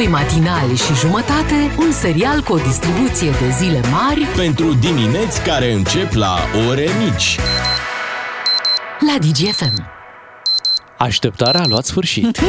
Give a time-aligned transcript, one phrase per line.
[0.00, 5.72] Doi matinali și jumătate, un serial cu o distribuție de zile mari Pentru dimineți care
[5.72, 6.36] încep la
[6.68, 7.38] ore mici.
[9.06, 9.90] la DGFM.
[10.98, 12.40] Așteptarea a luat sfârșit.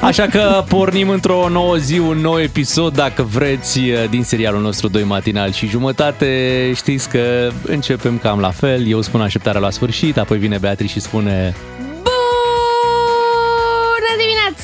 [0.00, 3.80] Așa că pornim într-o nouă zi, un nou episod, dacă vreți,
[4.10, 6.72] din serialul nostru 2 matinal și jumătate.
[6.74, 8.86] Știți că începem cam la fel.
[8.86, 11.54] Eu spun așteptarea la sfârșit, apoi vine Beatrice și spune...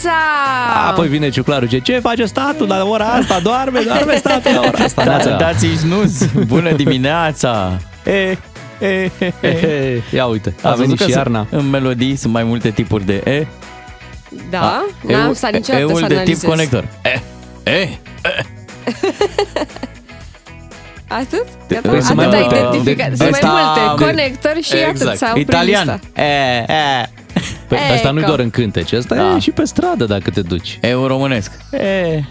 [0.03, 0.91] Bună dimineața!
[0.91, 3.41] Apoi vine Ciuclaru, ce, ce face statul la ora asta?
[3.43, 5.05] Doarme, doarme statul la ora asta.
[5.05, 5.37] Da, Neața.
[5.37, 6.27] dați snuz.
[6.47, 7.79] Bună dimineața.
[8.05, 8.37] E, e,
[8.87, 9.53] e, He, e.
[9.61, 11.47] he, Ia uite, a Ați venit văzut și că iarna.
[11.51, 13.47] În melodii sunt mai multe tipuri de E.
[14.51, 16.42] Da, E- n-am stat niciodată E-ul să de tip analizez.
[16.48, 16.84] conector.
[17.03, 17.20] E,
[17.70, 17.89] e.
[21.09, 21.45] Atât?
[21.69, 21.89] Gata?
[21.89, 22.77] Păi sunt Atât mai ai multe.
[22.77, 23.09] identificat.
[23.09, 25.17] De- Sunt mai ăsta- multe conectori și atât Exact.
[25.17, 26.01] s-au Italian.
[26.17, 27.09] E, e.
[27.69, 29.34] Păi, E, asta nu-i că- doar în cântece, asta Da.
[29.37, 30.78] e și pe stradă dacă te duci.
[30.83, 31.51] Eu românesc.
[31.73, 31.78] E.
[31.78, 32.23] E,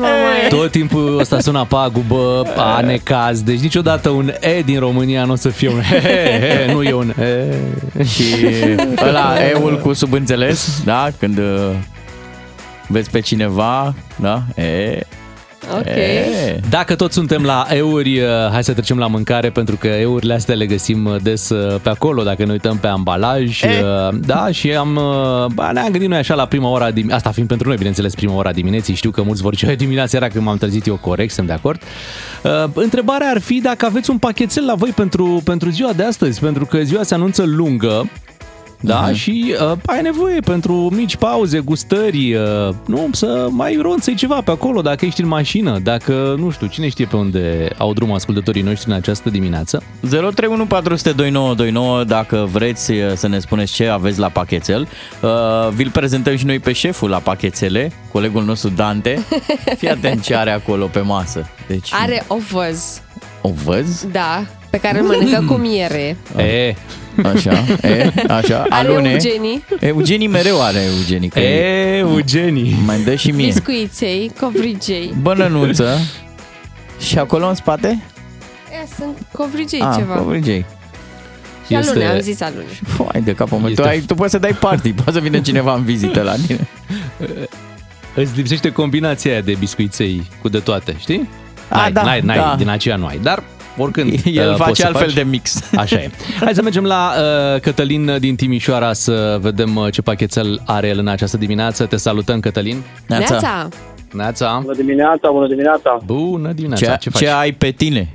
[0.00, 0.48] mama, e.
[0.48, 5.36] Tot timpul ăsta sună pagubă, a necaz, deci niciodată un E din România nu o
[5.36, 7.54] să fie un he, he, he, nu e un E.
[8.04, 8.24] Și
[9.06, 11.08] ăla E-ul cu subînțeles, da?
[11.18, 11.70] Când uh,
[12.88, 14.42] vezi pe cineva, da?
[14.54, 14.98] E.
[15.72, 15.86] Ok.
[15.86, 16.60] E.
[16.70, 20.54] Dacă tot suntem la euri, uh, hai să trecem la mâncare, pentru că eurile astea
[20.54, 23.62] le găsim uh, des uh, pe acolo, dacă ne uităm pe ambalaj.
[23.62, 23.66] E.
[23.82, 27.30] uh, Da, și am, uh, ba, ne-am gândit noi așa la prima ora, dim- asta
[27.30, 30.28] fiind pentru noi, bineînțeles, prima ora dimineții, știu că mulți vor zice, "Hai, dimineața era
[30.28, 31.82] când m-am trezit eu corect, sunt de acord.
[32.42, 36.40] Uh, Întrebarea ar fi dacă aveți un pachetel la voi pentru, pentru ziua de astăzi,
[36.40, 38.10] pentru că ziua se anunță lungă,
[38.84, 39.14] da, uh-huh.
[39.14, 44.50] și uh, ai nevoie pentru mici pauze, gustări, uh, nu, să mai ronțăi ceva pe
[44.50, 48.62] acolo dacă ești în mașină, dacă, nu știu, cine știe pe unde au drum ascultătorii
[48.62, 49.82] noștri în această dimineață.
[50.00, 54.88] 031 400 2929 dacă vreți uh, să ne spuneți ce aveți la pachetel.
[55.20, 55.30] Uh,
[55.74, 59.24] vi-l prezentăm și noi pe șeful la pachetele, colegul nostru Dante.
[59.78, 61.48] Fii atent ce are acolo pe masă.
[61.68, 63.02] Deci, Are o văz,
[63.40, 64.06] o văz?
[64.12, 66.16] da, pe care îl mănâncă cu miere.
[66.36, 66.74] E,
[67.34, 69.10] Așa, e, așa, Are alune.
[69.10, 71.28] Eugenii, Eugenii mereu are Eugenii.
[71.28, 72.76] Că e, Eugenii.
[72.86, 73.46] Mai dă și mie.
[73.46, 75.14] biscuiței, covrigei.
[75.22, 75.98] Bănănuță.
[77.00, 78.02] Și acolo în spate?
[78.82, 80.14] E, sunt covrigei Ah, ceva.
[80.14, 80.64] covrigei.
[81.66, 82.64] Și alune, am zis alune.
[83.12, 83.68] Hai de capul meu.
[83.68, 86.34] Este- Tu, ai, tu poți să dai party, poate să vină cineva în vizită la
[86.46, 86.68] tine.
[88.14, 91.28] Îți lipsește combinația aia de biscuiței cu de toate, știi?
[91.68, 92.54] A, N-ai, da, n-ai, n-ai, da.
[92.58, 93.42] din aceea nu ai, dar
[93.78, 95.14] oricând El uh, poți face să altfel faci.
[95.14, 95.60] de mix.
[95.76, 96.10] Așa e.
[96.40, 97.12] Hai să mergem la
[97.54, 101.86] uh, Cătălin din Timișoara să vedem uh, ce pachetel are el în această dimineață.
[101.86, 102.82] Te salutăm, Cătălin.
[103.08, 103.68] Neața,
[104.12, 104.58] Neața.
[104.62, 105.98] Bună dimineața, bună dimineața.
[106.04, 106.96] Bună dimineața.
[106.96, 107.22] Ce, Ce, faci?
[107.22, 108.08] ce ai pe tine?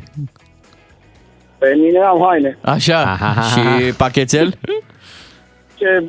[1.57, 2.57] Pe mine am haine.
[2.61, 3.01] Așa.
[3.01, 3.41] Aha.
[3.41, 4.53] Și pachetel?
[5.75, 6.03] Ce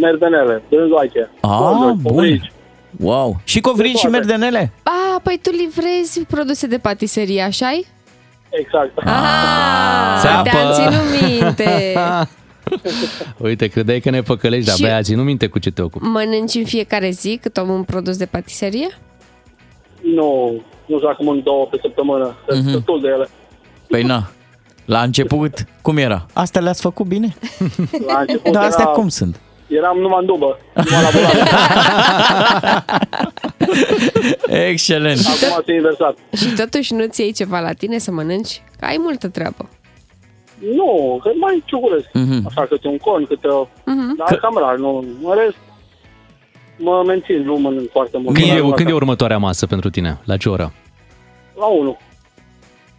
[0.00, 1.30] merdenele, brânzoaice.
[1.40, 2.12] Ah, brânzoi, bun.
[2.14, 2.52] covrigi.
[3.00, 3.40] Wow.
[3.44, 4.16] Și covrigi și toate.
[4.16, 4.72] merdenele?
[4.82, 7.86] a, păi tu livrezi produse de patiserie, așa-i?
[8.58, 8.98] Exact.
[8.98, 10.48] Ah, Țeapă.
[10.50, 11.94] te-am ținut minte.
[13.46, 16.04] Uite, credeai că ne păcălești, dar Și- băia, ținu minte cu ce te ocupi.
[16.04, 18.86] Mănânci în fiecare zi cât om un produs de patiserie?
[20.14, 22.36] Nu, nu știu acum în două pe săptămână.
[22.48, 22.60] Mhm.
[22.60, 22.72] Mm-hmm.
[22.72, 23.28] Destul de ele.
[23.88, 24.28] Păi na.
[24.84, 26.26] La început, cum era?
[26.32, 27.34] Astea le-ați făcut bine?
[28.06, 29.40] La început Dar astea era, cum sunt?
[29.76, 32.84] Eram numai în dubă, numai la volan.
[34.70, 35.18] Excelent.
[35.18, 36.16] acum s-a inversat.
[36.36, 38.62] Și totuși nu-ți iei ceva la tine să mănânci?
[38.78, 39.68] Că ai multă treabă.
[40.74, 42.06] Nu, că mai ciucuresc.
[42.12, 42.46] Mhm.
[42.48, 43.66] Așa, câte un con, câte o...
[43.84, 44.14] Mhm.
[44.16, 44.98] Dar cam rar, nu.
[45.22, 45.56] În rest,
[46.78, 48.34] mă mențin, nu mănânc foarte mult.
[48.36, 48.94] Când e, Doar când e așa.
[48.94, 50.18] următoarea masă pentru tine?
[50.24, 50.72] La ce oră?
[51.58, 51.88] La 1.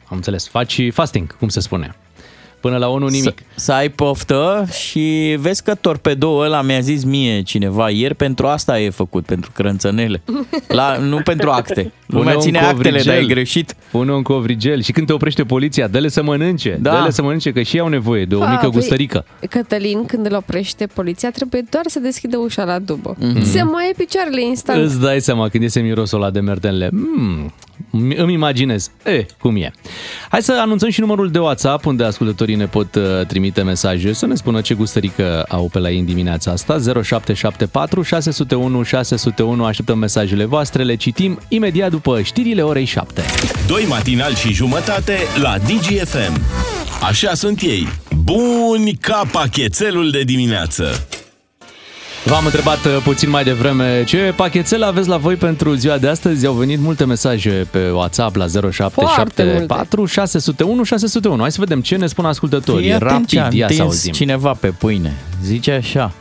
[0.10, 0.48] Am înțeles.
[0.50, 1.96] Faci fasting, cum se spune.
[2.66, 3.24] Până la 1 nimic.
[3.24, 8.48] Să, să ai poftă și vezi că torpedoul ăla mi-a zis mie cineva ieri, pentru
[8.48, 10.22] asta e făcut, pentru crânțănele.
[10.68, 11.92] La, nu pentru acte.
[12.06, 13.14] Lumea un ține actele, covrigel.
[13.14, 13.76] dar e greșit.
[13.92, 16.78] Pune un covrigel și când te oprește poliția, dă-le să mănânce.
[16.82, 16.92] Da.
[16.92, 19.26] Dă-le să mănânce, că și ei au nevoie de o Pa, mică păi- gustărică.
[19.50, 23.16] Cătălin, când îl oprește poliția, trebuie doar să deschidă ușa la dubă.
[23.42, 24.84] Se moaie picioarele instant.
[24.84, 26.90] Îți dai seama când iese mirosul ăla de merdenle.
[26.92, 27.54] Mm,
[28.18, 28.92] îmi imaginez.
[29.06, 29.72] E, cum e.
[30.30, 34.26] Hai să anunțăm și numărul de WhatsApp unde ascultătorii ne pot uh, trimite mesaje să
[34.26, 36.80] ne spună ce gustărică au pe la ei în dimineața asta.
[37.04, 39.66] 0774 601 601.
[39.66, 43.22] Așteptăm mesajele voastre, le citim imediat după știrile orei 7.
[43.68, 46.42] Doi matinali și jumătate la DGFM.
[47.02, 47.88] Așa sunt ei.
[48.24, 51.08] Buni ca pachetelul de dimineață.
[52.26, 56.46] V-am întrebat uh, puțin mai devreme ce pachetel aveți la voi pentru ziua de astăzi.
[56.46, 61.42] Au venit multe mesaje pe WhatsApp la 0774 601 601.
[61.42, 62.84] Hai să vedem ce ne spun ascultătorii.
[62.84, 64.12] Fii atent ce a Rapid, ia să întins auzim.
[64.14, 65.14] cineva pe pâine.
[65.44, 66.12] Zice așa.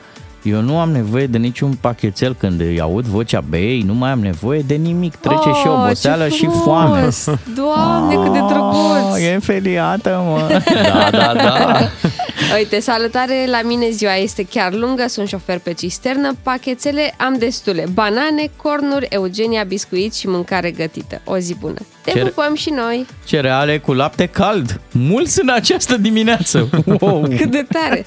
[0.42, 4.18] Eu nu am nevoie de niciun pachetel când îi aud vocea beei, nu mai am
[4.20, 5.14] nevoie de nimic.
[5.16, 6.62] Trece și Oh, oboseală ce și frumos!
[6.64, 7.08] foame.
[7.56, 9.12] Doamne, cât de drăguț!
[9.12, 10.48] Oh, e feliată, mă.
[10.92, 11.78] Da, da, da.
[12.52, 17.85] Uite, salutare, la mine ziua este chiar lungă, sunt șofer pe cisternă, pachețele am destule,
[17.93, 21.20] banane, cornuri, Eugenia, biscuiți și mâncare gătită.
[21.25, 21.81] O zi bună!
[22.04, 23.06] Te Ce- pupăm și noi!
[23.24, 24.80] Cereale cu lapte cald.
[24.92, 26.68] Mulți în această dimineață.
[27.00, 27.20] Wow.
[27.38, 28.06] Cât de tare!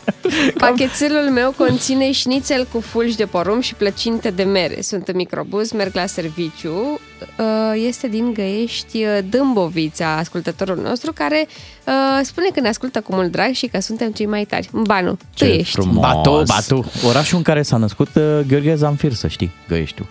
[0.58, 4.82] Pachetelul meu conține șnițel cu fulgi de porumb și plăcinte de mere.
[4.82, 7.00] Sunt în microbuz, merg la serviciu.
[7.40, 7.46] Uh,
[7.88, 11.48] Este din Găiești uh, Dâmbovița, ascultătorul nostru, care
[11.88, 11.94] uh,
[12.24, 14.70] spune că ne ascultă cu mult drag și că suntem cei mai tari.
[14.74, 15.72] Banu, tu Ce ești.
[15.76, 15.96] frumos.
[16.02, 16.92] Batu, Batu.
[17.08, 20.08] Orașul în care s-a născut uh, Gheorghe Zamfir, să știi, Găieștiul.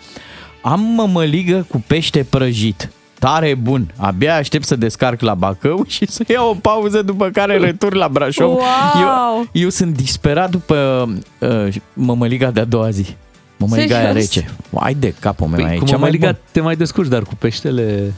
[0.62, 2.88] Am mămăligă cu pește prăjit.
[3.18, 3.92] Tare bun.
[3.96, 8.08] Abia aștept să descarc la Bacău și să iau o pauză după care retur la
[8.08, 8.48] Brașov.
[8.50, 8.60] Wow!
[9.00, 11.08] Eu, eu sunt disperat după
[11.38, 13.14] uh, mămăliga de-a doua zi.
[13.58, 14.34] Mămăliga aia Serios?
[14.34, 14.50] rece.
[14.74, 16.38] Ai de capul meu, Păi, e cu cea mai mămăliga bună.
[16.50, 18.12] te mai descurci, dar cu peștele...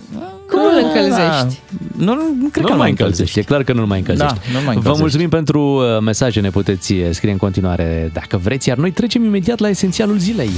[0.49, 1.61] Cum îl încălzești?
[1.97, 2.05] Da.
[2.05, 4.35] Nu, nu, cred nu că mai încălzești, e clar că nu mai încălzești.
[4.35, 5.01] Da, nu mai Vă încălzești.
[5.01, 9.25] mulțumim pentru uh, mesaje, ne puteți uh, scrie în continuare dacă vreți, iar noi trecem
[9.25, 10.51] imediat la esențialul zilei.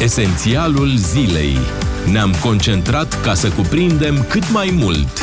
[0.00, 1.56] Esențialul zilei.
[2.12, 5.22] Ne-am concentrat ca să cuprindem cât mai mult.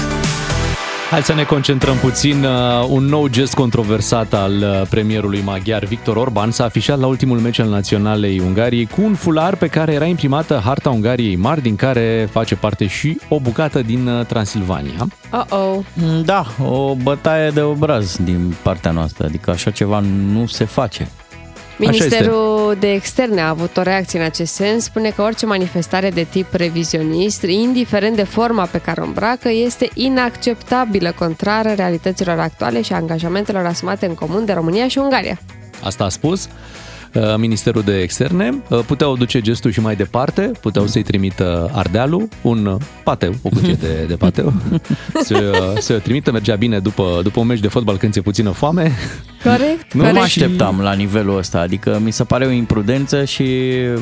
[1.09, 2.43] Hai să ne concentrăm puțin.
[2.43, 7.39] Uh, Un nou gest controversat al uh, premierului maghiar Victor Orban s-a afișat la ultimul
[7.39, 11.75] meci al Naționalei Ungariei cu un fular pe care era imprimată harta Ungariei mari, din
[11.75, 15.07] care face parte și o bucată din uh, Transilvania.
[15.31, 15.77] Oh-oh.
[15.93, 19.99] Mm, Da, o bătaie de obraz din partea noastră, adică așa ceva
[20.33, 21.09] nu se face.
[21.77, 26.23] Ministerul de Externe a avut o reacție în acest sens, spune că orice manifestare de
[26.29, 32.93] tip revizionist, indiferent de forma pe care o îmbracă, este inacceptabilă, contrară realităților actuale și
[32.93, 35.39] angajamentelor asumate în comun de România și Ungaria.
[35.83, 36.49] Asta a spus
[37.13, 38.63] uh, Ministerul de Externe.
[38.69, 43.49] Uh, Puteau duce gestul și mai departe, puteau să-i trimită Ardealul, un uh, pateu, o
[43.49, 44.53] cutie de, de pateu,
[45.27, 48.91] să, să trimită, mergea bine după, după un meci de fotbal când ți-e puțină foame.
[49.49, 49.93] Corect?
[49.93, 50.17] Nu corect.
[50.17, 53.45] mă așteptam la nivelul ăsta, adică mi se pare o imprudență și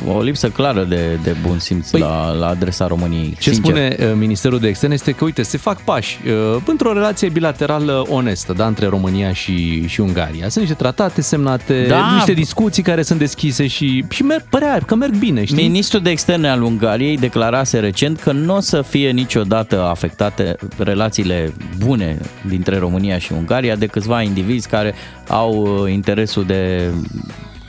[0.06, 3.36] o lipsă clară de, de bun simț Păi, la, la adresa României.
[3.38, 3.64] Ce sincer.
[3.64, 8.04] spune uh, Ministerul de Externe este că, uite, se fac pași uh, într-o relație bilaterală
[8.08, 10.48] onestă, da, între România și, și Ungaria.
[10.48, 12.12] Sunt niște tratate semnate, Da.
[12.14, 15.62] niște discuții care sunt deschise și, și merg, părea că merg bine, știi?
[15.62, 21.52] Ministrul de Externe al Ungariei declarase recent că nu o să fie niciodată afectate relațiile
[21.78, 22.18] bune
[22.48, 24.94] dintre România și Ungaria de câțiva indivizi care
[25.34, 26.90] au uh, interesul de,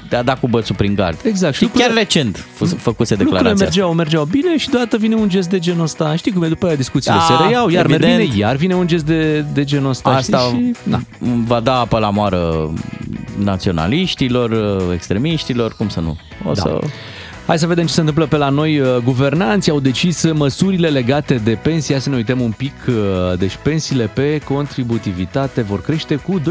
[0.10, 1.18] de a da cu bățul prin gard.
[1.24, 1.56] Exact.
[1.56, 3.52] Și chiar recent f- făcuse Lucrurile declarația.
[3.52, 3.64] asta.
[3.64, 6.16] mergeau, mergeau bine și deodată vine un gest de genul ăsta.
[6.16, 8.30] Știi cum e după aia discuțiile Da, se reiau, iar merg evident.
[8.30, 10.10] bine, iar vine un gest de, de genul ăsta.
[10.10, 10.74] Asta știi?
[10.84, 11.00] Și, na.
[11.46, 12.74] va da apă la moară
[13.44, 16.18] naționaliștilor, extremiștilor, cum să nu?
[16.46, 16.62] O Da.
[16.62, 16.80] să...
[17.46, 18.82] Hai să vedem ce se întâmplă pe la noi.
[19.04, 21.94] Guvernanții au decis măsurile legate de pensii.
[21.94, 22.74] Hai să ne uităm un pic.
[23.38, 26.44] Deci pensiile pe contributivitate vor crește cu 12,5%.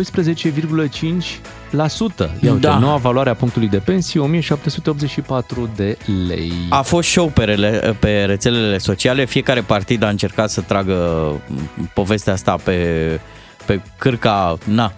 [2.40, 2.78] Ia uite, Da.
[2.78, 5.98] noua valoare a punctului de pensii, 1784 de
[6.28, 6.52] lei.
[6.68, 11.30] A fost show pe, rele, pe rețelele sociale, fiecare partid a încercat să tragă
[11.94, 13.20] povestea asta pe,
[13.66, 14.92] pe cârca na,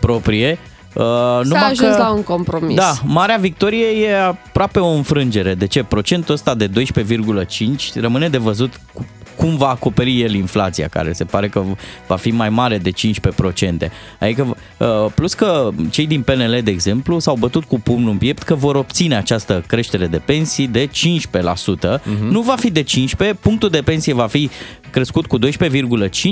[0.00, 0.58] proprie.
[0.96, 2.76] Uh, S-a ajuns la un compromis.
[2.76, 5.54] Da, marea victorie e aproape o înfrângere.
[5.54, 5.82] De ce?
[5.82, 9.06] Procentul ăsta de 12,5 rămâne de văzut cu-
[9.36, 11.62] cum va acoperi el inflația, care se pare că
[12.06, 13.90] va fi mai mare de 15%.
[14.20, 18.42] Adică, uh, plus că cei din PNL, de exemplu, s-au bătut cu pumnul în piept
[18.42, 22.00] că vor obține această creștere de pensii de 15%.
[22.04, 22.26] Mhm.
[22.30, 24.50] Nu va fi de 15%, punctul de pensie va fi
[24.90, 25.48] crescut cu 12,5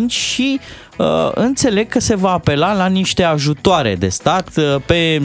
[0.08, 0.60] și
[0.96, 5.22] uh, înțeleg că se va apela la niște ajutoare de stat uh, pe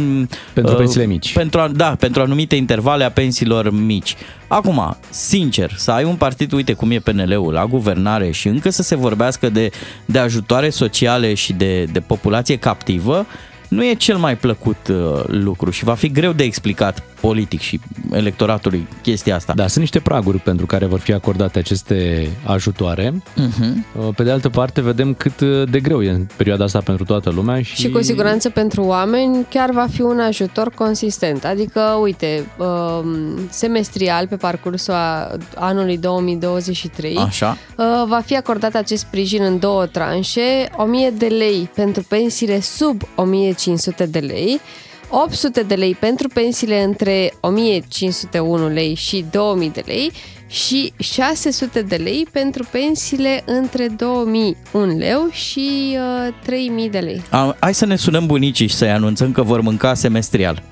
[0.53, 1.33] Pentru uh, pensiile mici.
[1.33, 4.15] Pentru, a- da, pentru anumite intervale a pensiilor mici.
[4.47, 8.83] Acum, sincer, să ai un partid, uite cum e PNL-ul, la guvernare și încă să
[8.83, 9.69] se vorbească de,
[10.05, 13.25] de ajutoare sociale și de, de populație captivă,
[13.69, 17.79] nu e cel mai plăcut uh, lucru și va fi greu de explicat politic și
[18.11, 19.53] electoratului chestia asta.
[19.55, 23.13] Da, sunt niște praguri pentru care vor fi acordate aceste ajutoare.
[23.13, 24.15] Uh-huh.
[24.15, 27.61] Pe de altă parte, vedem cât de greu e în perioada asta pentru toată lumea.
[27.61, 31.45] Și, Și cu siguranță pentru oameni chiar va fi un ajutor consistent.
[31.45, 33.07] Adică, uite, um,
[33.49, 37.57] semestrial pe parcursul a- anului 2023 Așa.
[37.77, 43.01] uh, va fi acordat acest sprijin în două tranșe, 1000 de lei pentru pensiile sub
[43.15, 44.59] 1500 de lei,
[45.09, 50.11] 800 de lei pentru pensiile între 1501 lei și 2000 de lei
[50.47, 55.97] și 600 de lei pentru pensiile între 2001 leu și
[56.27, 57.21] uh, 3000 de lei.
[57.29, 60.63] A, hai să ne sunăm bunicii și să-i anunțăm că vor mânca semestrial.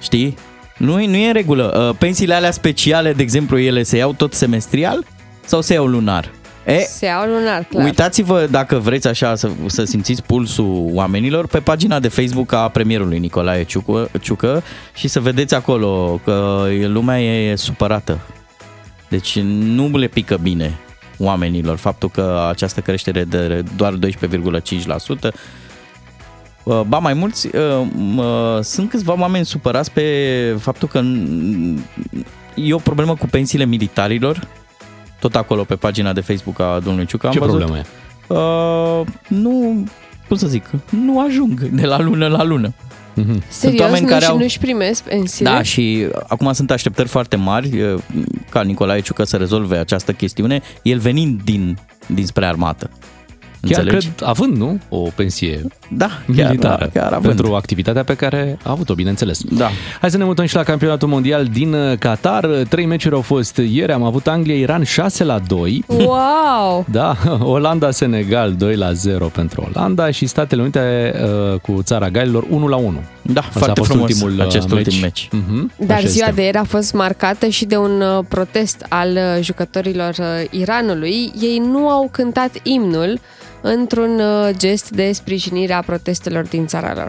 [0.00, 0.36] Știi?
[0.78, 1.88] Nu, nu e în regulă.
[1.88, 5.04] Uh, Pensiile alea speciale, de exemplu, ele se iau tot semestrial
[5.44, 6.30] sau se iau lunar?
[6.66, 7.84] E, Se iau lunar, clar.
[7.84, 13.18] Uitați-vă dacă vreți așa să, să simțiți pulsul oamenilor pe pagina de Facebook a premierului
[13.18, 14.62] Nicolae Ciucă, Ciucă
[14.94, 18.18] și să vedeți acolo că lumea e supărată.
[19.08, 20.78] Deci nu le pică bine
[21.18, 25.32] oamenilor faptul că această creștere de doar 12,5%
[26.64, 30.02] Uh, Ba mai mulți, uh, mă- sunt câțiva oameni supărați pe
[30.60, 31.78] faptul că n-
[32.54, 34.48] e o problemă cu pensiile militarilor,
[35.22, 37.26] tot acolo pe pagina de Facebook a domnului Ciucă.
[37.26, 37.84] Am Ce văzut, problemă e?
[38.26, 39.84] Uh, nu,
[40.28, 42.72] cum să zic, nu ajung de la lună la lună.
[43.48, 45.50] Serios, oameni nu, care și au- nu-și primesc pensiile?
[45.50, 47.98] Da, și acum sunt așteptări foarte mari uh,
[48.50, 52.90] ca Nicolae Ciucă să rezolve această chestiune, el venind din, dinspre armată.
[53.68, 54.08] Chiar Înțelegi?
[54.08, 54.78] cred, având, nu?
[54.88, 57.24] O pensie Da, chiar, militară chiar având.
[57.34, 59.40] pentru activitatea pe care a avut-o, bineînțeles.
[59.50, 59.68] Da.
[60.00, 62.46] Hai să ne mutăm și la campionatul mondial din uh, Qatar.
[62.68, 63.92] Trei meciuri au fost ieri.
[63.92, 65.84] Am avut Anglia-Iran 6 la 2.
[65.86, 66.84] Wow!
[66.90, 71.12] Da, Olanda-Senegal 2 la 0 pentru Olanda și Statele Unite
[71.52, 73.00] uh, cu țara Gailor 1 la 1.
[73.22, 74.86] Da, Asta foarte a fost frumos ultimul uh, acest meci.
[74.86, 75.28] ultim meci.
[75.32, 76.36] Mhm, Dar așa ziua este.
[76.40, 81.32] de ieri a fost marcată și de un uh, protest al uh, jucătorilor uh, Iranului.
[81.40, 83.18] Ei nu au cântat imnul
[83.62, 87.08] într-un uh, gest de sprijinire a protestelor din țara lor.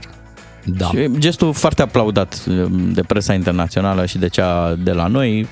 [0.65, 0.85] Da.
[0.85, 2.45] Și gestul foarte aplaudat
[2.93, 5.47] de presa internațională și de cea de la noi.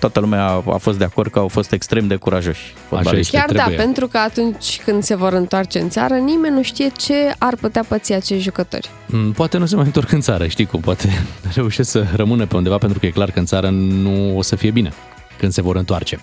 [0.00, 2.74] Toată lumea a fost de acord că au fost extrem de curajoși.
[2.88, 3.38] fotbaliștii.
[3.38, 7.14] Chiar da, pentru că atunci când se vor întoarce în țară, nimeni nu știe ce
[7.38, 8.90] ar putea păți acești jucători.
[9.06, 11.08] Mm, Poate nu se mai întorc în țară, știi cum, poate
[11.54, 14.56] reușesc să rămână pe undeva pentru că e clar că în țară nu o să
[14.56, 14.92] fie bine
[15.38, 16.20] când se vor întoarce.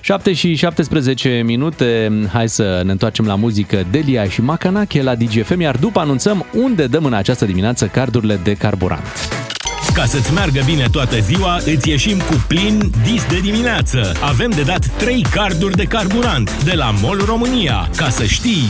[0.00, 5.60] 7 și 17 minute, hai să ne întoarcem la muzică Delia și Macanache la DGFM,
[5.60, 9.02] iar după anunțăm unde dăm în această dimineață cardurile de carburant.
[9.94, 14.12] Ca să-ți meargă bine toată ziua, îți ieșim cu plin dis de dimineață.
[14.20, 17.88] Avem de dat 3 carduri de carburant de la MOL România.
[17.96, 18.64] Ca să știi...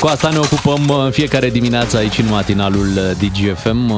[0.00, 3.92] Cu asta ne ocupăm uh, în fiecare dimineață aici în matinalul uh, DGFM.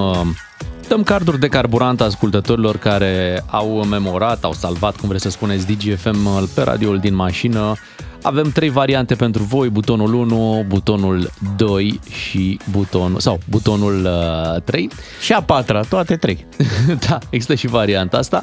[0.88, 5.66] Uh, Dăm carduri de carburant ascultătorilor care au memorat, au salvat, cum vreți să spuneți,
[5.66, 7.74] DGFM uh, pe radioul din mașină.
[8.22, 14.90] Avem trei variante pentru voi, butonul 1, butonul 2 și butonul, sau butonul uh, 3.
[15.20, 16.46] Și a patra, toate trei.
[17.08, 18.42] da, există și varianta asta.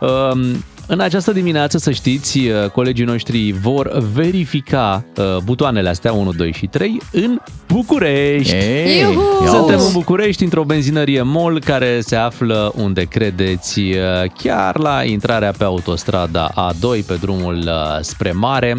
[0.00, 6.32] Um, În această dimineață, să știți, uh, colegii noștri vor verifica uh, butoanele astea 1,
[6.32, 8.54] 2 și 3 în București.
[8.54, 9.44] Ei, Iuhu!
[9.44, 9.86] ia Suntem uzi.
[9.86, 13.96] în București, într-o benzinărie MOL care se află unde credeți, uh,
[14.42, 18.76] chiar la intrarea pe autostrada A2 pe drumul uh, spre mare.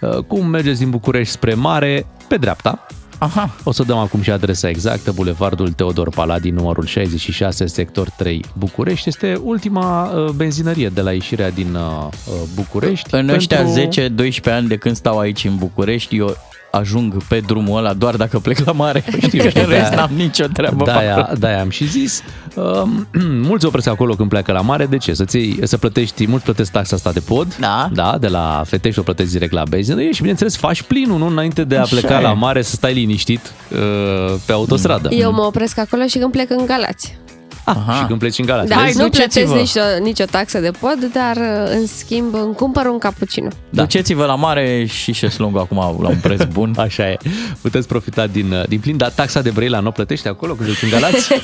[0.00, 2.06] Uh, Cum mergeți din București spre mare?
[2.28, 2.86] Pe dreapta.
[3.18, 3.54] Aha.
[3.64, 9.08] O să dăm acum și adresa exactă, Bulevardul Teodor Paladin, numărul 66, sector 3, București.
[9.08, 13.14] Este ultima uh, benzinărie de la ieșirea din uh, uh, București.
[13.14, 16.36] În ăștia pentru- 10-12 ani de când stau aici în București, eu
[16.76, 19.04] ajung pe drumul ăla doar dacă plec la mare.
[19.26, 21.36] Știu, Că știu, în rest de-aia- n-am nicio treabă pe De-aia, acolo.
[21.38, 22.22] de-aia am și zis.
[22.54, 23.06] Um,
[23.48, 24.86] mulți opresc acolo când pleacă la mare.
[24.86, 25.14] De ce?
[25.14, 27.56] Să, ții, să plătești, mulți plătesc taxa asta de pod.
[27.60, 27.88] Da.
[27.92, 31.26] Da, de la Fetești o plătești direct la benzinărie și bineînțeles faci plinul, nu?
[31.26, 32.22] Înainte de a Așa pleca e.
[32.22, 33.40] la mare să stai liniștit
[33.72, 35.08] uh, pe autostradă.
[35.12, 37.18] Eu mă opresc acolo și când plec în Galați.
[37.66, 38.68] Ah, și când pleci în Galați.
[38.68, 38.98] Da, vezi?
[38.98, 39.58] nu plătesc duceți-vă.
[39.58, 41.36] nicio, nicio taxă de pod, dar
[41.70, 43.48] în schimb îmi cumpăr un cappuccino.
[43.70, 43.82] Da.
[43.82, 46.74] Duceți-vă la mare și șeslongul acum la un preț bun.
[46.86, 47.16] Așa e.
[47.60, 50.68] Puteți profita din, uh, din plin, dar taxa de Brăila nu o plătești acolo când
[50.68, 51.32] duci în Galați?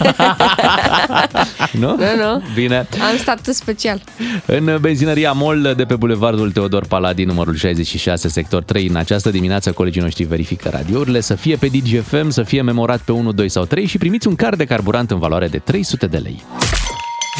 [1.82, 1.96] nu?
[1.96, 2.42] Nu, nu.
[2.54, 2.76] Bine.
[3.10, 4.02] Am statut special.
[4.46, 9.72] În benzinăria MOL de pe Bulevardul Teodor Paladin, numărul 66, sector 3, în această dimineață
[9.72, 13.64] colegii noștri verifică radiourile, să fie pe DGFM, să fie memorat pe 1, 2 sau
[13.64, 16.42] 3 și primiți un card de carburant în valoare de 300 de lei.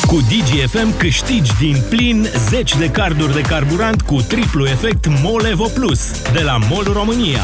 [0.06, 5.64] Cu DGFM câștigi din plin 10 de carduri de carburant cu triplu efect MOL Evo
[5.74, 6.00] Plus
[6.32, 7.40] de la MOL România.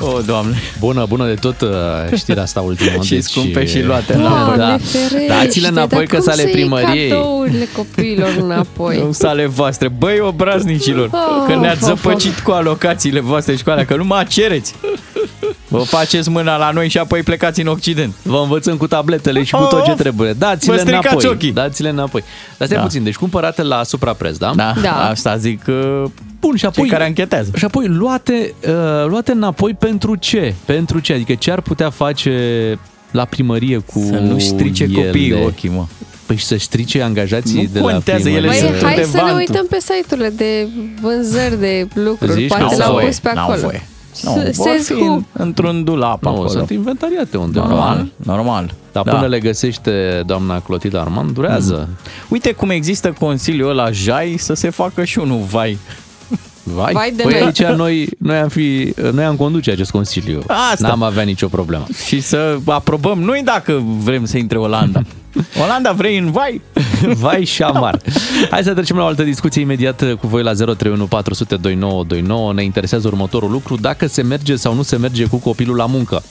[0.00, 0.56] O, Doamne.
[0.78, 1.68] Bună, bună de tot uh,
[2.16, 2.90] știrea asta ultimă.
[2.96, 4.56] deci, Și scumpe și luate Da, înapoi.
[4.56, 4.76] da.
[4.84, 7.08] ferește, Dați-le înapoi dar că cum sunt ale să iei primăriei.
[7.08, 8.96] cadourile copiilor înapoi.
[8.96, 9.88] Nu sunt ale voastre.
[9.88, 12.00] Băi, obraznicilor, Oh, că ne-ați of, of.
[12.02, 14.74] zăpăcit cu alocațiile voastre și cu alea, că nu mă cereți.
[15.78, 18.12] Vă faceți mâna la noi și apoi plecați în Occident.
[18.22, 19.98] Vă învățăm cu tabletele și cu tot ce Of!
[19.98, 20.32] trebuie.
[20.32, 21.30] Dați-le Vă stricați înapoi.
[21.30, 21.52] ochii.
[21.52, 22.22] Dați-le înapoi.
[22.58, 22.84] Dar stai Da.
[22.84, 24.52] puțin, deci cumpărate la suprapreț, da?
[24.54, 25.08] Da, Da.
[25.08, 26.02] asta zic uh,
[26.40, 27.50] Bun, și apoi, cei care anchetează.
[27.56, 30.54] Și apoi luate, uh, luate înapoi pentru ce?
[30.64, 31.12] Pentru ce?
[31.12, 32.32] Adică ce ar putea face
[33.10, 35.04] la primărie cu Să nu strice ele.
[35.04, 35.84] copiii ochii, mă.
[36.26, 38.46] Păi și să strice angajații Nu de la contează, primărie.
[38.48, 40.68] ele Băi, sunt hai undeva să ne într- uităm pe site-urile de
[41.00, 42.32] vânzări de lucruri.
[42.32, 42.48] Zici?
[42.48, 43.60] Poate N-au l-au voie, pus pe N-au acolo.
[43.66, 43.86] voie.
[44.22, 46.48] Nu, Se- vor se fi scu- în- într-un dulap Nu, acolo.
[46.48, 47.66] sunt inventariate undeva.
[47.66, 48.74] Normal, normal.
[48.92, 51.88] Dar până le găsește doamna Clotilde Arman, durează.
[52.28, 55.78] Uite cum există consiliul ăla Jai să se facă și unul vai.
[56.64, 57.42] Vai, Vai de păi noi.
[57.42, 60.42] aici noi, noi, am fi, noi am conduce acest consiliu.
[60.72, 60.86] Asta.
[60.88, 61.86] N-am avea nicio problemă.
[62.06, 65.02] Și să aprobăm noi dacă vrem să intre Olanda.
[65.64, 66.60] Olanda vrei în vai?
[67.24, 68.00] Vai și șamar.
[68.50, 72.52] Hai să trecem la o altă discuție imediat cu voi la 031 400 2929.
[72.52, 76.22] Ne interesează următorul lucru, dacă se merge sau nu se merge cu copilul la muncă.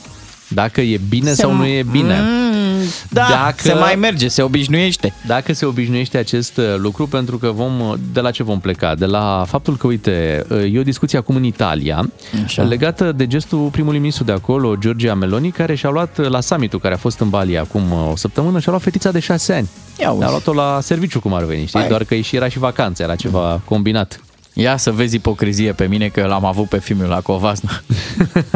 [0.47, 2.19] Dacă e bine sau nu e bine.
[2.19, 2.60] Mm,
[3.09, 5.13] da, Dacă- se mai merge, se obișnuiește.
[5.25, 8.95] Dacă se obișnuiește acest uh, lucru, pentru că vom, de la ce vom pleca?
[8.95, 12.09] De la faptul că, uite, uh, e o discuție acum în Italia,
[12.43, 12.63] Așa.
[12.63, 16.79] legată de gestul primului ministru de acolo, Giorgia Meloni, care și-a luat uh, la summitul
[16.79, 19.69] care a fost în Bali acum uh, o săptămână, și-a luat fetița de șase ani.
[19.99, 20.23] Ia uzi.
[20.23, 21.79] A luat-o la serviciu, cum ar veni, știi?
[21.79, 21.89] Hai.
[21.89, 24.19] Doar că și era și vacanță, era ceva combinat.
[24.53, 27.81] Ia să vezi ipocrizie pe mine că l-am avut pe filmul la Covasna.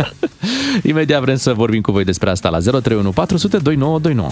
[0.84, 4.30] Imediat vrem să vorbim cu voi despre asta la 031 400 2929.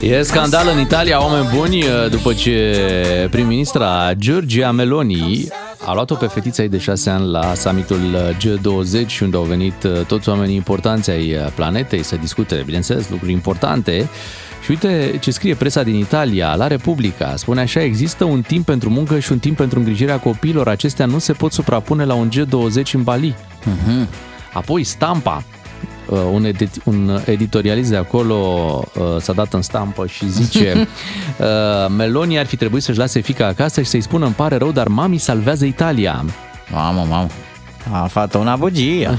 [0.00, 5.48] E scandal în Italia, oameni buni, după ce prim-ministra Giorgia Meloni
[5.86, 9.74] a luat-o pe fetița ei de 6 ani la summitul G20, unde au venit
[10.06, 14.08] toți oamenii importanți ai planetei să discute, bineînțeles, lucruri importante.
[14.64, 18.90] Și uite ce scrie presa din Italia, la Republica, spune așa, există un timp pentru
[18.90, 22.90] muncă și un timp pentru îngrijirea copiilor, acestea nu se pot suprapune la un G20
[22.92, 23.34] în Bali.
[24.52, 25.44] Apoi stampa,
[26.08, 28.36] Uh, un, edit, un editorialist de acolo
[28.94, 30.74] uh, s-a dat în stampă și zice
[31.38, 31.46] uh,
[31.96, 34.88] Meloni ar fi trebuit să-și lase fica acasă și să-i spună îmi pare rău, dar
[34.88, 36.24] mami salvează Italia.
[36.72, 37.28] Mamă, mamă.
[37.92, 39.10] A făcut una bugie.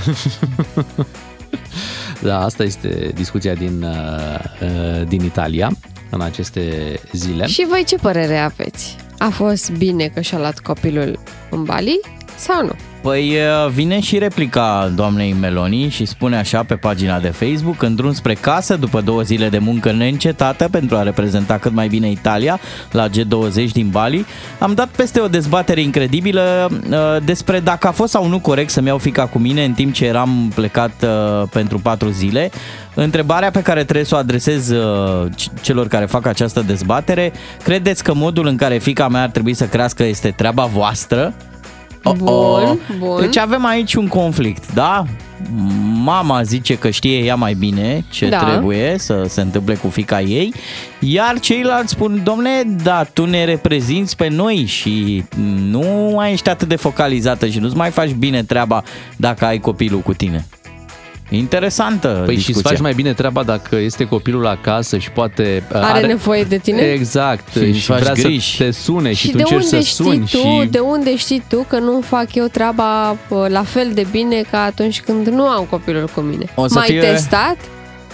[2.21, 5.71] Da, asta este discuția din, uh, uh, din Italia
[6.09, 7.45] în aceste zile.
[7.45, 8.95] Și voi ce părere aveți?
[9.17, 11.19] A fost bine că și-a luat copilul
[11.49, 11.99] în Bali
[12.37, 12.75] sau nu?
[13.05, 17.95] Păi uh, vine și replica doamnei Meloni și spune așa pe pagina de Facebook În
[17.95, 22.09] drum spre casă, după două zile de muncă neîncetată pentru a reprezenta cât mai bine
[22.11, 22.59] Italia
[22.91, 24.25] la G20 din Bali
[24.59, 28.87] Am dat peste o dezbatere incredibilă uh, despre dacă a fost sau nu corect să-mi
[28.87, 32.51] iau fica cu mine în timp ce eram plecat uh, pentru patru zile
[32.93, 38.03] Întrebarea pe care trebuie să o adresez uh, c- celor care fac această dezbatere Credeți
[38.03, 41.33] că modul în care fica mea ar trebui să crească este treaba voastră?
[42.13, 43.19] Bun, bun.
[43.19, 45.05] Deci avem aici un conflict, da?
[46.03, 48.43] Mama zice că știe ea mai bine ce Da.
[48.43, 50.53] trebuie să se întâmple cu fica ei,
[50.99, 52.49] iar ceilalți spun, domne,
[52.83, 55.23] da, tu ne reprezinți pe noi și
[55.69, 58.83] nu mai ești atât de focalizată și nu-ți mai faci bine treaba
[59.15, 60.45] dacă ai copilul cu tine.
[61.29, 62.61] Interesantă Păi și discuția.
[62.63, 65.63] îți faci mai bine treaba dacă este copilul acasă și poate...
[65.73, 66.81] uh, Are nevoie de tine?
[66.81, 67.51] Exact.
[67.51, 68.55] Și îți Și, faci vrea griji.
[68.55, 70.67] să te sune și, Și tu de încerci unde să știi suni tu, și...
[70.69, 74.61] de unde știi tu că nu fac eu treaba uh, la fel de bine ca
[74.61, 76.45] atunci când nu am copilul cu mine?
[76.55, 77.57] O să M-ai fie- testat?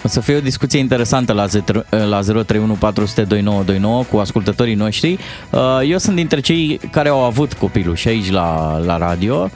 [0.04, 5.18] O să fie o discuție interesantă la, Z- la 031 400 2929 cu ascultătorii noștri.
[5.50, 9.50] Uh, Eu sunt dintre cei care au avut copilul și aici la, la radio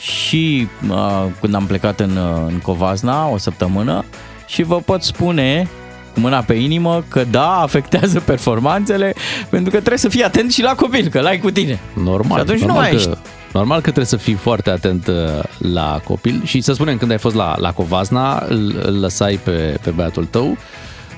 [0.00, 4.04] și uh, când am plecat în, uh, în Covazna o săptămână
[4.46, 5.68] și vă pot spune
[6.14, 9.14] cu mâna pe inimă că da, afectează performanțele
[9.48, 11.80] pentru că trebuie să fii atent și la copil, că l-ai cu tine.
[12.04, 12.38] Normal.
[12.38, 13.18] Și atunci nu normal mai că, ești.
[13.52, 15.14] Normal că trebuie să fii foarte atent uh,
[15.58, 19.78] la copil și să spunem când ai fost la, la Covazna, îl, îl lăsai pe,
[19.82, 20.56] pe băiatul tău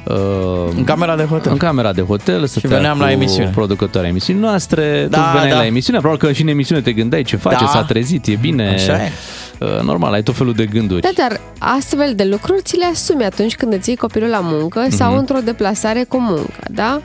[0.04, 0.16] uh,
[0.76, 1.52] În camera de hotel.
[1.52, 3.50] în camera de hotel să veneam la emisiune.
[3.54, 5.56] producătoarea emisiunii noastre, Da, tu veneai da.
[5.56, 7.70] la emisiune, probabil că și în emisiune te gândeai ce face, Da.
[7.70, 8.68] s-a trezit, e bine.
[8.68, 9.10] Așa e.
[9.58, 11.00] Uh, Normal, ai tot felul de gânduri.
[11.00, 14.80] Da, dar astfel de lucruri ți le asumi atunci când îți iei copilul la muncă
[14.80, 14.90] Mhm.
[14.96, 17.00] sau într-o deplasare cu muncă, da?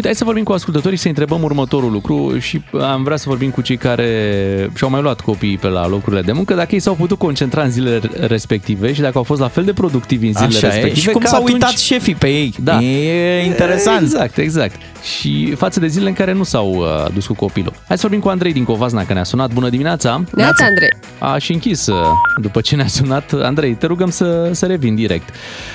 [0.00, 3.50] Uite, hai să vorbim cu ascultătorii să întrebăm următorul lucru și am vrea să vorbim
[3.50, 6.94] cu cei care și-au mai luat copiii pe la locurile de muncă, dacă ei s-au
[6.94, 10.56] putut concentra în zilele respective și dacă au fost la fel de productivi în zilele
[10.56, 10.70] Așa e.
[10.70, 11.00] respective.
[11.06, 12.54] Și cum ca s-au atunci- uitat șefii pe ei.
[12.62, 12.80] Da.
[12.82, 14.00] E interesant.
[14.02, 14.80] Exact, exact.
[15.18, 17.72] Și față de zilele în care nu s-au uh, dus cu copilul.
[17.88, 19.52] Hai să vorbim cu Andrei din Covazna, că ne-a sunat.
[19.52, 20.24] Bună dimineața!
[20.34, 20.88] Neața, Andrei.
[21.18, 21.96] A și închis uh,
[22.40, 23.32] după ce ne-a sunat.
[23.42, 25.28] Andrei, te rugăm să, să revin direct.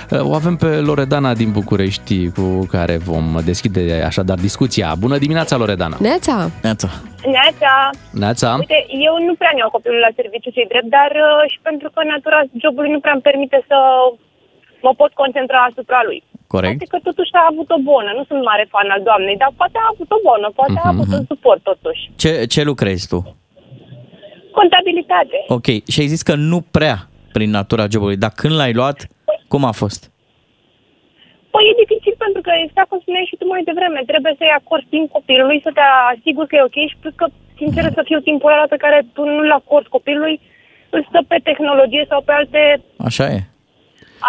[0.10, 4.88] Uh, O avem pe Loredana din București cu care vom deschide așadar discuția.
[5.06, 5.98] Bună dimineața, Loredana!
[6.08, 6.36] Neața.
[6.68, 6.90] Neața.
[7.36, 7.74] Neața,
[8.24, 8.50] Neața!
[8.64, 12.00] uite, eu nu prea ne-au copilul la serviciu cei drept, dar uh, și pentru că
[12.14, 13.78] natura jobului nu prea îmi permite să
[14.86, 16.20] mă pot concentra asupra lui.
[16.54, 16.78] Corect.
[16.78, 19.78] Poate că totuși a avut o bună, nu sunt mare fan al doamnei, dar poate
[19.84, 22.02] a avut o bună, poate a avut un suport totuși.
[22.22, 23.20] Ce, ce lucrezi tu?
[24.60, 25.38] Contabilitate.
[25.58, 26.98] Ok, și ai zis că nu prea
[27.36, 28.98] prin natura jobului, dar când l-ai luat,
[29.52, 30.02] cum a fost?
[31.56, 34.92] Păi e dificil pentru că, exact cum spuneai și tu mai devreme, trebuie să-i acorzi
[34.94, 37.26] timp copilului, să te asiguri că e ok și plus că,
[37.60, 40.36] sincer să fiu, timpul ăla pe care tu nu-l acorzi copilului,
[40.96, 42.62] îl stă pe tehnologie sau pe alte
[43.08, 43.40] Așa e.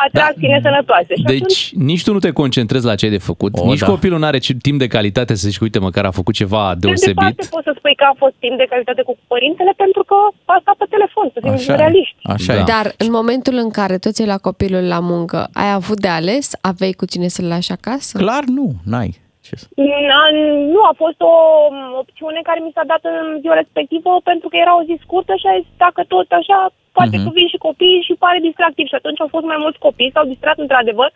[0.04, 0.54] atracții da.
[0.54, 1.12] nesănătoase.
[1.16, 3.78] Și Deci atunci, nici tu nu te concentrezi la ce ai de făcut, O, nici
[3.78, 3.86] da.
[3.86, 6.78] copilul nu are ce- timp de calitate să zici, uite, măcar a făcut ceva de
[6.86, 7.14] deosebit.
[7.16, 10.58] departe poți să spui că a fost timp de calitate cu părintele pentru că a
[10.62, 11.76] stat pe telefon, să fim Așa e.
[11.76, 12.16] realiști.
[12.22, 12.60] Așa Da.
[12.60, 12.62] e.
[12.74, 16.46] Dar în momentul în care tu ți-ai la copilul la muncă, ai avut de ales?
[16.60, 18.18] Aveai cu cine să-l lași acasă?
[18.18, 19.24] Clar nu, n-ai.
[19.46, 19.66] Ce să...
[20.10, 20.32] Na-
[20.74, 21.34] Nu, a fost o
[21.76, 25.32] m, opțiune care mi s-a dat în ziua respectivă pentru că era o zi scurtă
[25.40, 26.58] și a zis, dacă tot așa,
[26.96, 27.24] poate Mhm.
[27.24, 28.86] că vin și copiii și pare distractiv.
[28.88, 31.10] Și atunci au fost mai mulți copii, s-au distrat într-adevăr,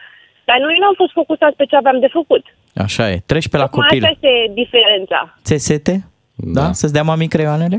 [0.48, 2.44] dar noi nu am fost focusați pe ce aveam de făcut.
[2.86, 3.16] Așa e.
[3.30, 4.02] Treci pe la Tocmai copil.
[4.04, 5.18] asta este diferența.
[5.46, 5.94] Ți sete?
[6.56, 6.60] Da?
[6.60, 6.72] Da.
[6.78, 7.76] Să-ți dea mami creioanele?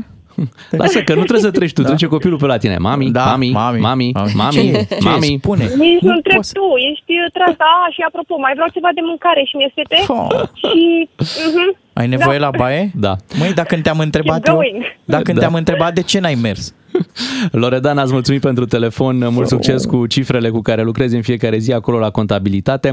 [0.82, 2.76] Lasă că nu trebuie să treci tu, trece copilul pe la tine.
[2.76, 4.72] Mami, Da, mami, mami, mami, mami, Ce e?
[4.72, 4.98] Ce e?
[5.10, 5.36] mami.
[5.42, 5.64] Spune.
[5.64, 9.00] Nici nu întreb poți- tu, ești uh, tras, a, și apropo, mai vreau ceva de
[9.10, 10.28] mâncare și mi-e sete Oh.
[10.62, 11.08] și...
[11.48, 11.70] Uh-huh.
[11.92, 12.44] Ai nevoie Da.
[12.44, 12.90] la baie?
[12.94, 13.16] Da.
[13.38, 14.82] Măi, dacă te-am întrebat Keep eu, going.
[15.04, 15.38] dacă Da.
[15.40, 16.74] te-am întrebat de ce n-ai mers?
[17.62, 21.72] Loredana, îți mulțumim pentru telefon, mult succes cu cifrele cu care lucrezi în fiecare zi
[21.72, 22.92] acolo la contabilitate.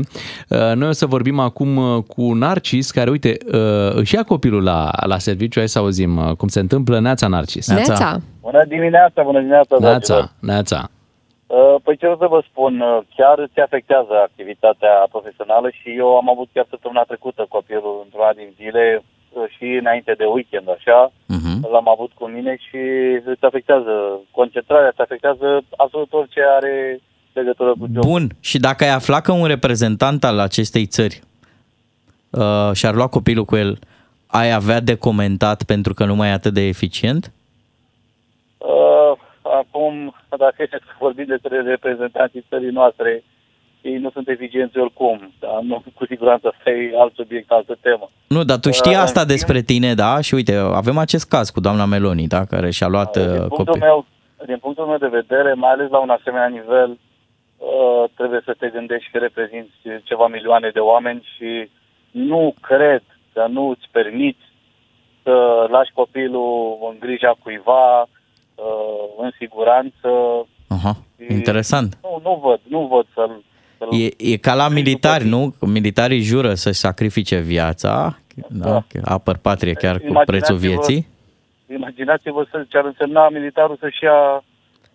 [0.49, 4.63] Uh, Noi o să vorbim acum uh, cu Narcis, care, uite, uh, își ia copilul
[4.63, 6.99] la, la serviciu, hai să auzim uh, cum se întâmplă.
[6.99, 7.67] Neața, Narcis.
[7.67, 7.93] Neața.
[7.93, 8.21] Neața.
[8.41, 10.17] Bună dimineața, bună dimineața, dragilor.
[10.17, 10.89] Neața, Neața.
[11.47, 16.09] Uh, Păi ce vreau să vă spun, uh, chiar îți afectează activitatea profesională și eu
[16.15, 19.03] am avut chiar săptămâna trecută copilul într-una din zile uh,
[19.57, 21.71] și înainte de weekend, așa, Mhm.
[21.71, 22.77] l-am avut cu mine și
[23.25, 26.99] îți afectează concentrarea, îți afectează absolut orice are
[27.33, 28.09] legătură cu jobul.
[28.09, 31.19] Bun, și dacă ai aflat că un reprezentant al acestei țări
[32.29, 33.79] uh, și-ar lua copilul cu el,
[34.27, 37.31] ai avea de comentat pentru că nu mai e atât de eficient?
[38.57, 39.11] Uh,
[39.59, 43.23] acum, dacă este să vorbim despre reprezentanții țării noastre,
[43.81, 48.09] ei nu sunt eficienți oricum, dar nu, cu siguranță asta e alt subiect, altă temă.
[48.27, 50.21] Nu, dar tu știi Uh, asta în schimb- despre tine, da?
[50.21, 52.45] Și uite, avem acest caz cu doamna Meloni, da?
[52.45, 53.81] Care și-a luat din, uh, punctul copil.
[53.81, 54.05] meu,
[54.45, 56.89] din punctul meu de vedere, mai ales la un asemenea nivel,
[57.57, 61.69] uh, trebuie să te gândești că reprezinți ceva milioane de oameni și
[62.11, 64.45] nu cred că nu îți permiți
[65.23, 70.09] să lași copilul în grija cuiva, uh, în siguranță.
[70.67, 70.95] Aha,
[71.29, 71.97] interesant.
[72.01, 73.43] Nu, nu văd, nu văd să-l...
[73.79, 75.53] să-l E, e ca la militari, nu?
[75.59, 78.69] Că Militarii jură să-și sacrifice viața, da?
[78.69, 78.83] Da.
[78.87, 81.07] că apăr patrie chiar cu Imaginați-vă- prețul vieții.
[81.75, 84.19] Imaginați-vă să, ce ar însemna militarul să-și ia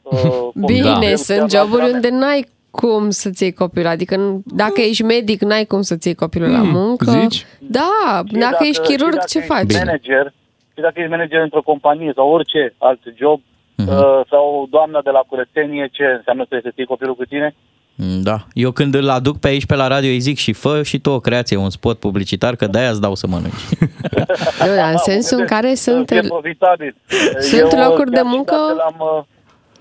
[0.02, 1.92] uh, copilul Bine, el sunt chiar la joburi grame.
[1.94, 3.86] unde n-ai cum să-ți iei copilul.
[3.86, 7.04] Adică n- dacă ești medic, n-ai cum să-ți iei copilul la Hmm, muncă.
[7.10, 7.46] zici?
[7.58, 9.64] Da, Și dacă, ești și chirurg, dacă ce ești faci?
[9.66, 9.78] Bine.
[9.84, 10.32] Manager,
[10.74, 13.40] și dacă ești manager într-o companie sau orice alt job,
[13.76, 13.88] Mhm.
[13.88, 17.54] uh, sau doamna de la curățenie, ce înseamnă să ții copilul cu tine?
[17.96, 18.46] Mm, Da.
[18.52, 21.10] Eu când îl aduc pe aici pe la radio îi zic și fă și tu
[21.10, 23.64] o creație, un spot publicitar, că de-aia îți dau să mănânci.
[24.66, 26.08] Nu, dar în sensul în care sunt...
[26.08, 26.94] Să fie profitabil.
[27.40, 29.22] sunt Eu, locuri de chiar și muncă- dacă L-am, uh,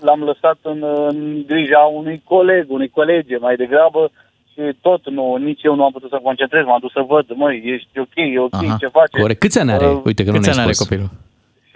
[0.00, 4.10] l-am lăsat în, în grija unui coleg, unei colege mai degrabă
[4.52, 7.26] și tot nu, nici eu nu am putut să mă concentrez, m-am dus să văd,
[7.34, 8.76] măi, ești ok, e ok, Aha.
[8.80, 9.10] ce faci?
[9.20, 9.40] Corect.
[9.40, 9.86] Câți ani are?
[9.86, 10.86] Uh, Uite că nu Câți ani ne-ai are spus.
[10.88, 11.10] copilul?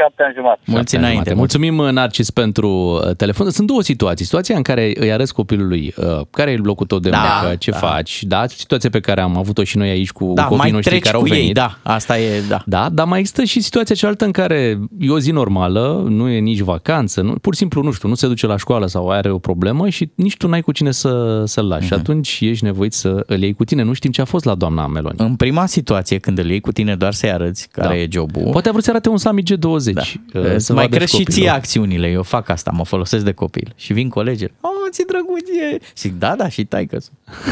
[0.01, 0.61] Șapte ani jumătate.
[0.65, 1.31] Mulți Șapte ani înainte.
[1.31, 1.39] jumate.
[1.59, 3.51] Mulțumim, Narcis, pentru uh, telefon.
[3.51, 4.25] Sunt două situații.
[4.25, 7.71] Situația în care îi arăți copilului uh, care e locul tău de Da, muncă, ce
[7.71, 7.77] da.
[7.77, 8.47] faci, da?
[8.47, 11.17] Situația pe care am avut-o și noi aici cu Da, copiii mai noștri treci care
[11.17, 11.45] au cu venit.
[11.47, 12.63] ei, da, asta e, da.
[12.67, 16.39] Da, dar mai există și situația cealaltă în care e o zi normală, nu e
[16.39, 19.31] nici vacanță, nu, pur și simplu, nu știu, nu se duce la școală sau are
[19.31, 21.87] o problemă și nici tu n-ai cu cine să, să-l lași.
[21.87, 23.83] Și atunci ești nevoit să îl iei cu tine.
[23.83, 25.17] Nu știm ce a fost la doamna Meloni.
[25.19, 27.97] În prima situație, când îl iei cu tine doar să-i arăți care Da.
[27.97, 29.88] e jobul, Poate a vrut să arate un summit G20.
[29.93, 30.41] Da.
[30.41, 31.41] uh, Să mai vadă crezi și copilul.
[31.41, 32.09] ție acțiunile.
[32.09, 33.73] Eu fac asta, mă folosesc de copil.
[33.77, 34.53] Și vin colegii.
[34.61, 35.79] Oh, ți drăguție.
[35.97, 36.99] Zic, da, da, și tai că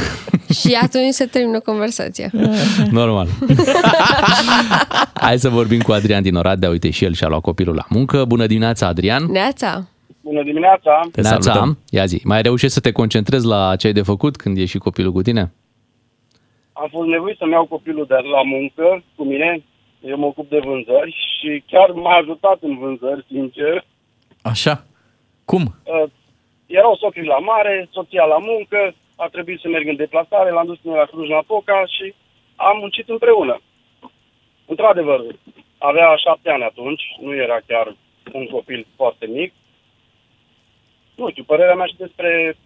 [0.61, 2.31] Și atunci se termină conversația.
[2.91, 3.29] Normal.
[5.15, 6.69] Hai să vorbim cu Adrian din Oradea.
[6.71, 8.25] Uite, și el și-a luat copilul la muncă.
[8.25, 9.25] Bună dimineața, Adrian.
[9.31, 9.89] Neața.
[10.21, 11.01] Bună dimineața!
[11.13, 11.79] Te salutăm.
[11.91, 14.79] Ia zi, mai reușești să te concentrezi la ce ai de făcut când e și
[14.79, 15.53] copilul cu tine?
[16.73, 19.63] Am fost nevoit să-mi iau copilul de la muncă cu mine.
[20.07, 23.85] Eu mă ocup de vânzări și chiar m-a ajutat în vânzări, sincer.
[24.43, 24.85] Așa.
[25.45, 25.63] Cum?
[25.63, 26.11] Uh,
[26.67, 30.79] erau socrii la mare, soția la muncă, a trebuit să merg în deplasare, l-am dus
[30.79, 32.15] până la Cluj-Napoca și
[32.57, 33.61] am muncit împreună.
[34.67, 35.21] Într-adevăr,
[35.79, 37.97] avea șapte ani atunci, nu era chiar
[38.33, 39.53] un copil foarte mic.
[41.15, 42.57] Nu știu, părerea mea și despre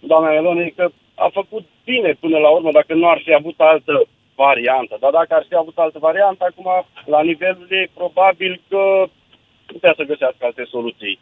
[0.00, 3.60] doamna Elone e că a făcut bine până la urmă dacă nu ar fi avut
[3.60, 4.06] altă
[4.46, 4.94] variantă.
[5.02, 6.68] Dar dacă ar fi avut altă variantă, acum,
[7.14, 8.82] la nivelul ei, probabil că
[9.72, 11.18] putea să găsească alte soluții.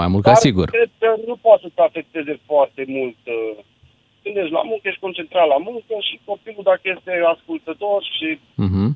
[0.00, 0.66] Mai mult ca Dar sigur.
[0.76, 3.16] cred că nu poate să te afecteze foarte mult.
[3.26, 3.56] uh,
[4.22, 8.28] Când ești la muncă, ești concentrat la muncă și copilul, dacă este ascultător și
[8.66, 8.86] Mhm.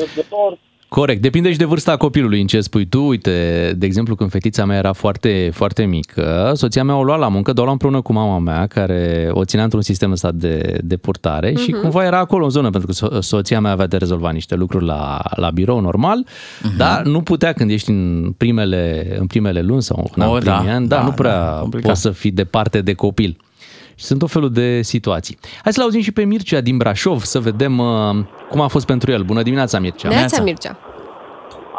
[0.00, 0.50] răbdător,
[0.88, 3.06] Corect, depinde și de vârsta copilului în ce spui tu.
[3.06, 7.28] Uite, de exemplu, când fetița mea era foarte, foarte mică, soția mea o lua la
[7.28, 10.78] muncă, dar o lua împreună cu mama mea, care o ținea într-un sistem ăsta de,
[10.84, 13.96] de purtare și cumva era acolo în zonă, pentru că so- soția mea avea de
[13.96, 16.26] rezolvat niște lucruri la, la birou normal,
[16.76, 20.66] dar nu putea când ești în primele, în primele luni sau în Oh, oh, primii
[20.66, 21.88] da, ani, da, da, nu prea da, complicat.
[21.88, 23.36] poți să fii departe de copil.
[24.00, 25.34] Și sunt tot felul de situații.
[25.64, 28.14] Hai să-l auzim și pe Mircea din Brașov, să vedem uh,
[28.50, 29.22] cum a fost pentru el.
[29.30, 30.08] Bună dimineața, Mircea!
[30.08, 30.72] Neața Mircea.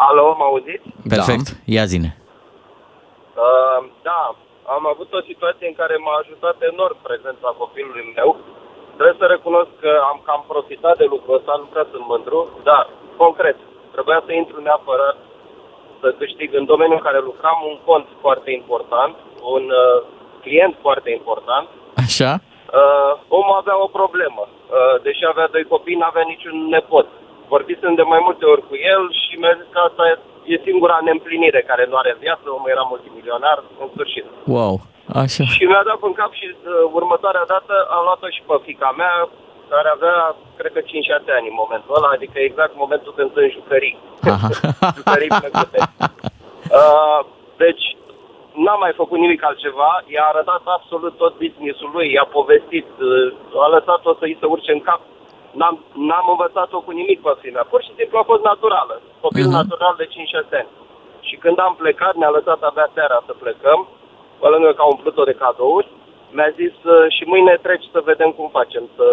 [0.08, 0.88] alo, mă auziți?
[1.14, 2.10] Perfect, ia zine.
[3.46, 3.80] Uh,
[4.10, 4.22] da,
[4.76, 8.30] am avut o situație în care m-a ajutat enorm prezența copilului meu.
[8.96, 12.84] Trebuie să recunosc că am cam profitat de lucrul ăsta, nu prea sunt mândru, dar,
[13.24, 13.58] concret,
[13.96, 15.18] trebuia să intru neapărat
[16.02, 19.16] să câștig în domeniul în care lucram un cont foarte important,
[19.56, 19.98] un uh,
[20.46, 21.68] client foarte important.
[22.10, 22.32] Așa?
[22.80, 24.44] Uh, omul avea o problemă.
[24.50, 27.08] Uh, deși avea doi copii, n-avea niciun nepot.
[27.54, 30.16] Vorbisem de mai multe ori cu el și mi-a zis că asta e,
[30.54, 32.46] e singura neîmplinire care nu are în viață.
[32.48, 34.26] Omul era multimilionar, în sfârșit.
[34.56, 34.74] Wow,
[35.22, 35.44] așa.
[35.56, 36.58] Și mi-a dat în cap și uh,
[37.00, 39.14] următoarea dată am luat-o și pe fica mea,
[39.74, 40.18] care avea,
[40.60, 40.86] cred că 5-6
[41.38, 43.96] ani în momentul ăla, adică exact momentul când sunt jucării.
[44.34, 44.50] Aha.
[44.98, 45.80] jucării plăcute.
[46.80, 47.20] Uh,
[47.64, 47.86] deci,
[48.64, 53.68] n-am mai făcut nimic altceva, i-a arătat absolut tot business-ul lui, i-a povestit, uh, a
[53.76, 55.02] lăsat-o să-i se urce în cap.
[55.60, 55.76] N-am,
[56.10, 57.66] n-am învățat-o cu nimic pe filmea.
[57.72, 58.96] Pur și simplu a fost naturală.
[59.26, 59.50] Copil Mhm.
[59.52, 59.60] uh-huh.
[59.62, 60.72] natural de 5-6 ani.
[61.28, 63.80] Și când am plecat, ne-a lăsat abia seara să plecăm,
[64.42, 65.88] pe lângă că a umplut-o de cadouri,
[66.36, 69.06] mi-a zis uh, și mâine treci să vedem cum facem, să,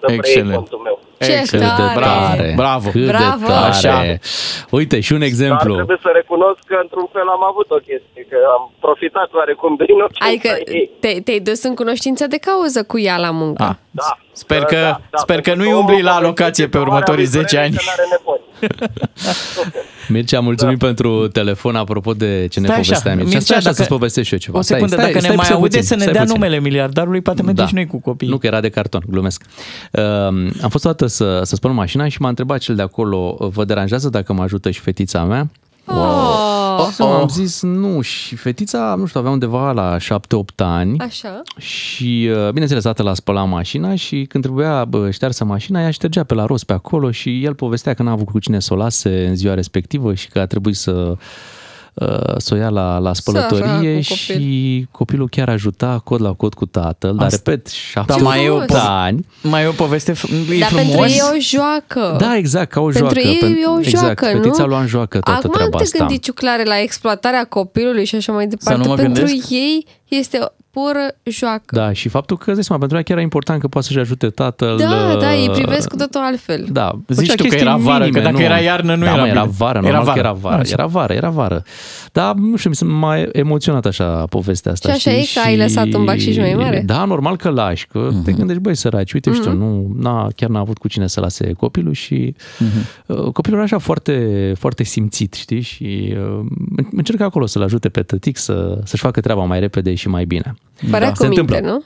[0.00, 0.54] să preiei Excelent.
[0.54, 0.96] contul meu.
[1.18, 1.76] Ce Excelent.
[1.76, 1.94] tare!
[2.00, 2.88] Bravo, bravo.
[2.90, 3.46] Cât Bravo!
[3.46, 3.66] de tare!
[3.66, 3.96] Așa.
[4.70, 5.74] Uite, și un Dar exemplu.
[5.74, 9.98] trebuie să recunosc că într-un fel am avut o chestie, că am profitat oarecum din
[10.06, 10.90] ocazia Adică ei.
[11.00, 13.62] te, te-ai dus în cunoștință de cauză cu ea la muncă.
[13.62, 14.18] Ah, Da.
[14.32, 17.26] Sper că, sper că pentru nu-i omul umbli la care alocație zice pe că următorii
[17.26, 17.74] are 10 ani.
[17.74, 18.44] că n-are nepoți.
[20.08, 21.76] Mircea, mulțumim pentru telefon.
[21.76, 23.24] Apropo de ce ne Stai așa, povestea Mircea.
[23.28, 24.58] Mircea, Stai așa dacă- să-ți povestesc și eu ceva.
[24.58, 26.36] O secundă, stai, dacă stai, ne mai stai aude puțin, să ne stai dea puțin.
[26.40, 27.68] numele miliardarului, poate mergem Da.
[27.68, 28.30] și noi cu copiii.
[28.30, 29.42] Nu, că era de carton, glumesc.
[29.92, 30.02] Uh,
[30.62, 33.64] am fost o dată să, să spăl mașina și m-a întrebat cel de acolo, vă
[33.64, 35.48] deranjează dacă mă ajută și fetița mea?
[35.84, 40.04] Oh, Și am zis nu și fetița, nu știu, avea undeva la 7-8
[40.56, 40.98] ani.
[41.00, 41.42] așa.
[41.58, 46.24] Și, uh, bineînțeles, tata l-a spălat mașina și când trebuia bă, ștearsă mașina, ea ștergea
[46.24, 48.76] pe la rost pe acolo și el povestea că n-a avut cu cine să o
[48.76, 51.16] lase în ziua respectivă și că a trebuit să uh,
[52.36, 56.66] să o ia la, la spălătorie cu și copilul chiar ajuta cod la cod cu
[56.66, 58.80] tatăl, dar Asta- repet, 7 Dar mai e, o, frumos.
[58.82, 59.26] po- ani.
[59.42, 60.86] mai e o poveste f- e Dar frumos.
[60.86, 62.16] pentru ei e o joacă.
[62.18, 63.18] Da, exact, ca o Pentru joacă.
[63.18, 64.42] ei Pen- e o exact, joacă, nu?
[64.42, 65.98] fetița lua în joacă toată Acum treaba nu te asta.
[65.98, 68.82] gândi, Ciuclare, la exploatarea copilului și așa mai departe.
[68.82, 69.50] nu mă pentru gândesc.
[69.50, 70.38] ei este
[70.76, 71.74] o pură joacă.
[71.76, 73.98] Da, și faptul că, îți dai seama, pentru ea chiar era important că poate să-și
[73.98, 74.76] ajute tatăl.
[74.76, 76.66] Da, da, îi uh, privesc cu totul altfel.
[76.70, 78.42] Da, Zici făcea tu că chestii era vară, că dacă nu.
[78.42, 79.54] era iarnă, nu da, era mă, era bine.
[79.58, 80.20] vară, Era normal vară.
[80.20, 80.60] că era vară.
[80.60, 80.70] Așa.
[80.72, 81.62] Era vară, era vară.
[82.12, 84.88] Dar, nu știu, mi s-a mai emoționat așa povestea asta.
[84.88, 85.22] Și așa știi?
[85.22, 86.82] e că ai lăsat un bacșiș mai mare?
[86.86, 88.22] Da, normal că lași, că Mhm.
[88.22, 91.20] te gândești, băi, săraci, uite și tu, nu, na, chiar n-a avut cu cine să
[91.20, 92.86] lase copilul și Mhm.
[93.06, 95.60] uh, copilul era așa foarte, foarte simțit, știi?
[95.60, 96.46] Și uh,
[96.92, 100.54] încercă acolo să-l ajute pe tătic să, să-și facă treaba mai repede și mai bine.
[100.90, 101.12] Părea Da.
[101.12, 101.70] cu Se minte, întâmplă.
[101.72, 101.82] nu?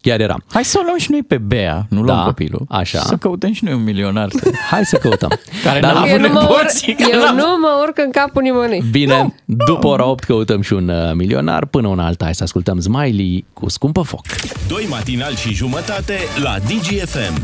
[0.00, 0.36] Chiar era.
[0.52, 2.64] Hai să o luăm și noi pe Bea, nu luăm Da, copilul.
[2.68, 2.98] așa.
[2.98, 4.28] Să căutăm și noi un milionar.
[4.30, 4.50] Să...
[4.70, 5.38] Hai să căutăm.
[5.64, 6.94] Care Dar n-a Eu avut nu, mă urc, nepoții.
[6.94, 8.82] care eu n-a avut- nu mă urc în capul nimănui.
[8.90, 11.64] Bine, după ora 8 căutăm și un uh, milionar.
[11.66, 14.20] Până una alta, hai să ascultăm Smiley cu Scumpă Foc.
[14.68, 17.42] Doi matinali și jumătate la DGFM.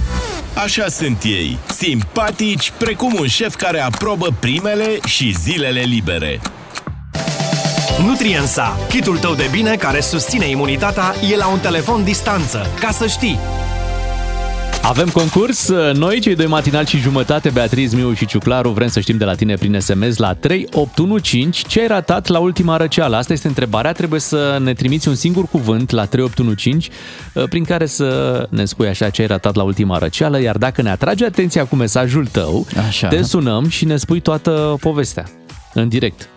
[0.64, 6.40] Așa sunt ei, simpatici precum un șef care aprobă primele și zilele libere.
[8.06, 12.66] Nutriensa, kitul tău de bine care susține imunitatea, e la un telefon distanță.
[12.80, 13.38] Ca să știi!
[14.82, 19.16] Avem concurs, noi cei doi matinali și jumătate, Beatriz, Miu și Ciuclaru, vrem să știm
[19.16, 23.16] de la tine prin SMS la 3815 ce ai ratat la ultima răceală.
[23.16, 28.46] Asta este întrebarea, trebuie să ne trimiți un singur cuvânt la 3815 prin care să
[28.50, 31.76] ne spui așa ce ai ratat la ultima răceală, iar dacă ne atrage atenția cu
[31.76, 33.08] mesajul tău, Așa.
[33.08, 35.24] te sunăm și ne spui toată povestea
[35.74, 36.28] în direct.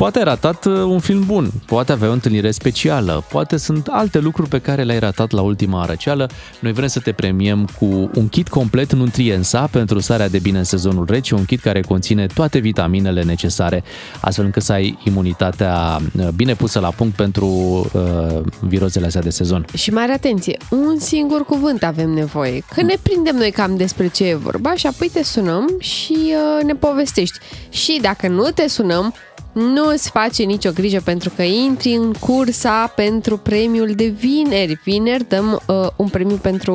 [0.00, 4.18] Poate ai ratat uh, un film bun, poate avea o întâlnire specială, poate sunt alte
[4.18, 6.28] lucruri pe care le-ai ratat la ultima răceală.
[6.60, 10.64] Noi vrem să te premiem cu un kit complet Nutriensa pentru starea de bine în
[10.64, 13.84] sezonul rece, un kit care conține toate vitaminele necesare,
[14.20, 19.30] astfel încât să ai imunitatea uh, bine pusă la punct pentru uh, virozele astea de
[19.30, 19.64] sezon.
[19.74, 22.62] Și mare atenție, un singur cuvânt avem nevoie.
[22.74, 26.64] Că ne prindem noi cam despre ce e vorba și apoi te sunăm și uh,
[26.64, 27.38] ne povestești.
[27.68, 29.14] Și dacă nu te sunăm,
[29.52, 34.80] Nu îți face nicio grijă pentru că intri în cursa pentru premiul de vineri.
[34.84, 36.74] Vineri dăm uh, un premiu pentru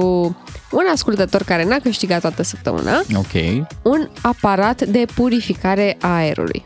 [0.71, 3.65] un ascultător care n-a câștigat toată săptămâna, Ok.
[3.81, 6.63] un aparat de purificare a aerului.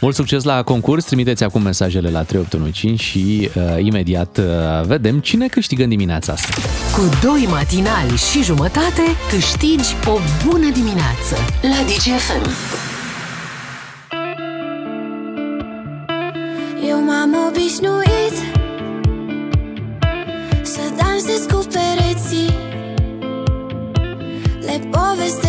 [0.00, 4.44] Mult succes la concurs, trimiteți acum mesajele la 3815 și uh, imediat uh,
[4.86, 6.48] vedem cine câștigă în dimineața asta.
[6.96, 12.48] Cu doi matinali și jumătate câștigi o bună dimineață la DGFM.
[17.58, 18.36] Obișnuit
[20.62, 22.54] Să dansez cu pereții
[24.60, 25.47] Le povestesc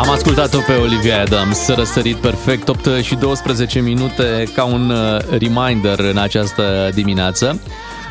[0.00, 5.98] Am ascultat-o pe Olivia Adams, răsărit perfect, 8 și 12 minute ca un uh, reminder
[5.98, 7.60] în această dimineață.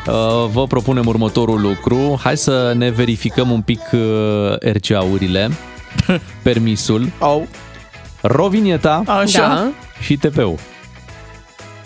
[0.06, 0.14] Uh,
[0.52, 2.20] Vă propunem următorul lucru.
[2.22, 4.00] Hai să ne verificăm un pic uh,
[4.72, 5.50] RCA-urile,
[6.42, 7.48] permisul, Au.
[8.20, 9.38] rovinieta Așa.
[9.48, 9.70] Da.
[10.00, 10.58] și TP-ul.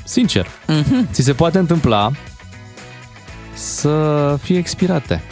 [0.04, 1.08] Sincer, Mhm.
[1.12, 2.10] ți se poate întâmpla
[3.52, 5.22] să fie expirate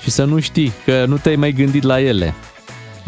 [0.00, 2.34] și să nu știi că nu te-ai mai gândit la ele.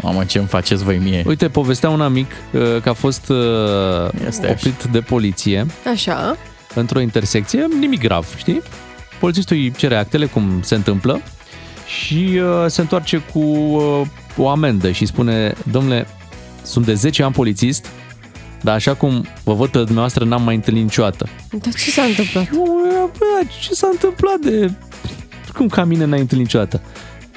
[0.01, 1.23] Mamă, ce-mi faceți voi mie?
[1.27, 3.37] Uite, povestea un amic uh, că a fost uh,
[4.27, 4.51] Este așa.
[4.53, 6.37] oprit de poliție Așa.
[6.75, 8.61] într-o intersecție, nimic grav, știi?
[9.19, 11.21] Polițistul îi cere actele, cum se întâmplă,
[11.99, 14.01] și uh, se întoarce cu uh,
[14.37, 16.07] o amendă și spune, domnule,
[16.63, 17.85] sunt de 10 ani polițist,
[18.61, 21.27] dar așa cum vă văd pe dumneavoastră, n-am mai întâlnit niciodată.
[21.51, 22.49] Dar ce s-a întâmplat?
[23.17, 24.71] Bă, ce s-a întâmplat de...
[25.53, 26.81] Cum ca mine n-ai întâlnit niciodată?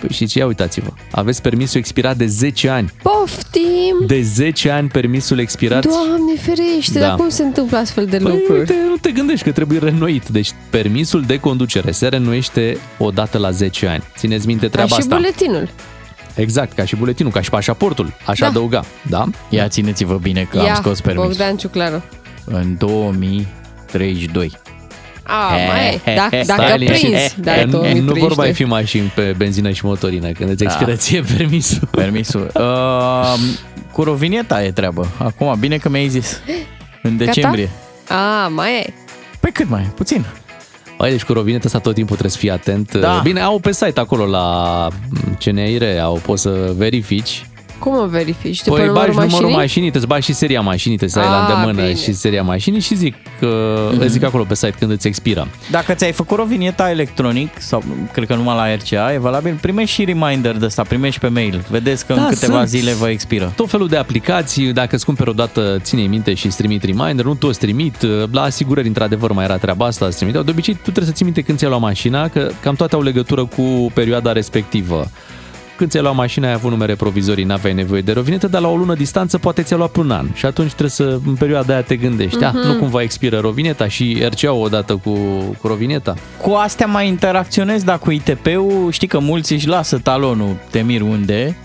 [0.00, 2.90] Păi și ce, ia uitați-vă, aveți permisul expirat de 10 ani.
[3.02, 4.07] Poftim!
[4.07, 5.87] De 10 ani permisul expirat.
[5.87, 7.07] Doamne ferește, Da.
[7.07, 8.58] dar cum se întâmplă astfel de Păi, lucruri?
[8.58, 10.29] uite, nu te gândești că trebuie reînnoit.
[10.29, 14.02] Deci permisul de conducere se reînnoiește odată la 10 ani.
[14.16, 15.14] Țineți minte Ca treaba și asta.
[15.16, 15.69] buletinul.
[16.35, 18.12] Exact, ca și buletinul, ca și pașaportul.
[18.27, 18.46] Aș Da.
[18.46, 19.25] adăuga, da?
[19.48, 21.25] Ia țineți-vă bine că Ia, am scos permis.
[21.25, 22.04] Bogdan Ciuclaru.
[22.44, 24.52] În 2032.
[25.27, 26.14] A, He, mai he, e.
[26.14, 27.08] Da, he, dacă Stai liniștit.
[27.08, 28.37] prins, da, nu, nu vor 2032.
[28.37, 30.70] mai fi mașini pe benzină și motorină când îți Da.
[30.70, 31.88] expiră ție permisul.
[31.90, 32.50] Permisul.
[32.54, 33.35] Uh,
[33.94, 35.06] cu rovinieta e treabă.
[35.18, 36.40] Acum, bine că mi-ai zis.
[37.02, 37.70] în decembrie.
[38.08, 38.92] A, mai e.
[39.40, 39.81] Păi cât mai?
[39.83, 39.92] e?
[39.94, 40.25] Puțin.
[40.98, 42.94] Băi, deci cu rovineta asta tot timpul trebuie să fii atent.
[42.94, 43.20] Da.
[43.22, 44.88] Bine, au pe site acolo la
[45.38, 47.46] CNIR, au, poți să verifici.
[47.85, 48.62] Cum o verifici?
[48.62, 49.56] După Păi numărul bagi numărul mașinii?
[49.56, 52.00] mașinii, trebuie să bagi și seria mașinii, trebuie să ai la Ah, îndemână bine.
[52.02, 54.06] și seria mașinii și zic, că, Mhm.
[54.06, 55.48] zic acolo pe site când îți expiră.
[55.70, 57.82] Dacă ți-ai făcut rovinieta electronic, sau
[58.12, 61.64] cred că numai la RCA, e valabil, primești și reminder de ăsta, primești pe mail.
[61.70, 62.68] Vedeți că în Da, câteva sunt.
[62.68, 63.52] zile vă expiră.
[63.56, 67.24] Tot felul de aplicații, dacă îți cumperi o dată, ține minte și îți trimit reminder,
[67.24, 67.96] nu toți trimit,
[68.30, 70.44] la asigurări într-adevăr mai era treaba asta, îți trimiteau.
[70.44, 73.02] De obicei tu trebuie să ții minte când ți-ai luat mașina, că cam toate au
[73.02, 75.10] legătură cu perioada respectivă.
[75.85, 78.76] Când ți-ai luat mașina, ai avut numere provizorii, n-aveai nevoie de rovinetă, dar la o
[78.76, 80.26] lună distanță poate ți-a luat pe un an.
[80.35, 82.44] Și atunci trebuie să, în perioada aia te gândești, Mhm.
[82.46, 85.10] ah, nu cumva expiră rovineta și RCA odată cu,
[85.60, 86.14] cu rovineta.
[86.42, 91.00] Cu astea mai interacționezi, dar cu ITP-ul știi că mulți își lasă talonul, te mir
[91.00, 91.56] unde,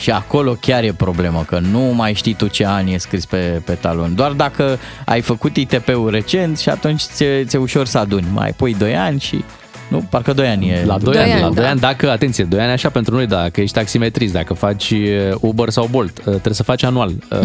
[0.00, 3.62] și acolo chiar e problemă, că nu mai știi tu ce an e scris pe,
[3.64, 4.14] pe talon.
[4.14, 8.26] Doar dacă ai făcut ITP-ul recent și atunci ți-e, ți-e ușor să aduni.
[8.32, 9.44] Mai pui 2 ani și...
[9.92, 10.84] Nu, parcă 2 ani e.
[10.86, 11.70] La 2 Doi ani, ani, la 2 da.
[11.70, 15.68] ani, dacă, atenție, 2 ani așa pentru noi, dacă ești taximetrist, dacă faci uh, Uber
[15.68, 17.38] sau Bolt, uh, trebuie să faci anual uh,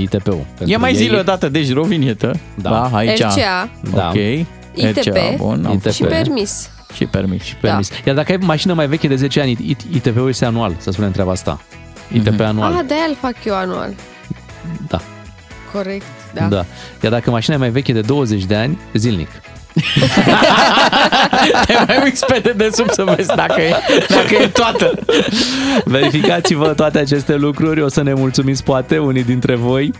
[0.00, 0.34] ITP-ul.
[0.34, 2.32] Ia Pentru mai ei- zi o dată, deci rovinietă.
[2.54, 2.70] Da.
[2.70, 3.18] da aici.
[3.20, 4.08] RCA Da.
[4.08, 4.14] Ok.
[4.74, 5.90] ITP RCA, bun, am ITP.
[5.90, 6.70] și permis.
[6.94, 7.42] Și permis.
[7.60, 7.90] permis.
[8.06, 11.10] Iar dacă ai mașină mai veche de 10 ani, IT- ITP-ul este anual, să spunem
[11.10, 11.60] treaba asta.
[12.12, 12.72] ITP anual.
[12.72, 13.94] Ah, de-aia îl fac eu anual.
[14.88, 15.00] Da.
[15.72, 16.40] Corect, da.
[16.40, 16.48] da.
[16.48, 16.64] da.
[17.02, 19.28] Iar dacă mașina e mai veche de 20 de ani, zilnic.
[21.66, 23.72] Te mai uiți pe dedesubt să vezi dacă e,
[24.08, 24.90] dacă e toată.
[25.84, 29.92] Verificați-vă toate aceste lucruri, o să ne mulțumiți poate unii dintre voi.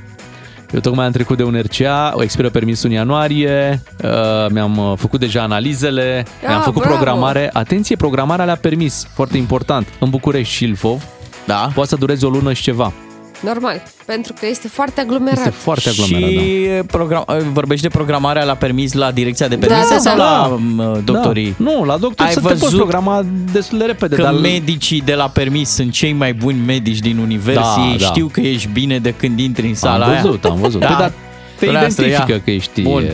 [0.73, 4.11] Eu tocmai am trecut de un RCA, o expiră permisul în ianuarie, uh,
[4.51, 6.95] mi-am uh, făcut deja analizele, Ah, mi-am făcut bravo!
[6.97, 7.51] programare.
[7.53, 11.03] Atenție, programarea la permis, foarte important, în București și Ilfov,
[11.47, 11.71] Da.
[11.75, 12.93] poate să dureze o lună și ceva.
[13.41, 15.39] Normal, pentru că este foarte aglomerat.
[15.39, 16.41] Este foarte aglomerat, da.
[16.41, 20.23] Și program, vorbești de programarea la permis la direcția de Da, permise da, sau da.
[20.47, 21.55] la m, doctorii?
[21.59, 21.71] Da.
[21.71, 24.15] Nu, la doctor Ai să te poți văzut programa destul de repede.
[24.17, 27.99] Că dar medicii de la permis sunt cei mai buni medici din univers, Da, ei
[27.99, 28.05] da.
[28.07, 30.21] știu că ești bine de când intri în sala am aia.
[30.23, 30.81] văzut, am văzut.
[30.81, 30.87] Da.
[30.87, 31.13] Păi, dar
[31.59, 32.41] te Spre asta, identifică ia.
[32.45, 33.03] că ești Bun.
[33.03, 33.13] e,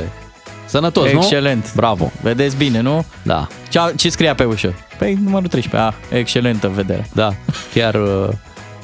[0.66, 1.18] sănătos, nu?
[1.18, 1.75] Excelent.
[1.75, 2.12] Bravo.
[2.22, 3.05] Vedeți bine, nu?
[3.22, 4.75] Da, Ce, ce scria pe ușă?
[4.99, 5.91] Păi numărul 13.
[5.91, 7.09] Ah, excelentă vedere.
[7.12, 7.35] da,
[7.75, 8.29] chiar uh,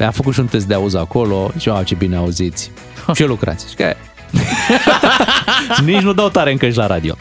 [0.04, 2.70] am făcut și un test de auz acolo și au ce bine auziți.
[3.14, 3.68] Ce lucrați?
[3.68, 3.94] Și că
[5.84, 7.14] Nici nu dau tare încă și la radio.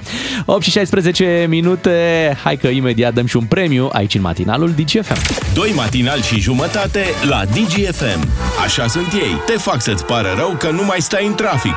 [0.45, 5.17] 8 și 16 minute, hai că imediat dăm și un premiu aici în matinalul DGFM.
[5.53, 8.27] Doi matinal și jumătate la DGFM.
[8.63, 9.41] Așa sunt ei.
[9.45, 11.75] Te fac să-ți pară rău că nu mai stai în trafic.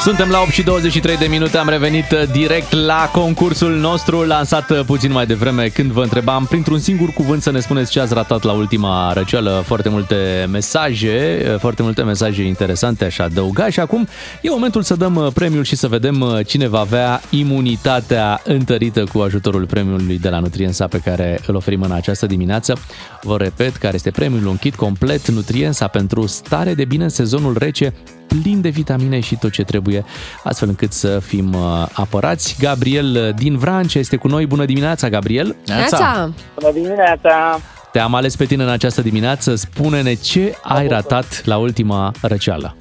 [0.00, 4.70] Suntem la 8 și 23 de minute, am revenit uh, direct la concursul nostru lansat
[4.70, 8.14] uh, puțin mai devreme când vă întrebam printr-un singur cuvânt să ne spuneți ce ați
[8.14, 9.62] ratat la ultima răceală.
[9.66, 14.08] Foarte multe mesaje, uh, foarte multe mesaje interesante aș adăuga și acum
[14.42, 19.04] e momentul să dăm uh, premiul și să vedem uh, cine va avea imunitatea întărită
[19.12, 22.78] cu ajutorul premiului de la Nutriensa pe care îl oferim în această dimineață.
[23.22, 27.56] Vă repet care este premiul, un kit complet Nutriensa pentru stare de bine în sezonul
[27.58, 27.94] rece
[28.26, 30.04] plin de vitamine și tot ce trebuie,
[30.42, 32.56] astfel încât să fim uh, apărați.
[32.60, 34.46] Gabriel uh, din Vrancea este cu noi.
[34.46, 35.56] Bună dimineața, Gabriel!
[35.66, 36.30] Neața!
[36.54, 37.60] Bună dimineața!
[37.92, 39.54] Te-am ales pe tine în această dimineață.
[39.54, 42.76] Spune-ne ce ai ratat la ultima răceală.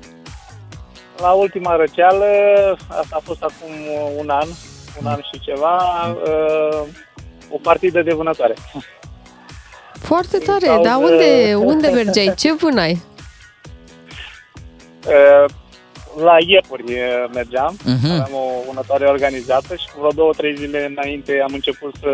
[1.18, 2.26] La ultima răceală,
[2.88, 3.72] asta a fost acum
[4.18, 4.48] un an,
[5.02, 5.78] un an și ceva,
[6.08, 6.88] uh,
[7.50, 8.54] o partidă de vânătoare.
[9.92, 12.34] Foarte tare, Sau, dar uh, unde, unde mergeai?
[12.38, 13.02] Ce vânai?
[15.08, 15.46] Uh,
[16.24, 18.06] La iepuri uh, mergeam, Mhm.
[18.12, 22.10] aveam o vânătoare organizată și cu vreo două, trei zile înainte am început să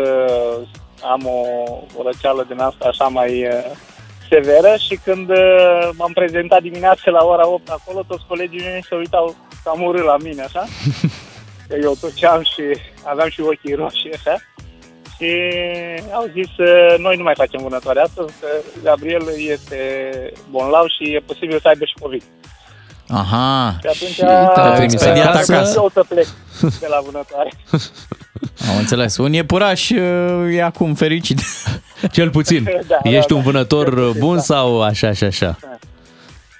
[1.02, 1.40] am o,
[1.96, 3.64] o răceală din asta așa mai uh,
[4.28, 8.94] severă și când uh, m-am prezentat dimineața la ora 8 acolo, toți colegii mei se
[8.94, 9.34] uitau
[9.64, 10.64] cam urât la mine, așa.
[11.68, 12.62] Că eu toceam și
[13.04, 14.36] aveam și ochii roșii, așa.
[15.16, 15.30] Și
[16.12, 18.46] au zis, uh, noi nu mai facem vânătoare astăzi, că
[18.82, 19.78] Gabriel este
[20.50, 22.22] bonlav și e posibil să aibă și COVID.
[23.12, 23.76] Aha.
[23.80, 24.16] Și atunci
[24.54, 25.54] te-a trimis expediat acasă.
[25.54, 25.78] acasă.
[25.78, 26.26] eu să plec
[26.80, 27.50] de la vânătoare.
[28.70, 29.16] Am înțeles.
[29.16, 31.40] Un iepuraș uh, e acum fericit.
[32.12, 32.64] Cel puțin.
[32.88, 33.34] Da, da, Ești da.
[33.34, 34.42] un vânător Cel puțin, bun da.
[34.42, 35.58] sau așa și așa?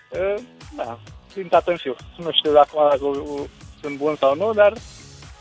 [0.09, 0.34] Uh,
[0.76, 0.98] Da,
[1.34, 1.96] din tată în fiu.
[2.16, 3.48] Nu știu dacă acum dacă
[3.80, 4.72] sunt bun sau nu, dar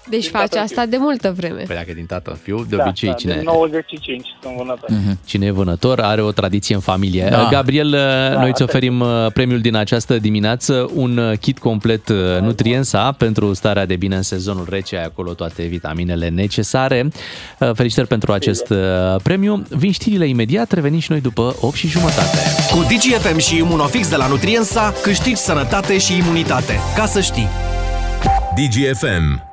[0.09, 1.63] Deci Din face tată în asta de multă vreme.
[1.67, 3.33] Păi dacă din tată în fiu, de Da, obicei da, cine...
[3.33, 4.89] Din 95 sunt vânător.
[5.25, 7.27] Cine e vânător are o tradiție în familie.
[7.29, 7.47] Da.
[7.51, 7.89] Gabriel,
[8.37, 13.11] noi îți asta oferim uh, premiul din această dimineață, un uh, kit complet uh, Nutriensa
[13.11, 17.07] pentru starea de bine în sezonul rece, ai acolo toate vitaminele necesare.
[17.59, 18.77] Uh, Felicitări pentru acest uh,
[19.23, 19.63] premiu.
[19.69, 22.37] Vin știrile imediat, revenim și noi după 8 și jumătate.
[22.71, 26.73] Cu DGFM și Imunofix de la Nutriensa câștigi sănătate și imunitate.
[26.95, 27.47] Ca să știi!
[28.55, 29.50] DGFM.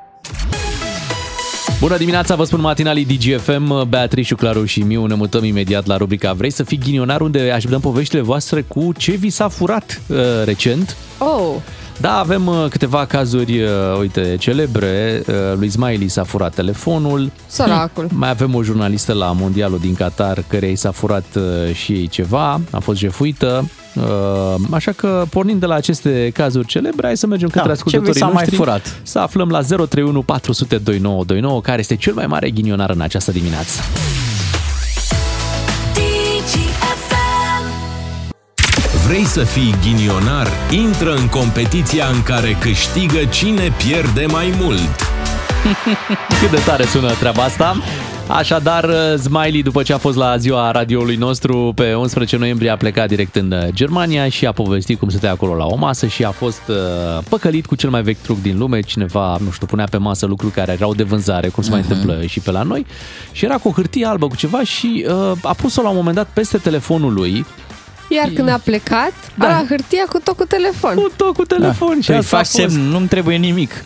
[1.79, 5.05] Bună dimineața, vă spun matinalii DGFM, Beatrice, Claru și Miu.
[5.05, 9.11] Ne mutăm imediat la rubrica Vrei să fii ghinionar, unde așteptăm poveștile voastre cu ce
[9.11, 10.95] vi s-a furat uh, recent.
[11.17, 11.55] Oh,
[12.01, 13.69] Da, avem uh, câteva cazuri, uh,
[13.99, 15.23] uite, celebre.
[15.27, 17.31] Uh, lui Smiley s-a furat telefonul.
[17.47, 18.07] săracul.
[18.13, 22.07] Mai avem o jurnalistă la Mondialul din Qatar, care i s-a furat uh, și ei
[22.07, 23.69] ceva, a fost jefuită.
[23.95, 24.03] Uh,
[24.71, 28.17] Așa că, pornind de la aceste cazuri celebre, hai să mergem către Da, ascultătorii ce
[28.19, 28.55] vi s-a mai noștri.
[28.55, 28.99] furat?
[29.03, 33.81] Să aflăm la 031 400 2929 care este cel mai mare ghinionar în această dimineață.
[39.07, 40.47] Vrei să fii ghinionar?
[40.71, 44.95] Intră în competiția în care câștigă cine pierde mai mult.
[46.39, 47.75] Cât de tare sună treaba asta.
[48.31, 53.07] Așadar, Smiley, după ce a fost la ziua radioului nostru, pe 11 noiembrie a plecat
[53.07, 56.31] direct în uh, Germania și a povestit cum stătea acolo la o masă și a
[56.31, 56.75] fost uh,
[57.29, 58.79] păcălit cu cel mai vechi truc din lume.
[58.79, 62.25] Cineva, nu știu, punea pe masă lucruri care erau de vânzare, cum se mai întâmplă
[62.25, 62.85] și pe la noi.
[63.31, 66.15] Și era cu o hârtie albă cu ceva și uh, a pus-o la un moment
[66.15, 67.45] dat peste telefonul lui,
[68.09, 69.45] Iar când a plecat, Da.
[69.47, 69.57] da.
[69.57, 70.95] a hârtia cu tot cu telefon.
[70.95, 71.89] cu tot cu telefon.
[71.89, 71.95] Da.
[71.95, 72.73] și Și asta a faci fost.
[72.73, 73.83] semn, nu-mi trebuie nimic.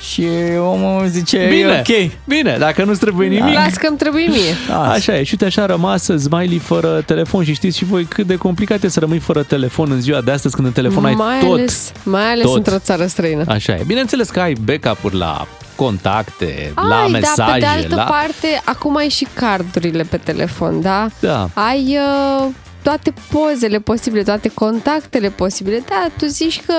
[0.00, 0.26] Și
[0.58, 2.10] omul zice, Bine, e ok.
[2.24, 4.54] bine, dacă nu-ți trebuie nimic, Las că îmi trebuie mie.
[4.68, 4.90] Da.
[4.90, 8.26] Așa e, și uite așa a rămas Smiley fără telefon și știți și voi cât
[8.26, 11.14] de complicat e să rămâi fără telefon în ziua de astăzi când în telefon ai
[11.14, 11.52] mai tot.
[11.58, 12.56] ales, mai ales Tot.
[12.56, 13.44] într-o țară străină.
[13.48, 13.82] Așa e.
[13.86, 18.02] Bineînțeles că ai backup-uri la contacte, la Ai, mesaje, da, pe de altă la...
[18.02, 21.06] parte, acum ai și cardurile pe telefon, da?
[21.20, 21.48] Da.
[21.54, 21.98] Ai
[22.40, 22.46] uh,
[22.88, 25.82] toate pozele posibile, toate contactele posibile.
[25.88, 26.74] Da, tu zici că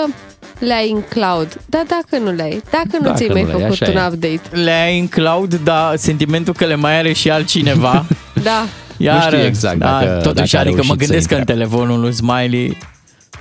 [0.66, 1.62] le ai în cloud.
[1.66, 2.62] Da, dacă nu le ai.
[2.72, 4.08] Dacă nu Dacă ți-ai nu mai le ai, făcut așa un e.
[4.08, 4.62] update.
[4.64, 8.06] Le ai în cloud, dar sentimentul că le mai are și altcineva.
[8.44, 8.66] Da.
[8.98, 11.40] Iar, știi exact da, dacă- totuși, dacă a adică mă reușit să gândesc că în
[11.40, 11.54] intre.
[11.54, 12.78] telefonul lui Smiley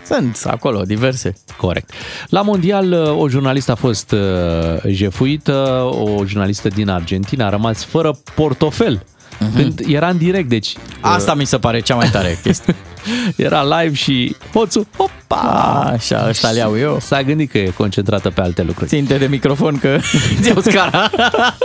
[0.07, 1.35] sunt acolo diverse.
[1.57, 1.91] Corect.
[2.29, 4.19] La mondial, o jurnalistă a fost uh,
[4.87, 9.05] jefuită, o jurnalistă din Argentina a rămas fără portofel.
[9.55, 12.75] Când era în direct, deci Asta mi se pare cea mai tare chestie.
[13.37, 15.91] era live și hoțul, hopa!
[15.93, 16.99] Așa, ăsta le iau eu.
[17.01, 18.89] S-a gândit că e concentrată pe alte lucruri.
[18.89, 19.99] Ținte de microfon că
[20.41, 21.11] ți iau scara.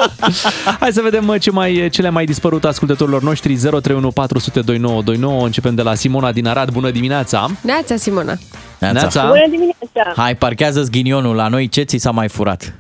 [0.79, 5.45] Hai să vedem mă, ce mai, cele mai dispărut ascultătorilor noștri 031 400 2929.
[5.45, 6.71] Începem de la Simona din Arad.
[6.71, 7.49] Bună dimineața!
[7.61, 8.37] Neața, Simona.
[8.79, 9.25] Neața!
[9.27, 10.21] Bună dimineața!
[10.21, 11.67] Hai, parchează-ți ghinionul la noi.
[11.67, 12.73] Ce ți s-a mai furat?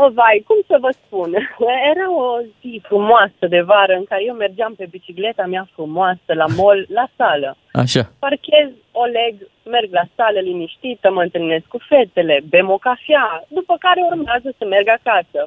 [0.00, 1.30] O, vai, cum să vă spun?
[1.90, 2.28] Era o
[2.60, 7.06] zi frumoasă de vară în care eu mergeam pe bicicleta mea frumoasă la mall, la
[7.16, 7.56] sală.
[7.72, 8.02] Așa.
[8.18, 8.68] Parchez,
[9.02, 9.34] o leg,
[9.74, 14.64] merg la sală liniștită, mă întâlnesc cu fetele, bem o cafea, după care urmează să
[14.64, 15.40] merg acasă.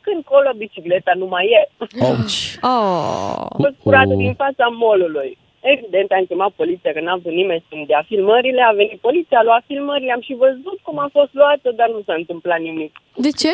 [0.00, 1.62] Când colo bicicleta nu mai e.
[2.08, 2.38] Ouch.
[2.62, 3.46] Oh.
[3.54, 5.38] A fost curată din fața molului.
[5.60, 8.62] Evident, am chemat poliția, că n-am vrut nimeni să-mi dea filmările.
[8.62, 12.00] A venit poliția, a luat filmările, am și văzut cum a fost luată, dar nu
[12.06, 12.92] s-a întâmplat nimic.
[13.16, 13.52] De ce?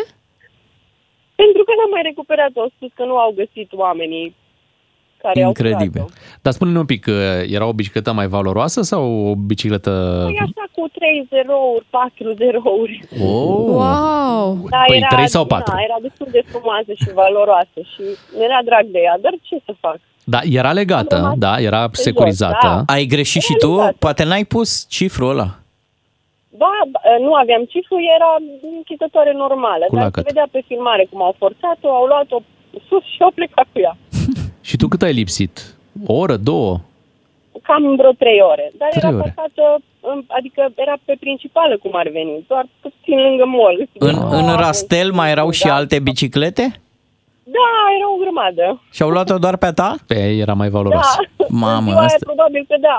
[1.43, 2.61] Pentru că n-am mai recuperat-o.
[2.61, 4.27] Au spus că nu au găsit oamenii
[5.23, 6.01] care Incredibil.
[6.01, 6.39] au furat-o.
[6.45, 7.15] Dar spune-ne un pic, uh,
[7.57, 9.93] era o bicicletă mai valoroasă sau o bicicletă...
[10.27, 13.01] Păi așa cu 3 zerouri, 4 zerouri.
[13.13, 13.67] Oh.
[13.81, 14.67] Wow!
[14.71, 15.75] Da, Păi, era, trei sau patru?
[15.75, 18.03] Da, era destul de frumoasă și valoroasă și
[18.37, 19.99] mi-era drag de ea, dar ce să fac?
[20.25, 22.85] Da, era legată, Am rămas da, era pe jos, securizată.
[22.87, 22.93] da.
[22.95, 23.75] Ai greșit și Era tu?
[23.77, 23.97] legată.
[23.99, 25.49] Poate n-ai pus cifrul ăla.
[26.63, 28.31] Ba, ba, nu aveam cifru, era
[28.77, 30.23] închizătoare normală, Cu dar lacăt.
[30.25, 32.39] se vedea pe filmare cum au forțat-o, au luat-o
[32.89, 33.95] sus și au plecat cu ea.
[34.69, 35.55] Și tu cât ai lipsit?
[36.07, 36.75] O oră, două?
[37.63, 38.67] Cam vreo trei ore.
[38.79, 39.23] Dar Trei era ore.
[39.23, 39.65] parcată,
[40.01, 43.89] în- adică era pe principală cum ar veni, doar puțin lângă mall.
[43.99, 45.75] În, Nu în aveam rastel cifru, mai erau și da.
[45.75, 46.81] alte biciclete?
[47.57, 48.81] Da, era o grămadă.
[48.91, 49.97] Și au luat-o doar pe a ta?
[50.07, 51.17] Pe ea era mai Da, valoroasă.
[51.49, 52.97] Mamă, în ziua aia asta- probabil că da.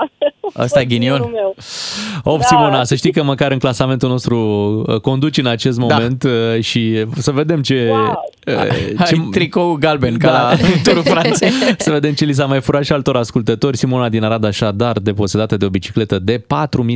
[0.62, 1.18] Asta e Fost ghinion?
[1.20, 1.54] ghinionul meu.
[2.34, 2.44] 8 Da.
[2.46, 4.36] Simona, să știi că măcar în clasamentul nostru
[4.86, 5.84] uh, conduci în acest Da.
[5.86, 7.88] moment uh, și să vedem ce...
[7.90, 8.24] Wow.
[8.46, 10.42] uh, Ai tricou galben, ca Da.
[10.42, 11.50] la turul Franței.
[11.78, 13.76] să vedem ce li s-a mai furat și altor ascultători.
[13.76, 16.44] Simona din Arad, așadar, deposedată de o bicicletă de 4.000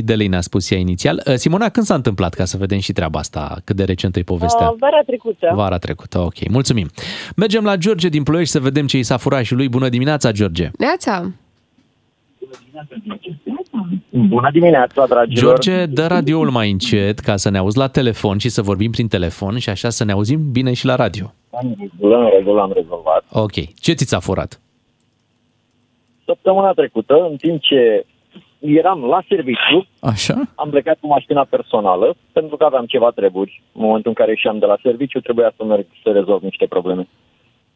[0.03, 1.23] de lei, ne-a spus ea inițial.
[1.27, 4.23] Uh, Simona, când s-a întâmplat, ca să vedem și treaba asta, cât de recentă e
[4.23, 4.69] povestea?
[4.69, 5.51] Uh, vara trecută.
[5.55, 6.49] Vara trecută, ok.
[6.49, 6.89] Mulțumim.
[7.35, 9.69] Mergem la George din Ploiești să vedem ce i s-a furat și lui.
[9.69, 10.69] Bună dimineața, George.
[10.77, 11.31] Neața!
[14.09, 15.43] Bună dimineața, dragilor!
[15.43, 19.07] George, dă radioul mai încet ca să ne auzi la telefon și să vorbim prin
[19.07, 21.33] telefon și așa să ne auzim bine și la radio.
[21.61, 23.25] În regulă, în regulă am rezolvat.
[23.31, 23.75] Ok.
[23.79, 24.61] Ce ți s-a furat?
[26.25, 28.05] Săptămâna trecută, în timp ce
[28.59, 30.35] eram la serviciu, Așa?
[30.55, 33.61] am plecat cu mașina personală, pentru că aveam ceva treburi.
[33.73, 37.07] În momentul în care ieșeam de la serviciu, trebuia să merg să rezolv niște probleme.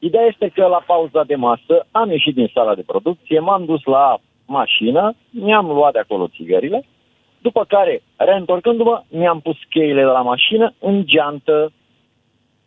[0.07, 3.83] Ideea este că la pauza de masă am ieșit din sala de producție, m-am dus
[3.83, 6.85] la mașină, mi-am luat de acolo țigările,
[7.41, 11.71] după care, reîntorcându-mă, mi-am pus cheile de la mașină în geantă.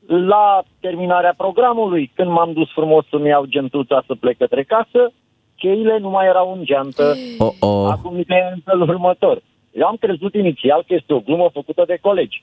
[0.06, 5.12] La terminarea programului, când m-am dus frumos să-mi iau gentuța să plec către casă,
[5.56, 7.14] cheile nu mai erau în geantă.
[7.38, 7.88] Oh, oh.
[7.90, 9.42] Acum ideea e în felul următor.
[9.72, 12.42] Eu am crezut inițial că este o glumă făcută de colegi.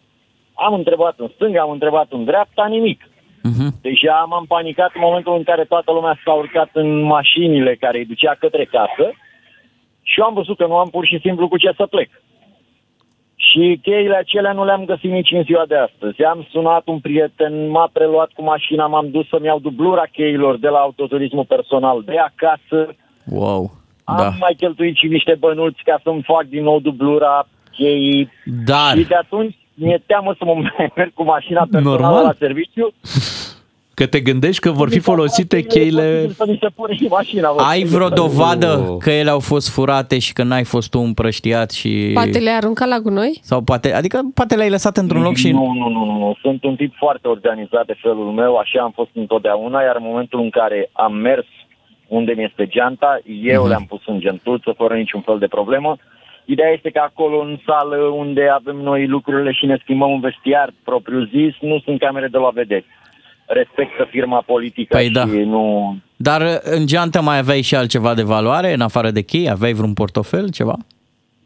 [0.53, 3.09] Am întrebat în stânga, am întrebat în dreapta, nimic.
[3.49, 3.71] Uh-huh.
[3.81, 8.05] Deja m-am panicat în momentul în care toată lumea s-a urcat în mașinile care îi
[8.05, 9.05] ducea către casă
[10.01, 12.09] și eu am văzut că nu am pur și simplu cu ce să plec.
[13.35, 16.23] Și cheile acelea nu le-am găsit nici în ziua de astăzi.
[16.23, 20.67] Am sunat un prieten, m-a preluat cu mașina, m-am dus să-mi iau dublura cheilor de
[20.67, 22.95] la autoturismul personal de acasă.
[23.25, 23.71] Wow.
[24.03, 24.29] Am Da.
[24.39, 28.31] mai cheltuit și niște bănuți ca să-mi fac din nou dublura cheii.
[28.65, 29.55] Dar, Și de atunci
[29.86, 32.23] mi-e teamă să mă mai merg cu mașina personală Normal.
[32.23, 32.91] la serviciu.
[33.93, 36.27] Că te gândești că vor fi folosite cheile...
[36.29, 37.51] Să mi se pune și mașina.
[37.51, 37.91] vă ai spun.
[37.97, 38.97] vreo dovadă Oh.
[38.99, 42.11] că ele au fost furate și că n-ai fost tu împrăștiat și...
[42.13, 43.39] Poate le arunca la gunoi?
[43.41, 45.51] Sau poate, adică poate le-ai lăsat într-un loc și...
[45.51, 46.36] Nu, nu, nu, nu, nu.
[46.41, 50.39] Sunt un tip foarte organizat de felul meu, așa am fost întotdeauna, iar în momentul
[50.39, 51.45] în care am mers
[52.07, 53.69] unde mi este geanta, eu Mhm.
[53.69, 55.97] le-am pus în gentuță fără niciun fel de problemă.
[56.53, 60.73] Ideea este că acolo în sală unde avem noi lucrurile și ne schimbăm un vestiar
[60.83, 62.85] propriu zis, nu sunt camere de la vedere.
[63.45, 65.23] Respectă firma politică Păi și da.
[65.25, 65.95] nu...
[66.15, 69.49] Dar în geantă mai aveai și altceva de valoare, în afară de chei?
[69.49, 70.77] Aveai vreun portofel, ceva?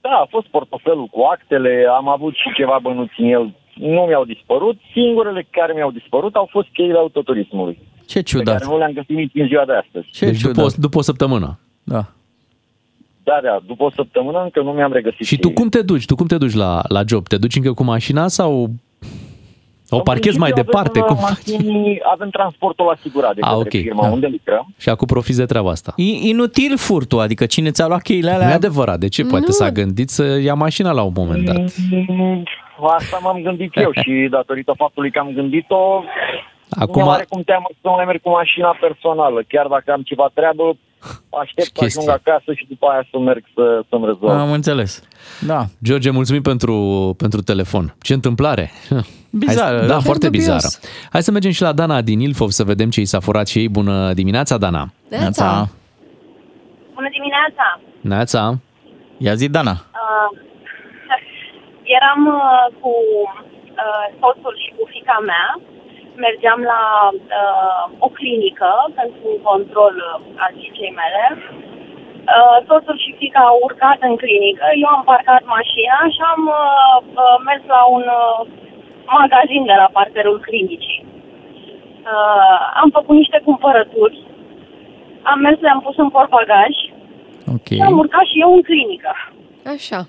[0.02, 4.26] Da, a fost portofelul cu actele, am avut și ceva bănuți în el, nu mi-au
[4.26, 4.78] dispărut.
[4.94, 7.78] Singurele care mi-au dispărut au fost cheile autoturismului,
[8.08, 8.58] Ce pe ciudat.
[8.58, 10.08] care nu le-am găsit nici în ziua de astăzi.
[10.12, 10.54] Ce Deci ciudat.
[10.56, 11.60] după, o- după o săptămână.
[11.84, 12.02] Da.
[13.28, 15.56] Da, da, după o săptămână încă nu mi-am regăsit Și tu cheile.
[15.56, 16.06] cum te duci?
[16.06, 17.28] Tu cum te duci la, la job?
[17.28, 18.70] Te duci încă cu mașina sau
[19.90, 21.00] o În parchezi mai principiu departe?
[21.00, 21.48] Avem, Cum uh, faci?
[21.52, 24.10] mașini, avem transportul asigurat de Ah, către ok, firma da.
[24.12, 24.74] unde lucrăm.
[24.78, 25.94] Și acum profiți de treaba asta.
[25.96, 28.56] I- inutil furtul, adică cine ți-a luat cheile Nu e alea?
[28.56, 29.00] adevărat.
[29.00, 29.24] De ce?
[29.26, 29.52] Poate Nu.
[29.52, 31.58] s-a gândit să ia mașina la un moment dat.
[32.08, 32.44] Mm,
[32.98, 36.04] Asta m-am gândit eu și datorită faptului că am gândit-o,
[36.70, 36.84] Acum...
[36.90, 39.40] Acum, mi oarecum teamă să nu mai merg cu mașina personală.
[39.48, 40.78] Chiar dacă am ceva treabă,
[41.30, 42.02] aștept să Chestii.
[42.02, 44.32] ajung acasă și după aia să merg să, să-mi rezolv.
[44.40, 45.04] Am înțeles.
[45.46, 45.66] Da.
[45.84, 46.76] George, mulțumim pentru,
[47.18, 47.96] pentru telefon.
[48.02, 48.72] Ce întâmplare!
[49.30, 49.94] Bizară, Hai, da.
[49.94, 50.44] da, foarte dubios.
[50.46, 50.68] bizară.
[51.12, 53.60] Hai să mergem și la Dana din Ilfov să vedem ce i s-a furat și
[53.60, 53.70] ei.
[53.70, 54.84] Bună dimineața, Dana!
[55.10, 55.70] Neața.
[56.94, 57.80] Bună dimineața!
[58.02, 58.58] Neața!
[59.18, 59.72] Ia zi, Dana.
[59.72, 60.30] Uh,
[61.98, 62.92] eram uh, cu
[63.84, 65.48] uh, soțul și cu fica mea.
[66.16, 66.82] Mergeam la
[67.42, 71.24] uh, o clinică pentru un control uh, al fiicei mele.
[72.36, 76.96] Uh, soțul și fica au urcat în clinică, eu am parcat mașina și am uh,
[77.24, 78.40] uh, mers la un uh,
[79.20, 81.06] magazin de la parterul clinicii.
[82.14, 84.18] Uh, am făcut niște cumpărături,
[85.22, 86.74] am mers, le-am pus în portbagaj
[87.56, 87.68] Ok.
[87.78, 89.12] și am urcat și eu în clinică.
[89.76, 90.00] Așa.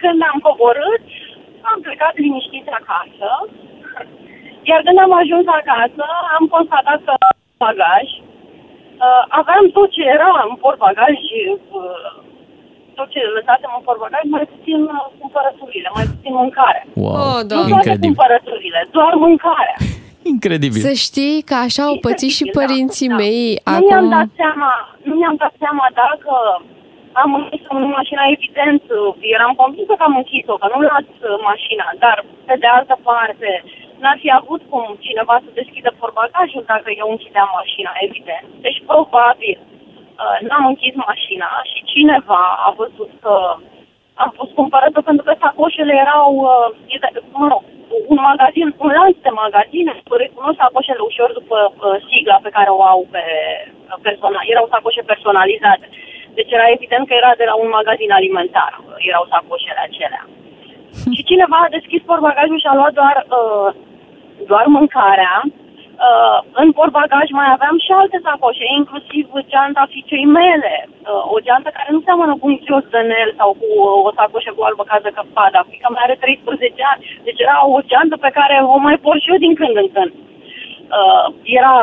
[0.00, 1.04] Când am coborât,
[1.70, 3.28] am plecat liniștit acasă.
[4.70, 6.04] Iar când am ajuns acasă,
[6.36, 7.14] am constatat că
[7.64, 8.06] bagaj,
[9.06, 11.16] uh, aveam tot ce era în portbagaj,
[11.78, 12.10] uh,
[12.98, 16.80] tot ce lăsasem în portbagaj, mai puțin uh, cumpărăturile, mai puțin mâncare.
[17.04, 17.14] Wow.
[17.24, 17.70] Oh, Nu Doamne.
[17.72, 18.06] toate Incredibil.
[18.08, 19.76] cumpărăturile, doar mâncarea.
[20.34, 20.80] Incredibil.
[20.88, 23.16] Să știi că așa au pățit și Incredibil, da, părinții da.
[23.22, 23.86] mei Nu acum.
[23.88, 24.70] mi-am dat seama,
[25.08, 26.32] nu mi-am dat seama dacă
[27.12, 28.82] am închis în mașina, evident,
[29.20, 33.50] eram convinsă că am închis-o, că nu las uh, mașina, dar pe de altă parte,
[34.00, 38.46] n-ar fi avut cum cineva să deschidă portbagajul dacă eu închideam mașina, evident.
[38.64, 43.34] Deci, probabil, uh, n-am închis mașina și cineva a văzut că
[44.14, 47.62] am fost cumpărată pentru că sacoșele erau, uh, e de- mă rog,
[48.12, 49.92] un magazin, un lanț de magazine,
[50.22, 54.44] recunosc sacoșele ușor după uh, sigla pe care o au pe uh, personal.
[54.46, 55.86] Erau sacoșe personalizate.
[56.38, 60.24] Deci era evident că era de la un magazin alimentar, uh, erau sacoșele acelea.
[61.16, 63.68] și cineva a deschis portbagajul și a luat doar, uh,
[64.50, 65.34] doar mâncarea.
[66.08, 70.74] Uh, în portbagaj mai aveam și alte sacoșe, inclusiv geanta fiicei mele.
[70.88, 74.10] Uh, o geantă care nu seamănă cu un chios de nel sau cu uh, o
[74.16, 75.60] sacoșă cu albă cază căpada.
[75.72, 79.30] Fica mea are 13 ani, deci era o geantă pe care o mai port și
[79.32, 80.12] eu din când în când.
[80.98, 81.26] Uh,
[81.58, 81.74] era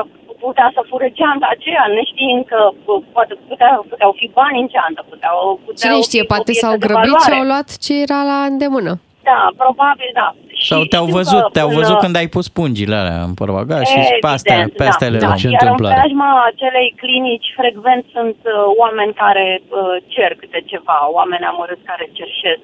[0.46, 5.02] putea să fure geanta aceea, neștiind că uh, poate putea, puteau fi bani în geantă,
[5.12, 7.40] puteau, puteau Cine știe, fi poate obiecte s-au de grăbit și valoare.
[7.40, 8.94] au luat ce era la îndemână.
[9.30, 10.30] Da, probabil da.
[10.70, 13.34] Sau te-au știu văzut, că te-au în, văzut uh, când ai pus pungile alea în
[13.40, 15.38] portbagaj și pe astea, Evident, pe astea le da, luai.
[15.40, 15.58] da.
[15.60, 21.50] Iar în preajma acelei clinici frecvent sunt uh, oameni care uh, cer câte ceva, oameni
[21.52, 22.64] amărâți care cerșesc.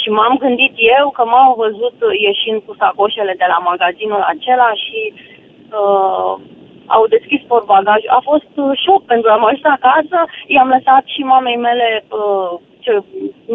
[0.00, 4.70] Și m-am gândit eu că m-au văzut uh, ieșind cu sacoșele de la magazinul acela
[4.84, 5.00] și
[5.80, 6.32] uh,
[6.86, 8.00] au deschis portbagaj.
[8.18, 12.52] A fost uh, șoc pentru că am ajuns acasă, i-am lăsat și mamei mele uh,
[12.84, 12.92] ce,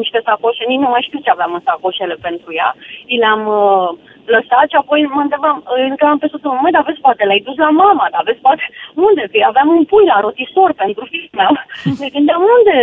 [0.02, 2.70] niște sacoșe, nici nu mai știu ce aveam în sacoșele pentru ea.
[3.14, 3.90] I le-am uh,
[4.36, 7.46] lăsat și apoi mă întrebam, îi întrebam pe soțul meu, măi, dar vezi, poate l-ai
[7.48, 8.64] dus la mama, dar vezi, poate,
[9.08, 9.24] unde?
[9.32, 11.54] Că aveam un pui la rotisor pentru fiul meu.
[12.02, 12.78] Ne gândeam, unde?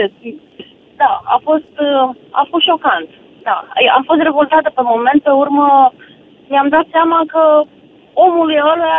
[1.01, 2.09] Da, a fost, uh,
[2.41, 3.09] a fost șocant.
[3.43, 3.57] Da,
[3.97, 5.93] am fost revoltată pe moment, pe urmă
[6.49, 7.63] mi-am dat seama că
[8.13, 8.95] omului ăla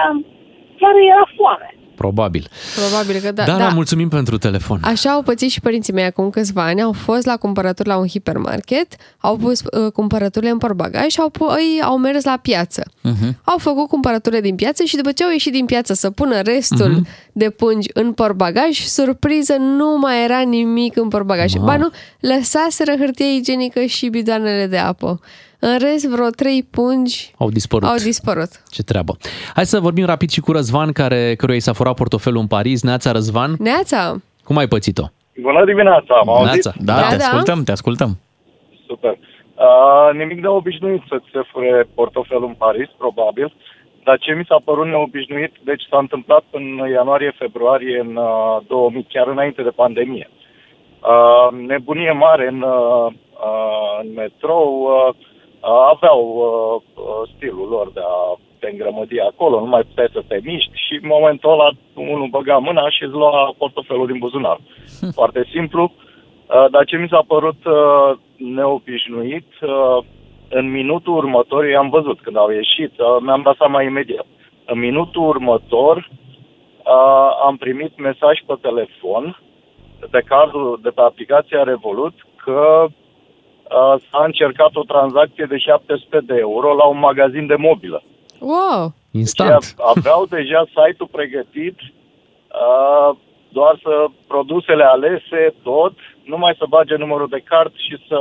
[0.83, 1.67] chiar îi era foame.
[1.95, 2.47] Probabil.
[2.75, 3.43] Probabil că da.
[3.43, 3.73] Dana, da.
[3.73, 4.79] mulțumim pentru telefon.
[4.83, 6.81] Așa au pățit și părinții mei acum câțiva ani.
[6.81, 8.87] Au fost la cumpărături la un hipermarket,
[9.19, 12.83] au pus uh, cumpărăturile în portbagaj și apoi au mers la piață.
[13.01, 13.39] Mhm.
[13.43, 16.89] Au făcut cumpărăturile din piață și după ce au ieșit din piață să pună restul
[16.91, 17.07] Mhm.
[17.31, 21.53] de pungi în portbagaj, surpriză, nu mai era nimic în portbagaj.
[21.53, 21.65] Wow.
[21.65, 25.19] Ba nu, lăsaseră hârtie igienică și bidoanele de apă.
[25.69, 27.87] În rest, vreo trei pungi Au dispărut.
[27.89, 28.51] au dispărut.
[28.75, 29.13] Ce treabă.
[29.55, 32.83] Hai să vorbim rapid și cu Răzvan, care, căruia i s-a furat portofelul în Paris.
[32.83, 34.15] Neața, Răzvan, Neața!
[34.43, 35.05] cum ai pățit-o?
[35.41, 36.51] Bună dimineața, am auzit?
[36.51, 36.71] Neața.
[36.79, 37.23] Da, Da, te da.
[37.23, 38.11] ascultăm, te ascultăm.
[38.87, 39.11] Super.
[39.67, 43.53] Uh, nimic de obișnuit să-ți se fure portofelul în Paris, probabil.
[44.03, 46.65] Dar ce mi s-a părut neobișnuit, deci s-a întâmplat în
[46.97, 50.29] ianuarie-februarie în uh, 2000, chiar înainte de pandemie.
[51.11, 53.07] Uh, nebunie mare în, uh,
[53.47, 55.31] uh, în metrou, uh, uh,
[55.91, 60.39] aveau uh, uh, stilul lor de a te îngrămădi acolo, nu mai puteai să te
[60.43, 64.59] miști și în momentul ăla unul băga mâna și îți lua portofelul din buzunar.
[65.19, 65.83] Foarte simplu.
[65.83, 69.97] Uh, Dar ce mi s-a părut uh, neobișnuit, uh,
[70.49, 74.25] în minutul următor, eu am văzut când au ieșit, uh, mi-am dat seama imediat.
[74.65, 79.39] În minutul următor uh, am primit mesaj pe telefon
[80.11, 82.91] de cardul de pe aplicația Revolut că uh,
[84.09, 88.03] s-a încercat o tranzacție de 700 de euro la un magazin de mobilă.
[88.39, 88.93] Wow!
[89.11, 89.63] Instant.
[89.63, 93.15] Și aveau deja site-ul pregătit, uh,
[93.49, 95.93] doar să produsele alese, tot,
[96.23, 98.19] numai să bage numărul de card și să,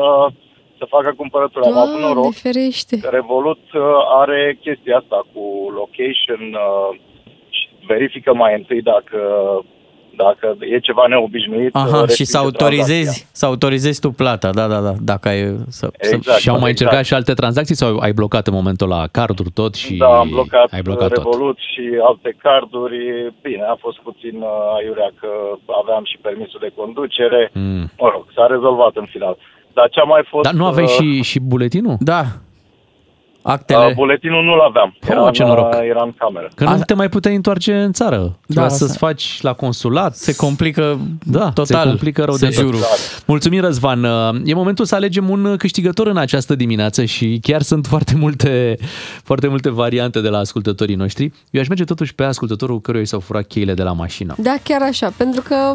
[0.79, 1.67] să facă cumpărături.
[1.67, 2.99] Am avut Doamne, noroc ferește!
[2.99, 3.83] că Revolut uh,
[4.23, 6.99] are chestia asta cu location uh,
[7.49, 9.19] și verifică mai întâi dacă,
[10.17, 11.75] dacă e ceva neobișnuit.
[11.75, 13.27] uh, Aha, și respinge să autorizezi, tranzacția.
[13.33, 16.23] să autorizezi tu plata, da, da, da, dacă ai să, Exact.
[16.25, 16.81] să și au mai exact.
[16.81, 20.29] încercat și alte tranzacții sau ai blocat în momentul la carduri tot și Da, am
[20.29, 21.17] blocat, ai blocat tot?
[21.25, 22.99] Revolut și alte carduri.
[23.43, 24.49] Bine, a fost puțin uh,
[24.79, 25.29] aiurea că
[25.83, 27.51] aveam și permisul de conducere.
[27.55, 27.91] Mm.
[27.99, 29.37] Mă rog, s-a rezolvat în final.
[29.73, 30.45] Dar ce a mai fost...
[30.45, 31.97] Dar nu aveai uh, și, și buletinul?
[32.01, 32.23] Da.
[33.43, 33.87] Actele.
[33.87, 34.97] Uh, buletinul nu-l aveam.
[35.03, 35.73] Oh, Era, ce în, noroc.
[35.75, 36.49] uh, era în cameră.
[36.55, 38.37] Că nu Asta- te mai puteai întoarce în țară.
[38.47, 40.15] Trebuia asta- să-ți faci la consulat.
[40.15, 42.55] se complică Da, total se complică rău de tot.
[42.55, 42.81] sejurul.
[43.27, 44.05] Mulțumim, Răzvan.
[44.45, 48.77] E momentul să alegem un câștigător în această dimineață și chiar sunt foarte multe,
[49.25, 51.33] foarte multe variante de la ascultătorii noștri.
[51.51, 54.35] Eu aș merge totuși pe ascultătorul căruia i s-au furat cheile de la mașină.
[54.39, 55.75] Da, chiar așa, pentru că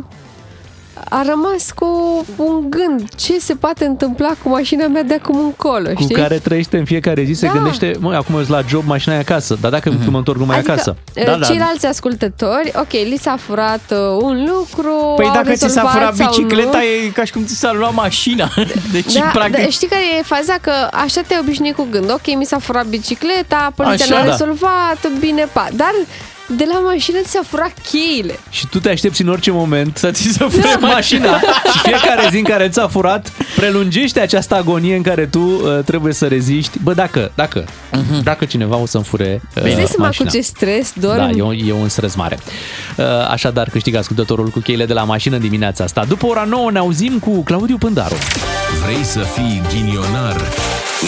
[1.09, 3.09] a rămas cu un gând.
[3.15, 6.15] Ce se poate întâmpla cu mașina mea de acum încolo, Cu știi?
[6.15, 7.51] care trăiește în fiecare zi, se Da.
[7.51, 10.45] gândește, măi, acum eu sunt la job, mașina e acasă, dar dacă mă întorc, nu
[10.45, 10.95] mai e adică, acasă.
[11.17, 11.45] uh, Da, da.
[11.45, 15.91] ceilalți ascultători, ok, li s-a furat uh, un lucru, Păi au dacă ți s-a rezolvat
[15.91, 16.83] furat sau bicicleta, nu.
[16.83, 18.49] e ca și cum ți s-a luat mașina.
[18.91, 19.63] Deci, Da, practic...
[19.63, 20.55] da, știi care e faza?
[20.61, 22.11] Că așa te-ai obișnuit cu gând.
[22.11, 24.29] Ok, mi s-a furat bicicleta, poliția Așa, n-a da.
[24.29, 25.67] rezolvat, bine, pa.
[25.73, 25.91] Dar
[26.47, 28.39] de la mașină ți s-a furat cheile.
[28.49, 30.87] Și tu te aștepți în orice moment Să ți se fure da.
[30.87, 31.39] mașina
[31.71, 36.13] și fiecare zi în care ți-a furat prelungește această agonie în care tu uh, trebuie
[36.13, 36.79] să reziști.
[36.83, 37.65] Bă, dacă, dacă,
[38.23, 40.29] dacă cineva o să-mi fure uh, Îți dai seama mașina.
[40.29, 41.17] cu ce stres dorm?
[41.17, 42.39] Da, e un, e un stres mare.
[42.97, 46.05] Uh, Așadar, câștigă ascultătorul cu cheile de la mașină în dimineața asta.
[46.07, 48.15] După ora 9 ne auzim cu Claudiu Pândaru.
[48.85, 50.35] Vrei să fii ghinionar?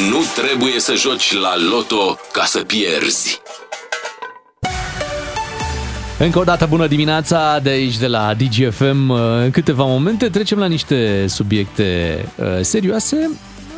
[0.10, 3.42] Nu trebuie să joci la loto ca să pierzi.
[6.20, 9.10] Încă o dată bună dimineața de aici de la DGFM.
[9.44, 13.30] În câteva momente trecem la niște subiecte uh, serioase,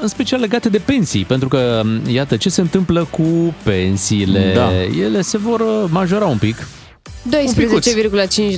[0.02, 4.52] în special legate de pensii, pentru că iată ce se întâmplă cu pensiile.
[4.56, 4.70] Da.
[5.04, 6.68] Ele se vor uh, majora un pic.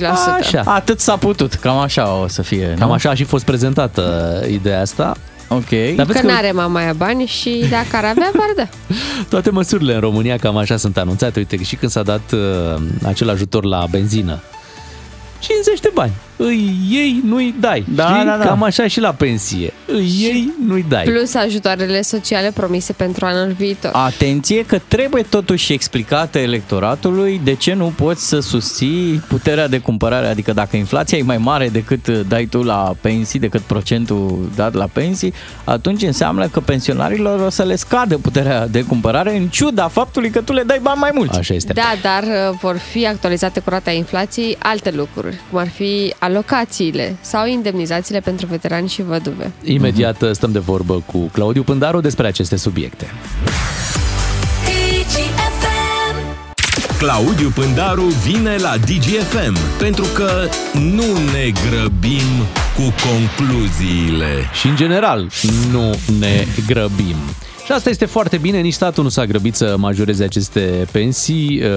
[0.40, 0.62] Așa.
[0.64, 2.74] Atât s-a putut, cam așa o să fie.
[2.78, 2.94] Cam nu?
[2.94, 5.16] așa a și fost prezentată ideea asta.
[5.54, 5.94] Ok.
[5.96, 8.68] Dar vezi Că că n-are mama aia bani și dacă ar avea, ar da.
[9.30, 11.38] toate măsurile în România cam așa sunt anunțate.
[11.38, 14.42] Uite, și când s-a dat uh, acel ajutor la benzină,
[15.38, 16.12] 50 de bani.
[16.36, 17.84] Îi iei, nu-i dai.
[17.94, 18.24] Da, Știi?
[18.24, 18.44] da, da.
[18.44, 19.72] Cam așa și la pensie.
[19.86, 21.04] Îi iei, nu-i dai.
[21.04, 23.90] Plus ajutoarele sociale promise pentru anul viitor.
[23.94, 30.26] Atenție că trebuie totuși explicată electoratului de ce nu poți să susții puterea de cumpărare,
[30.26, 34.86] adică dacă inflația e mai mare decât dai tu la pensii, decât procentul dat la
[34.92, 35.32] pensii,
[35.64, 40.40] atunci înseamnă că pensionarilor o să le scadă puterea de cumpărare în ciuda faptului că
[40.40, 41.38] tu le dai bani mai mulți.
[41.38, 41.72] Așa este.
[41.72, 47.16] Da, dar uh, vor fi actualizate cu rata inflației alte lucruri, cum ar fi alocațiile
[47.20, 49.52] sau indemnizațiile pentru veterani și văduve.
[49.62, 53.06] Imediat uh, stăm de vorbă cu Claudiu Pândaru despre aceste subiecte.
[56.98, 62.28] Claudiu Pândaru vine la DGFM pentru că nu ne grăbim
[62.76, 64.50] cu concluziile.
[64.52, 65.28] Și în general,
[65.70, 67.16] nu ne grăbim.
[67.64, 71.62] Și asta este foarte bine, nici statul nu s-a grăbit să majoreze aceste pensii.
[71.62, 71.68] Uh,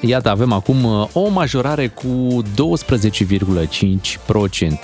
[0.00, 2.46] Iată, avem acum uh, o majorare cu 12,5%.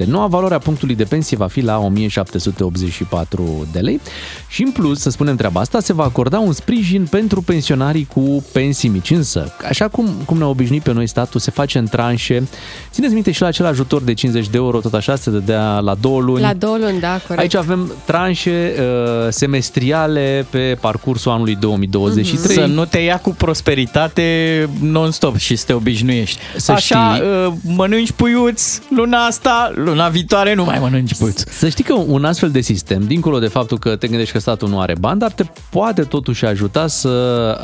[0.06, 4.00] Noua valoare a punctului de pensie va fi la 1784 de lei
[4.48, 8.44] și în plus, să spunem treaba asta, se va acorda un sprijin pentru pensionarii cu
[8.52, 9.10] pensii mici.
[9.10, 12.48] Însă, așa cum, cum ne-a obișnuit pe noi statul, se face în tranșe.
[12.90, 15.94] Țineți minte și la acel ajutor de 50 de euro, tot așa, se dădea la
[15.94, 16.42] două luni.
[16.42, 17.38] La două luni, da, corect.
[17.38, 22.56] Aici avem tranșe uh, semestriale pe parcursul anului 2023.
[22.56, 26.38] Să nu te ia cu prosperitate non-stop și să te obișnuiești.
[26.56, 31.44] Să Așa, știi- uh, mănânci puiuți luna asta, luna viitoare nu mai mănânci puiuți.
[31.50, 34.68] Să știi că un astfel de sistem, dincolo de faptul că te gândești că statul
[34.68, 37.08] nu are bani, dar te poate totuși ajuta să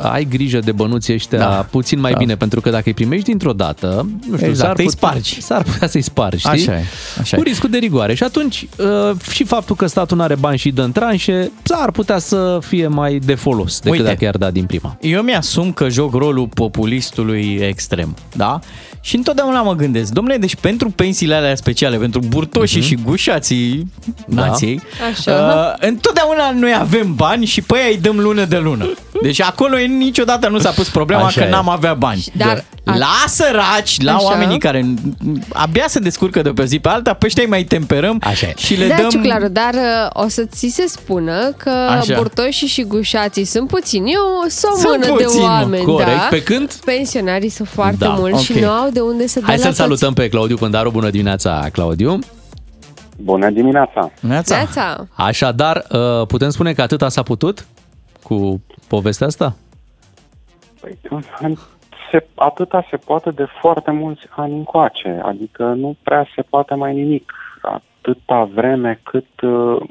[0.03, 1.67] ai grijă de bănuții ăștia Da.
[1.71, 2.19] puțin mai Da.
[2.19, 5.41] bine, pentru că dacă îi primești dintr-o dată, nu știu, Exact, s-ar îi putea, spargi.
[5.41, 6.51] S-ar putea să-i spargi, știi?
[6.51, 6.85] Așa e,
[7.21, 7.49] așa Cu e.
[7.49, 8.15] riscul de rigoare.
[8.15, 11.91] Și atunci, uh, și faptul că statul nu are bani și dă în tranșe, s-ar
[11.91, 14.11] putea să fie mai de folos decât Uite.
[14.11, 14.97] dacă i-ar da din prima.
[15.01, 18.59] Eu mi-asum că joc rolul populistului extrem, da?
[19.01, 23.93] Și întotdeauna mă gândesc, domnule, deci pentru pensiile alea speciale, pentru burtoșii și gușații
[24.27, 24.81] nației,
[25.11, 25.33] Așa.
[25.81, 28.91] uh, întotdeauna noi avem bani și pe aia îi dăm lună de lună.
[29.23, 31.51] Deci acolo niciodată nu s-a pus problema Așa că e.
[31.51, 32.25] n-am avea bani.
[32.37, 34.25] Dar- la săraci, la Așa.
[34.25, 34.95] oamenii care
[35.53, 38.55] abia se descurcă de pe zi pe alta, pe ăștia îi mai temperăm Așa e.
[38.57, 39.09] și le da, dăm...
[39.09, 42.15] Ciuclaru, dar uh, o să ți se spună că Așa.
[42.17, 46.11] burtoșii și gușații sunt puțini, eu sunt o Sunt mână de puțini, mă, oameni, corect.
[46.17, 46.27] da?
[46.31, 46.73] Pe când?
[46.73, 48.59] Pensionarii sunt foarte Da, mulți și ok.
[48.59, 49.81] nu au de unde să dea Hai la să-l toți.
[49.83, 50.91] salutăm pe Claudiu Pândaru.
[50.91, 52.19] Bună dimineața, Claudiu!
[53.17, 54.11] Bună dimineața!
[54.21, 54.57] Neața.
[54.57, 55.07] Neața.
[55.15, 57.67] Așadar, uh, putem spune că atâta s-a putut
[58.23, 59.57] cu povestea asta?
[60.81, 60.99] Păi,
[62.11, 66.95] se, atâta se poate de foarte mulți ani încoace, adică nu prea se poate mai
[66.95, 67.33] nimic.
[68.09, 69.83] Atâta vreme cât, uh,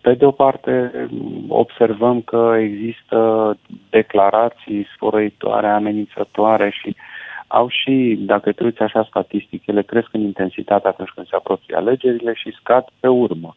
[0.00, 1.08] pe de o parte,
[1.48, 3.56] observăm că există
[3.90, 6.96] declarații sfărăitoare, amenințătoare și
[7.46, 11.76] au și, dacă te uiți așa statistic, ele cresc în intensitate atunci când se apropie
[11.76, 13.56] alegerile și scad pe urmă.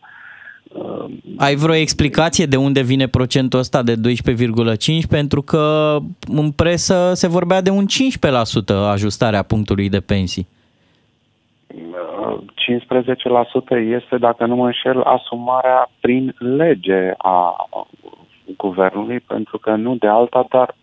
[0.64, 1.06] Uh,
[1.38, 5.08] Ai vreo explicație de unde vine procentul ăsta de 12,5?
[5.10, 10.48] Pentru că în presă se vorbea de un 15% ajustare a punctului de pensii.
[12.40, 12.44] 15%
[13.70, 17.68] este, dacă nu mă înșel, asumarea prin lege a
[18.58, 20.76] guvernului, pentru că nu de alta, dar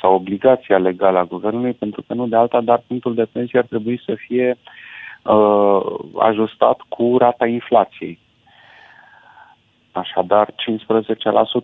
[0.00, 3.64] sau obligația legală a guvernului, pentru că nu de alta, dar punctul de pensie ar
[3.64, 4.56] trebui să fie
[5.22, 5.80] uh,
[6.18, 8.18] ajustat cu rata inflației.
[9.92, 10.54] Așadar, 15%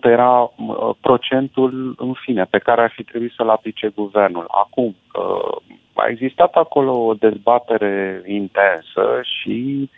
[0.02, 4.46] era uh, procentul, în fine, pe care ar fi trebuit să-l aplice guvernul.
[4.48, 5.56] Acum, uh,
[6.00, 9.90] a existat acolo o dezbatere intensă și,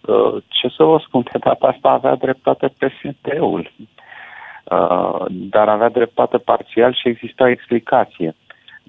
[0.00, 3.72] uh, ce să vă spun, de data asta avea dreptate PSD-ul.
[4.64, 8.34] Uh, dar avea dreptate parțial și exista explicație.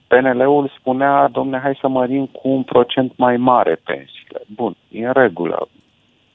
[0.08, 4.42] PNL-ul spunea, domne, hai să mărim cu un procent mai mare pensiile.
[4.56, 5.68] Bun, e în regulă.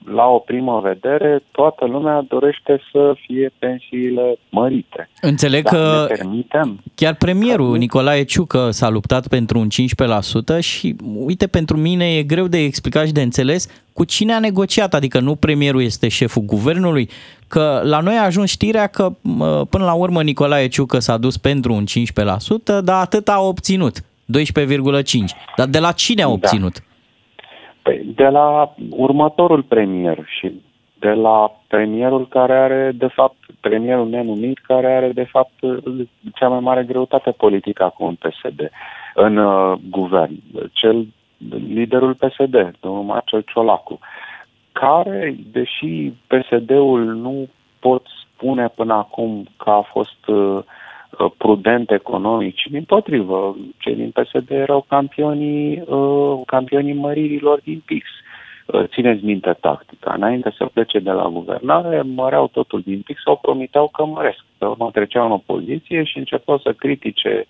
[0.05, 5.09] La o primă vedere, toată lumea dorește să fie pensiile mărite.
[5.21, 6.81] Înțeleg Dar că ne permitem?
[6.95, 9.69] chiar premierul Nicolae Ciucă s-a luptat pentru un
[10.59, 14.39] 15% și uite, pentru mine e greu de explicat și de înțeles cu cine a
[14.39, 17.09] negociat, adică nu premierul este șeful guvernului,
[17.49, 21.37] că la noi a ajuns știrea că mă, până la urmă Nicolae Ciucă s-a dus
[21.37, 24.05] pentru un 15%, dar atât a obținut, 12,5%.
[25.57, 26.49] Dar de la cine a Da.
[27.91, 28.15] Obținut?
[28.15, 30.61] Păi, de la următorul premier și
[30.99, 35.53] de la premierul care are, de fapt, premierul nenumit, care are, de fapt,
[36.35, 38.71] cea mai mare greutate politică acum în PSD,
[39.15, 40.33] în uh, guvern,
[40.73, 41.07] cel
[41.69, 43.99] liderul PSD, domnul Marcel Ciolacu,
[44.73, 50.65] care, deși PSD-ul nu pot spune până acum că a fost uh, uh
[51.37, 58.07] prudent economic, ci din potrivă, cei din PSD erau campionii, uh, campionii măririlor din PIX.
[58.67, 60.13] Uh, țineți minte tactica.
[60.17, 64.45] Înainte să plece de la guvernare, măreau totul din PIX sau promiteau că măresc.
[64.59, 67.47] Pe urmă treceau în opoziție și începeau să critique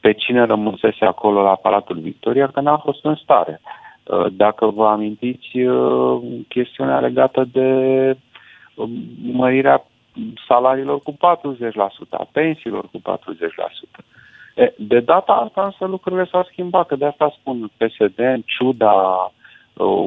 [0.00, 3.60] pe cine rămânsese acolo la Palatul Victoria, că n-a fost în stare.
[4.02, 7.68] Uh, dacă vă amintiți uh, chestiunea legată de
[8.74, 8.90] um,
[9.32, 9.86] mărirea
[10.48, 11.16] salariilor cu 40%,
[12.10, 14.04] a pensiilor cu 40%.
[14.76, 18.92] De data asta însă lucrurile s-au schimbat, că de asta spun PSD, în ciuda
[19.72, 20.04] uh,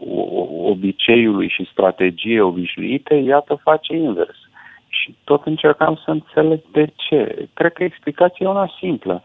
[0.64, 4.38] obiceiului și strategiei obișnuite, iată face invers.
[4.88, 7.48] Și tot încercam să înțeleg de ce.
[7.54, 9.22] Cred că explicația e una simplă.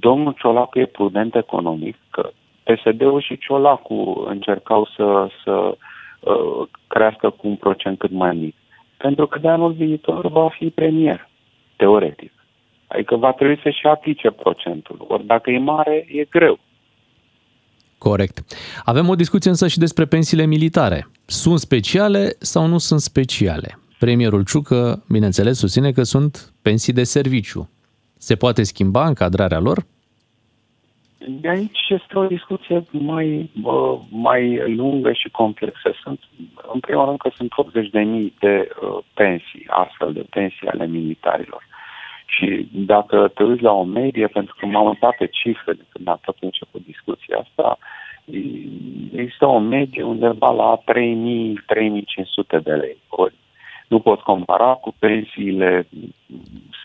[0.00, 2.30] Domnul Ciolacu e prudent economic, că
[2.62, 5.76] PSD-ul și Ciolacu încercau să, să
[6.20, 8.54] uh, crească cu un procent cât mai mic.
[9.06, 11.30] Pentru că de anul viitor va fi premier,
[11.76, 12.32] teoretic.
[12.86, 15.04] Adică va trebui să și aplice procentul.
[15.08, 16.58] Ori dacă e mare, e greu.
[17.98, 18.38] Corect.
[18.84, 21.06] Avem o discuție însă și despre pensiile militare.
[21.24, 23.78] Sunt speciale sau nu sunt speciale?
[23.98, 27.70] Premierul Ciucă, bineînțeles, susține că sunt pensii de serviciu.
[28.18, 29.86] Se poate schimba încadrarea lor?
[31.26, 33.50] De aici este o discuție mai,
[34.08, 35.94] mai lungă și complexă.
[36.02, 36.20] Sunt,
[36.72, 37.52] în primul rând că sunt
[37.84, 41.66] 80.000 de mii de uh, pensii, astfel de pensii ale militarilor.
[42.26, 46.08] Și dacă te uiți la o medie, pentru că m-am uitat pe cifre de când
[46.08, 47.78] am tot început discuția asta,
[49.12, 52.96] există o medie undeva la 3.000-3.500 de lei.
[53.08, 53.34] Ori
[53.88, 55.88] nu pot compara cu pensiile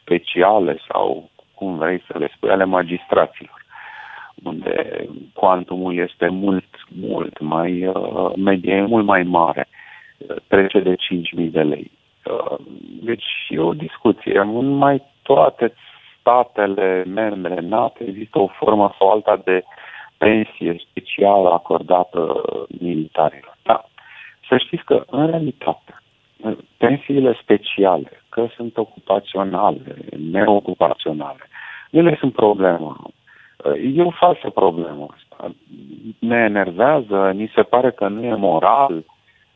[0.02, 3.59] speciale sau cum vrei să le spui, ale magistraților
[4.44, 9.68] unde cuantumul este mult, mult mai, uh, media e mult mai mare,
[10.18, 11.92] uh, trece de 5.000 de lei.
[12.26, 12.58] Uh,
[13.02, 14.40] deci e o discuție.
[14.40, 15.74] În mai toate
[16.20, 19.64] statele membre NATO există o formă sau alta de
[20.18, 22.42] pensie specială acordată
[22.80, 23.58] militarilor.
[23.64, 23.86] Da.
[24.48, 25.94] Să știți că, în realitate,
[26.78, 29.96] pensiile speciale, că sunt ocupaționale,
[30.32, 31.48] neocupaționale,
[31.92, 33.12] ele sunt problema
[33.96, 35.56] E o falsă problemă asta.
[36.20, 39.04] Ne enervează, ni se pare că nu e moral,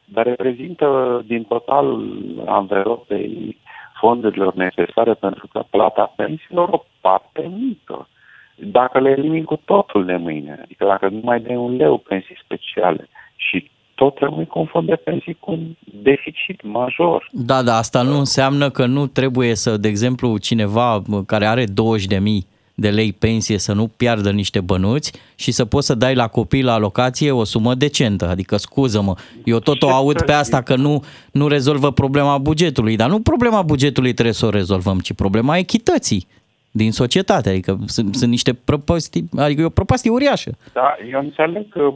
[0.05, 3.57] dar reprezintă din totalul anvelopei
[3.99, 8.07] fondurilor necesare pentru că plata pensiilor o parte mică.
[8.55, 12.41] Dacă le elimin cu totul de mâine, adică dacă nu mai de un leu pensii
[12.43, 17.29] speciale și tot rămâi cu un fond de pensii cu un deficit major.
[17.31, 22.05] Da, da, asta nu înseamnă că nu trebuie să, de exemplu, cineva care are 20
[22.05, 22.45] de mii
[22.75, 26.63] de lei pensie să nu piardă niște bănuți și să poți să dai la copii
[26.63, 28.27] la alocație o sumă decentă.
[28.29, 29.13] Adică, scuză-mă,
[29.43, 33.61] eu tot o aud pe asta că nu, nu rezolvă problema bugetului, dar nu problema
[33.61, 36.27] bugetului trebuie să o rezolvăm, ci problema echității
[36.71, 37.49] din societate.
[37.49, 40.51] Adică sunt, sunt niște prăpăstii, adică e o prăpastie uriașă.
[40.73, 41.93] Da, eu înțeleg că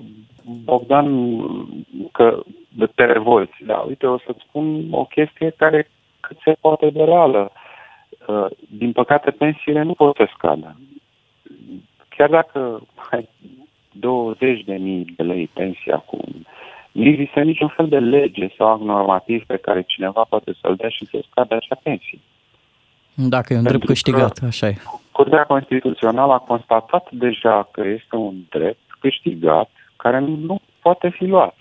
[0.64, 1.38] Bogdan,
[2.12, 2.44] că
[2.96, 7.52] te revolți, da, uite, o să-ți spun o chestie care cât se poate de reală.
[7.54, 7.67] Uh,
[8.70, 10.80] din păcate, pensiile nu pot să scadă.
[12.10, 13.30] Chiar dacă ai
[13.92, 16.46] 20 de mii de lei pensie acum,
[16.92, 20.90] nu există niciun fel de lege sau act normativ pe care cineva poate să-l dea
[20.90, 22.20] și să scadă acea pensie.
[23.14, 24.76] Dacă e un drept câștigat, așa e.
[25.12, 31.56] Curtea Constituțională a constatat deja că este un drept câștigat care nu poate fi luat.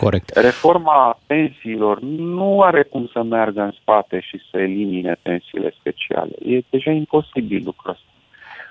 [0.00, 0.36] Corect.
[0.36, 6.32] Reforma pensiilor nu are cum să meargă în spate și să elimine pensiile speciale.
[6.44, 8.04] E deja imposibil lucrul ăsta.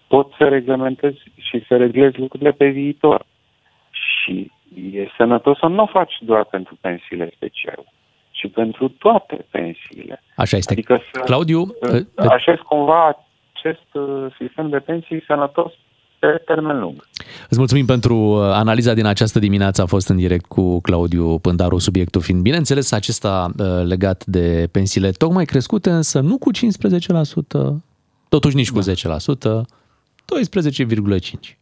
[0.08, 3.26] Pot să reglementezi și să reglezi lucrurile pe viitor.
[3.92, 4.52] Și
[4.94, 7.86] e sănătos să nu o faci doar pentru pensiile speciale,
[8.32, 10.22] ci pentru toate pensiile.
[10.36, 10.74] Așa este.
[10.74, 11.66] Adică să Claudiu,
[12.16, 15.72] așezi cumva acest uh, sistem de pensii sănătos
[16.20, 17.08] pe termen lung.
[17.50, 19.82] Îți mulțumim pentru uh, analiza din această dimineață.
[19.82, 25.12] A fost în direct cu Claudiu Pândaru, subiectul fiind, bineînțeles, acesta uh, legat de pensiile
[25.12, 26.58] tocmai crescute, însă nu cu 15%,
[28.30, 31.59] totuși nici cu 10%, 12,5%.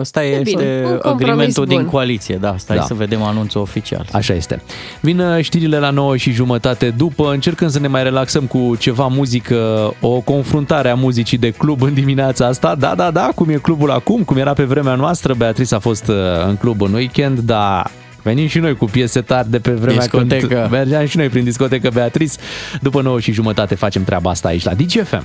[0.00, 2.82] Ăsta e este bine, agreementul din coaliție, da, stai da.
[2.82, 4.06] să vedem anunțul oficial.
[4.12, 4.62] Așa este.
[5.00, 9.06] Vin uh, știrile la 9 și jumătate după, încercăm să ne mai relaxăm cu ceva
[9.06, 12.74] muzică, o confruntare a muzicii de club în dimineața asta.
[12.74, 16.08] Da, da, da, cum e clubul acum, cum era pe vremea noastră, Beatrice a fost
[16.08, 16.14] uh,
[16.46, 17.90] în club în weekend, dar
[18.22, 20.46] Venim și noi cu piese tari de pe vremea discotecă.
[20.46, 22.36] când mergeam și noi prin discotecă Beatrice.
[22.80, 25.24] După 9 și jumătate facem treaba asta aici la DGFM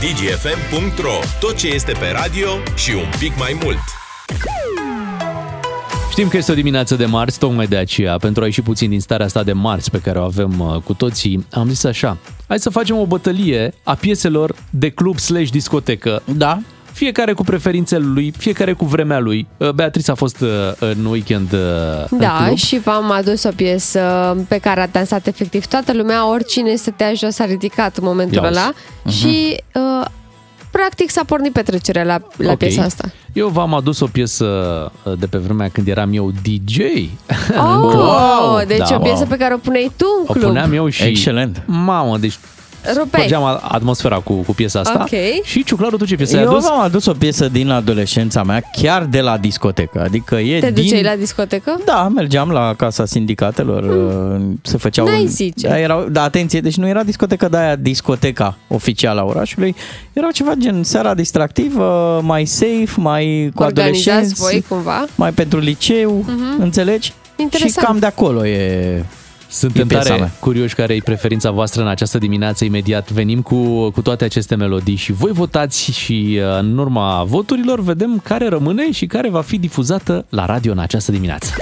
[0.00, 3.78] dgfm.ro Tot ce este pe radio și un pic mai mult.
[6.10, 9.00] Știm că este o dimineață de marți, tocmai de aceea, pentru a ieși puțin din
[9.00, 12.16] starea asta de marți pe care o avem uh, cu toții, am zis așa,
[12.48, 16.22] hai să facem o bătălie a pieselor de club slash discotecă.
[16.24, 16.60] Da.
[16.96, 19.46] Fiecare cu preferințele lui, fiecare cu vremea lui.
[19.56, 21.58] Uh, Beatrice a fost uh, în weekend uh,
[22.10, 22.56] în Da, club.
[22.56, 24.00] și v-am adus o piesă
[24.48, 28.48] pe care a dansat efectiv toată lumea, oricine stătea jos a ridicat în momentul Ia
[28.48, 28.58] uzi.
[28.58, 28.72] ăla
[29.10, 30.06] și uh,
[30.70, 32.58] practic s-a pornit petrecerea la, la Ok.
[32.58, 33.04] piesa asta.
[33.32, 34.44] Eu v-am adus o piesă
[35.02, 36.76] uh, de pe vremea când eram eu DJ.
[37.56, 39.26] Oh, wow, deci Da, o piesă wow.
[39.28, 40.46] pe care o puneai tu în O club.
[40.46, 41.02] puneam eu și...
[41.02, 41.62] Excelent.
[41.66, 42.38] Mamă, deci
[42.88, 43.08] Rupeai.
[43.26, 44.98] spărgeam atmosfera cu, cu piesa asta.
[45.00, 45.44] Ok.
[45.44, 46.64] Și Ciuclaru, tu ce piesă ai Eu adus?
[46.64, 50.00] v-am adus o piesă din adolescența mea, chiar de la discotecă.
[50.02, 50.82] Adică e Te din...
[50.84, 51.80] duceai la discotecă?
[51.84, 53.82] Da, mergeam la casa sindicatelor,
[54.38, 54.58] mm.
[54.62, 55.06] se făceau...
[55.06, 55.68] N-ai zice.
[55.68, 59.74] Da, erau, da, atenție, deci nu era discotecă de aia, discoteca oficială a orașului.
[60.12, 64.40] Era ceva gen seara distractivă, mai safe, mai cu Organizați adolescenți.
[64.40, 65.04] voi cumva?
[65.14, 66.60] Mai pentru liceu, Mhm.
[66.62, 67.12] înțelegi?
[67.36, 67.72] Interesant.
[67.72, 69.04] Și cam de acolo e...
[69.48, 70.30] Suntem e piesa tare mea.
[70.40, 72.64] curioși care e preferința voastră în această dimineață.
[72.64, 77.80] Imediat venim cu, cu toate aceste melodii și voi votați și uh, în urma voturilor
[77.80, 81.52] vedem care rămâne și care va fi difuzată la radio în această dimineață.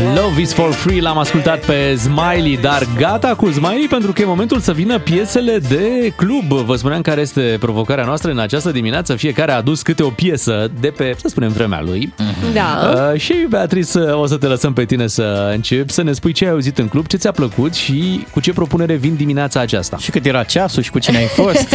[0.00, 4.24] Love is for free l-am ascultat pe Smiley, dar gata cu Smiley pentru că e
[4.24, 6.52] momentul să vină piesele de club.
[6.52, 9.14] Vă spuneam care este provocarea noastră în această dimineață.
[9.14, 12.12] Fiecare a adus câte o piesă de pe, să spunem, vremea lui.
[12.52, 12.92] Da.
[13.12, 16.44] Uh, și Beatrice, o să te lăsăm pe tine să începi, să ne spui ce
[16.44, 19.96] ai auzit în club, ce ți-a plăcut și cu ce propunere vin dimineața aceasta.
[19.96, 21.68] Și cât era ceasul și cu cine ai fost.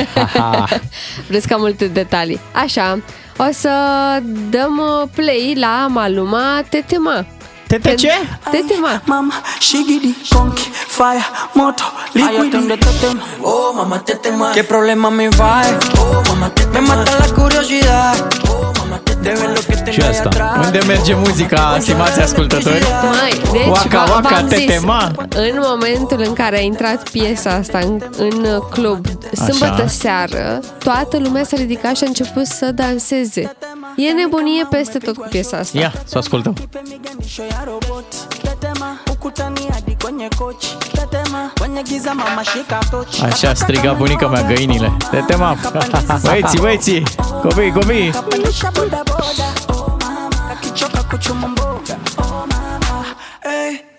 [1.27, 2.39] Vreți ca multe detalii.
[2.51, 2.99] Așa,
[3.37, 3.69] o să
[4.49, 7.25] dăm uh, play la Maluma Tetema.
[7.67, 8.11] Tete ce?
[8.51, 9.01] Tetema.
[9.05, 12.67] Mama, shigidi, conky, fire, moto, liquidi.
[12.67, 13.21] de totem.
[13.41, 14.51] Oh, mamá, tetema.
[14.53, 15.61] ¿Qué problema me va?
[15.99, 16.79] Oh, mamá, tetema.
[16.79, 18.15] Me mata la curiosidad.
[18.49, 19.23] Oh, mamá, tetema.
[19.23, 20.29] De ver lo que Ce tengo ahí asta?
[20.29, 20.65] atrás.
[20.65, 22.83] Unde merge muzica, stimați ascultători?
[23.19, 25.11] Mai, deci Waka, v- waka, v-am zis, tetema.
[25.35, 29.87] în momentul în care a intrat piesa asta în, în club, sâmbătă Așa.
[29.87, 33.55] seară, toată lumea s-a ridicat și a început să danseze.
[33.97, 35.79] E nebunie peste tot cu piesa asta.
[35.79, 36.53] Ia, să ascultăm.
[37.17, 38.05] Misho ya robot.
[38.41, 40.67] Tetema, ukutani hadi kwenye kochi.
[40.93, 43.21] Tetema, kwenye giza mama shika tochi.
[43.21, 44.97] Așa striga bunica mea găinile.
[45.11, 45.55] Tetema.
[46.23, 47.03] Băieții, băieții,
[47.41, 48.09] copii, copii.
[48.11, 48.71] Kapandisha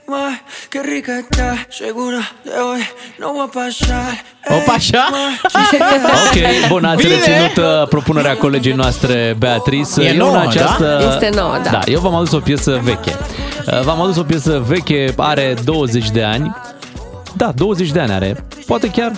[0.07, 0.14] boda boda.
[0.14, 0.14] Oh mama, akichoka kuchuma mboga.
[0.14, 0.40] Oh mama, ey, ma,
[0.70, 1.66] qué rica está.
[1.68, 2.80] Segura de hoy
[3.18, 4.24] no va a pasar.
[4.48, 5.09] Opa, așa?
[5.44, 7.14] Ok, bun, ați Bine.
[7.14, 10.00] reținut uh, propunerea colegii noastre Beatrice.
[10.02, 10.98] E Eu nouă, în această...
[11.00, 11.09] da?
[11.14, 11.70] Este nouă, da.
[11.70, 13.12] Da, eu v-am adus o piesă veche.
[13.66, 16.57] Uh, V-am adus o piesă veche, are 20 de ani.
[17.36, 18.44] Da, 20 de ani are.
[18.66, 19.12] Poate chiar...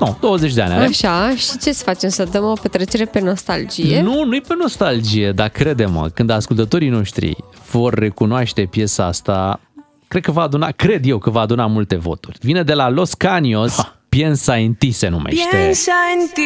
[0.00, 0.84] Nu, 20 de ani are.
[0.84, 2.08] Așa, și ce să facem?
[2.08, 4.00] Să dăm o petrecere pe nostalgie?
[4.00, 7.36] Nu, nu-i pe nostalgie, dar crede-mă, când ascultătorii noștri
[7.70, 9.60] vor recunoaște piesa asta,
[10.08, 12.38] cred că va aduna, cred eu că va aduna multe voturi.
[12.40, 15.56] Vine de la Los Canios, Piensa en ti se numește.
[15.56, 16.42] Piensa en ti.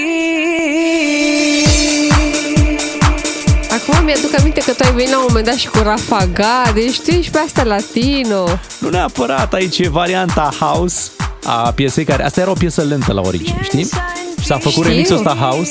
[3.71, 7.01] Acum mi-aduc aminte că tu ai venit la un moment dat și cu Rafaga, deci
[7.01, 8.45] tu ești pe asta latino.
[8.81, 11.11] Nu neapărat, aici e varianta house
[11.45, 12.25] a piesei care...
[12.25, 13.85] Asta era o piesă lentă la origine, știi?
[14.41, 14.83] Și s-a făcut Știu.
[14.83, 15.71] remixul ăsta house.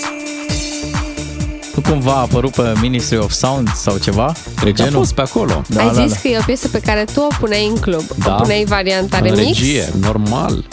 [1.75, 4.33] Nu cumva a apărut pe Ministry of Sound sau ceva?
[4.55, 4.99] Cred că a genul?
[4.99, 5.61] fost pe acolo.
[5.67, 6.19] Da, ai da, zis da.
[6.21, 8.03] că e o piesă pe care tu o puneai în club.
[8.15, 8.35] Da.
[8.35, 9.45] O puneai varianta În remix.
[9.45, 10.65] regie, normal.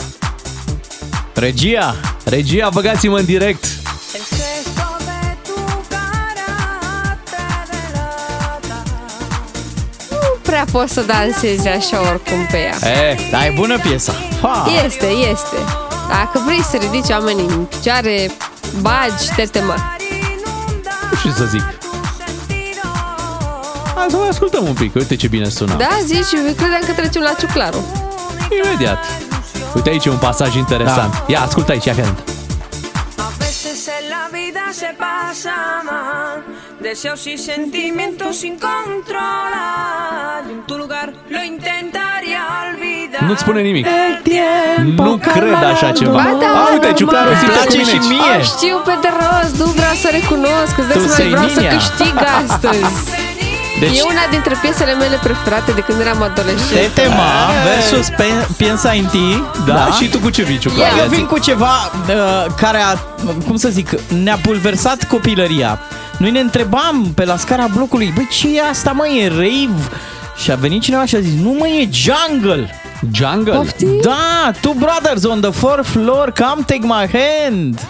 [1.33, 1.95] Regia!
[2.23, 3.63] Regia, băgați-mă în direct!
[3.63, 5.53] El gesto de tu
[5.89, 8.83] cara te delata.
[10.09, 12.91] Nu prea poți să dansezi așa oricum pe ea.
[13.09, 14.13] E, Da, e bună piesa.
[14.41, 14.67] Ha!
[14.85, 15.55] Este, este.
[16.09, 18.31] Dacă vrei să ridici oamenii în picioare,
[18.81, 19.75] bagi tetema.
[19.96, 19.96] nu
[21.17, 21.63] știu ce să zic.
[23.95, 25.75] Hai să mai ascultăm un pic, uite ce bine sună.
[25.75, 27.85] Da, zici, credeam că trecem la ciuclaru.
[28.63, 28.97] Imediat.
[29.75, 31.11] Uite aici un pasaj interesant.
[31.13, 31.23] Da.
[31.27, 32.23] Ia, ascultă aici, ia fiind.
[33.17, 35.57] A veces en la vida se pasa
[35.89, 36.43] mal,
[36.81, 40.41] deseos y sentimientos sin controlar.
[40.49, 43.21] Y en tu lugar lo intentaría olvidar.
[43.27, 43.85] Nu-ți spune nimic.
[44.95, 46.11] Nu cred așa ceva.
[46.11, 47.43] Ba da, A, uite, ciuclarul normal.
[47.43, 48.13] simte Place cu și mine.
[48.13, 48.37] mie.
[48.39, 51.47] O știu pe de rost, nu vreau să recunosc, îți dai Tu seama, sei vreau
[51.47, 51.71] să Ninia.
[51.77, 52.95] câștig astăzi.
[53.79, 56.79] Deci, E una dintre piesele mele preferate de când eram adolescent.
[56.93, 57.29] Tetema
[57.67, 59.43] versus Pe- Piensa in ti.
[59.65, 60.87] Da, și tu cu ce vii, ciuclar?
[60.95, 61.03] Ia.
[61.03, 62.93] Eu vin cu ceva uh, care a,
[63.47, 63.89] cum să zic,
[64.23, 65.79] ne-a pulversat copilăria.
[66.17, 69.89] Noi ne întrebam pe la scara blocului, băi, ce e asta, mă, e rave?
[70.41, 72.81] Și a venit cineva și a zis, nu mă, e jungle.
[73.11, 73.53] Jungle?
[73.53, 73.99] Poftim?
[74.01, 77.87] Da, two brothers on the fourth floor, come take my hand.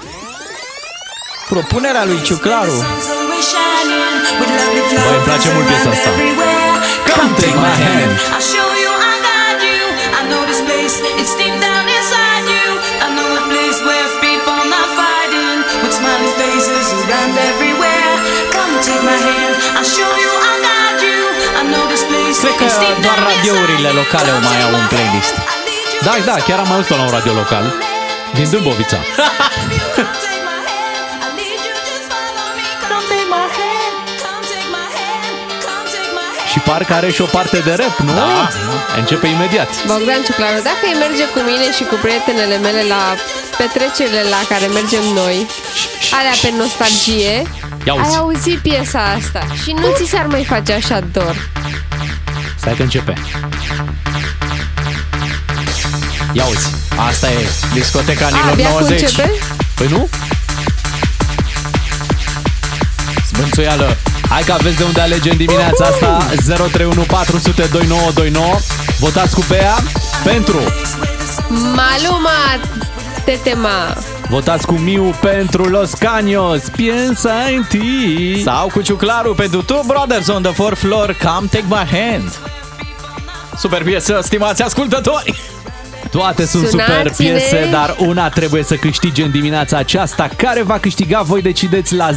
[1.49, 2.69] Propunerea lui Ciuclaru.
[2.69, 3.27] Songs of
[4.39, 4.47] Băi,
[5.15, 6.09] îmi place mult piesa asta.
[7.11, 8.15] Come take my hand.
[8.35, 9.83] I'll show you I got you.
[10.19, 11.96] I know this place, it's deep down inside
[22.47, 25.35] Cred că it's deep doar down radiourile locale o mai au un playlist.
[26.07, 27.65] Da, da, chiar am mai auzit la un radio local
[28.37, 28.99] din Dâmbovița.
[36.51, 38.13] Și parcă are și o parte de rap, nu?
[38.13, 38.47] Da.
[38.97, 39.69] Începe imediat.
[39.85, 43.03] Bogdan Ciuclaru, dacă îi merge cu mine și cu prietenele mele la
[43.57, 45.47] petrecerile la care mergem noi,
[46.17, 47.35] alea pe nostalgie,
[47.87, 48.05] Ia uzi.
[48.09, 51.35] ai auzit piesa asta și nu ți s-ar mai face așa dor.
[52.67, 53.13] Stai că începe.
[56.31, 56.67] Ia uzi.
[57.09, 59.01] Asta e discoteca anilor Abia acum 90.
[59.01, 59.31] începe?
[59.75, 60.09] Păi nu?
[63.27, 63.97] Zbânțuială.
[64.29, 68.59] Hai că aveți de unde alege în dimineața asta 031 400 2929
[68.99, 69.75] Votați cu Bea
[70.23, 70.59] pentru
[71.49, 72.59] Maluma
[73.25, 73.97] Tetema.
[74.29, 80.27] Votați cu Miu pentru Los Caños Piensa en ti Sau cu Ciuclaru pentru Two Brothers
[80.27, 82.56] on the Fourth Floor, Come Take My Hand.
[83.57, 85.33] Super piesă, stimați ascultători!
[86.11, 86.95] Toate sunt Sunați-ne!
[86.97, 90.29] super piese, dar una trebuie să câștige în dimineața aceasta.
[90.37, 91.21] Care va câștiga?
[91.21, 92.09] Voi decideți la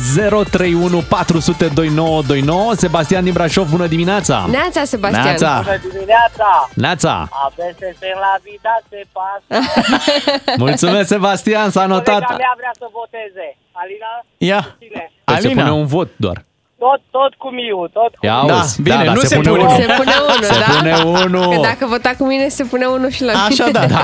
[0.50, 2.74] 031 400 2929.
[2.74, 4.46] Sebastian din Brașov, bună dimineața!
[4.50, 5.24] Neața, Sebastian.
[5.24, 5.60] Neața.
[5.64, 6.68] Bună dimineața!
[6.74, 7.28] Neața!
[7.46, 9.62] Aveți se la vida se pasă.
[10.64, 12.14] Mulțumesc, Sebastian, s-a notat.
[12.22, 13.56] Colega mea vrea să voteze.
[13.72, 14.24] Alina?
[14.38, 14.76] Ia.
[14.78, 15.12] Cine?
[15.24, 15.62] Păi Se Alina.
[15.62, 16.44] pune un vot doar.
[16.84, 18.54] Tot, tot cu Miu, tot cu Ia Miu.
[18.54, 18.82] auzi.
[18.82, 19.62] bine, da, da, nu se, se pune pune.
[19.62, 19.76] unul.
[19.80, 20.72] Se pune unul, Se da?
[20.78, 20.94] pune
[21.24, 21.54] unul.
[21.54, 23.44] Că dacă vota cu mine, se pune unul și la mine.
[23.48, 24.00] Așa da, da.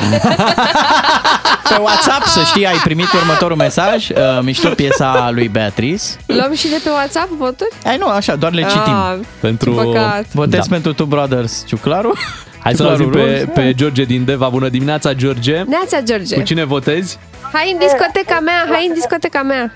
[1.70, 4.08] Pe WhatsApp, să știi, ai primit următorul mesaj.
[4.08, 6.02] Uh, mișto piesa lui Beatrice.
[6.26, 7.70] Luăm și de pe WhatsApp voturi?
[7.84, 8.92] Ai nu, așa, doar le citim.
[8.92, 9.74] Ah, Pentru...
[9.74, 10.24] ce păcat.
[10.32, 10.66] Votez Da.
[10.70, 12.12] pentru Two Brothers, Ciuclaru.
[12.58, 13.44] Hai să Ciuclaru auzim pe, Rules.
[13.54, 14.48] pe George din Deva.
[14.48, 15.62] Bună dimineața, George.
[15.66, 16.34] Neața, George.
[16.34, 17.18] Cu cine votezi?
[17.52, 19.72] Hai în discoteca mea, hai în discoteca mea.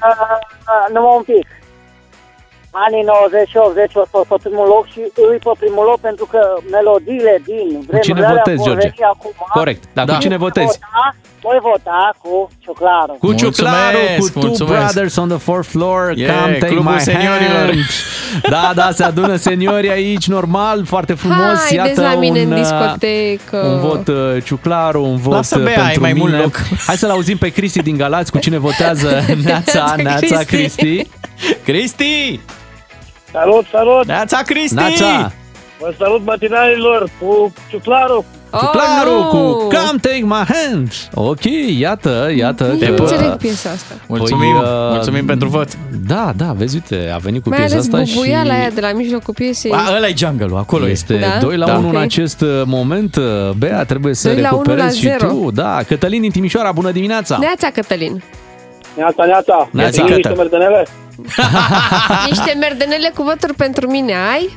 [0.93, 1.47] Numai un pic.
[2.87, 6.27] Anii 90 și 80 o fost pe primul loc și îi pe primul loc pentru
[6.33, 6.41] că
[6.75, 8.87] melodiile din Cu cine vremurile alea votezi, vor George?
[8.97, 9.33] veni acum.
[9.59, 9.83] Corect.
[9.97, 10.13] Dar Da.
[10.15, 10.67] cu cine votezi?
[10.67, 11.05] Vota,
[11.47, 13.13] voi vota cu Ciuclaru.
[13.21, 14.81] Cu Ciuclaru, cu Two mulțumesc.
[14.93, 17.67] Brothers on the fourth floor, Yeah, come take clubul my seniorilor.
[17.71, 17.85] hand.
[18.55, 21.39] Da, da, se adună seniorii aici, normal, foarte frumos.
[21.67, 23.57] Haideți Iată la mine un, în uh, discotecă.
[23.67, 26.25] Un vot uh, Ciuclaru, un vot Lasă, uh, Bea, ai pentru mai mine.
[26.29, 26.57] mult loc.
[26.87, 29.09] Hai să-l auzim pe Cristi din Galați, cu cine votează
[29.45, 30.47] Neața, Neața, Neața, Cristi.
[30.85, 31.09] Cristi.
[31.65, 32.41] Cristi!
[33.33, 34.07] Salut, salut!
[34.07, 34.75] Neața, Cristi!
[34.75, 35.33] Neața,
[35.79, 38.25] Vă salut matinalilor cu Ciuclaru!
[38.59, 39.29] Ciuclaru oh, nu.
[39.31, 40.93] cu Come Take My Hand.
[41.15, 41.41] Ok,
[41.79, 42.65] iată, iată.
[42.65, 43.95] Nici că- nu înțeleg piesa asta.
[44.07, 45.69] Mulțumim, Păi, uh, mulțumim pentru vot.
[46.07, 48.15] Da, da, vezi, uite, a venit cu Mai piesa ales asta și...
[48.15, 49.73] bubuiala aia de la mijlocul piesei.
[49.73, 51.27] A, ăla e jungle acolo Este este.
[51.27, 51.39] Da?
[51.47, 51.77] 2 la Da.
[51.77, 52.01] 1 în Ok.
[52.03, 53.17] acest uh, moment.
[53.17, 55.33] Uh, Bea, trebuie să Doi la unu recuperezi la și zero.
[55.33, 55.51] tu.
[55.51, 57.37] Da, Cătălin din Timișoara, bună dimineața!
[57.41, 58.23] Neața, Cătălin.
[58.97, 59.69] Neața, neața!
[59.73, 60.35] Neața, Niște Cătă.
[60.37, 60.87] merdenele?
[62.29, 64.51] Niște merdenele cu voturi pentru mine, ai?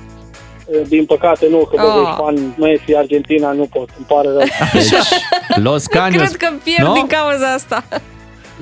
[0.88, 1.94] Din păcate nu, că Oh.
[1.94, 4.44] băgești fan Messi, Argentina, nu pot, îmi pare rău.
[4.74, 4.92] Deci,
[5.68, 6.16] Los Caños.
[6.16, 6.94] Cred că pierd Nu?
[6.94, 7.84] din cauza asta.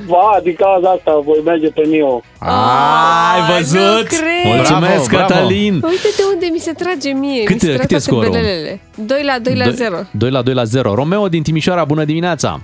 [0.07, 2.22] Ba, din cauza asta voi merge pe Mio.
[2.40, 3.80] Ai văzut?
[3.80, 4.53] nu cred.
[4.56, 5.34] Mulțumesc, Bravo, bravo.
[5.34, 5.73] Cătălin!
[5.73, 7.44] Uite de unde mi se trage mie.
[7.44, 8.30] Cât- mi se trag cât e toate scorul?
[8.32, 8.82] belelele.
[8.95, 9.95] 2 la 2 la 0.
[10.11, 10.94] 2 la 2 la 0.
[10.94, 12.60] Romeo din Timișoara, bună dimineața!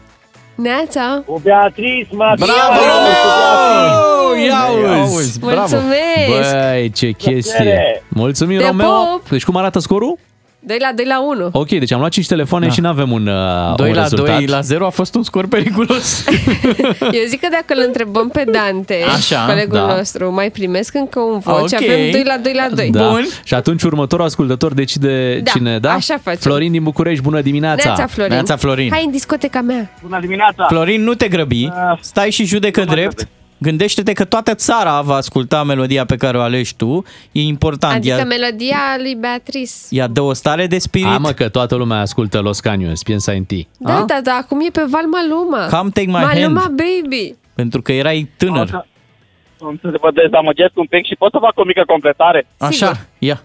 [0.55, 1.23] Neața.
[1.25, 2.45] Cu Beatrice, Matia!
[2.45, 4.16] Bravo, Romeo!
[4.35, 5.15] Ia Ia uzi!
[5.15, 5.85] uzi, Mulțumesc.
[6.27, 7.53] Băi, ce chestie!
[7.55, 8.03] Plăcere.
[8.07, 8.87] Mulțumim, Te Romeo!
[8.87, 9.29] pup.
[9.29, 10.17] Deci cum arată scorul?
[10.59, 11.49] 2 la 2 la 1.
[11.51, 12.71] Ok, deci am luat 5 telefoane Da.
[12.71, 14.35] și nu avem un, uh, 2 un la rezultat.
[14.37, 16.25] 2 la 0 a fost un scor periculos.
[17.19, 19.95] Eu zic că dacă îl întrebăm pe Dante, Așa, colegul da.
[19.95, 21.89] nostru, mai primesc încă un vot și Ok.
[21.89, 22.89] avem 2 la 2 la 2.
[22.91, 23.09] Da.
[23.09, 23.25] Bun.
[23.43, 25.91] Și atunci următorul ascultător decide Da, cine, da?
[25.93, 26.39] așa facem.
[26.39, 27.83] Florin din București, bună dimineața!
[27.85, 28.33] Neața, Florin.
[28.33, 28.89] Neața, Florin.
[28.91, 29.89] Hai în discoteca mea.
[30.01, 30.65] Bună dimineața!
[30.69, 31.69] Florin, nu te grăbi,
[32.01, 33.15] stai și judecă Nu mă drept.
[33.15, 33.35] grăbesc.
[33.57, 37.03] Gândește-te că toată țara va asculta melodia pe care o alegi tu.
[37.31, 37.95] E important.
[37.95, 39.71] Adică ea, melodia lui Beatrice.
[39.89, 41.07] ea dă o stare de spirit.
[41.07, 43.67] Hai mă că toată lumea ascultă Los Caños, piensa în ti.
[43.77, 45.67] Da, da, da, acum e pe Val Maluma.
[45.77, 46.81] Come take my Maluma hand.
[46.81, 47.35] Baby.
[47.55, 48.85] Pentru că erai tânăr.
[49.61, 52.47] Am să vă dezamăgesc un pic și pot să fac o mică completare.
[52.57, 53.43] Așa, ia.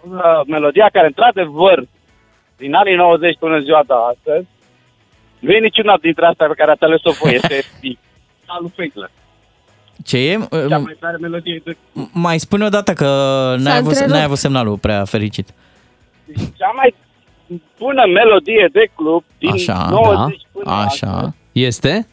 [0.00, 1.86] Uh, melodia care, într-adevăr,
[2.56, 4.46] din anii 90 până în ziua de astăzi,
[5.38, 7.34] nu e niciuna dintre astea pe care ați ales-o voi.
[7.34, 7.64] Este
[8.52, 9.10] Salut Feclă.
[10.04, 10.38] Ce e?
[10.68, 11.76] Cea mai tare melodie de...
[12.12, 13.04] Mai spune o dată că
[13.58, 14.14] n-ai avut, întrerupt.
[14.14, 15.48] n-ai avut semnalul prea fericit.
[16.34, 16.94] Cea mai
[17.78, 21.34] bună melodie de club din Așa, 90 da, până astăzi Așa.
[21.52, 22.06] Este?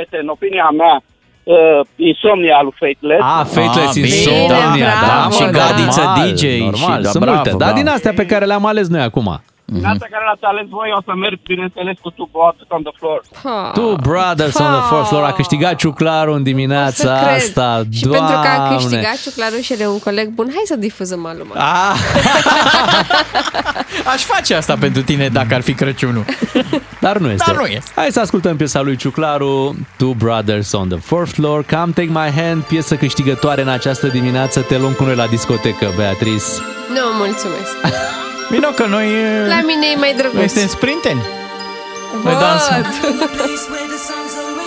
[0.00, 1.02] este, în opinia mea,
[1.44, 3.22] uh, Insomnia lui Fateless.
[3.22, 7.08] A, Fateless Ah, bine, Insomnia, da, da, și mă, Gadiță normal, DJ și- Normal, da,
[7.08, 7.50] sunt bravo, multe.
[7.50, 7.76] Dar bravo.
[7.76, 9.40] din astea pe care le-am ales noi acum.
[9.72, 12.94] Din asta care l-ați ales voi, o să merg, bineînțeles, cu Two Brothers on the
[12.98, 13.20] Floor.
[13.78, 17.34] Two Brothers on the Fourth Floor a câștigat Ciuclaru în dimineața Să cred.
[17.36, 17.82] asta.
[17.92, 18.18] Și Doamne.
[18.18, 21.54] pentru că a câștigat ciuclarușele un coleg bun, hai să difuzăm aluma.
[21.54, 21.96] Ah,
[24.14, 26.24] Aș face asta pentru tine dacă ar fi Crăciunul.
[27.00, 27.44] Dar nu este.
[27.46, 27.90] Dar nu este.
[27.94, 32.40] Hai să ascultăm piesa lui Ciuclaru, Two Brothers on the Fourth Floor, Come Take My
[32.42, 34.60] Hand, piesă câștigătoare în această dimineață.
[34.60, 36.44] Te luăm cu noi la discotecă, Beatrice.
[36.94, 37.76] Nu, mulțumesc.
[38.50, 39.06] Bine că noi...
[39.46, 40.36] La mine e mai drăguț.
[40.36, 41.22] Noi suntem sprinteni.
[42.22, 42.38] Noi Văd.
[42.38, 42.82] dansăm.
[43.36, 44.58] place where the sun's always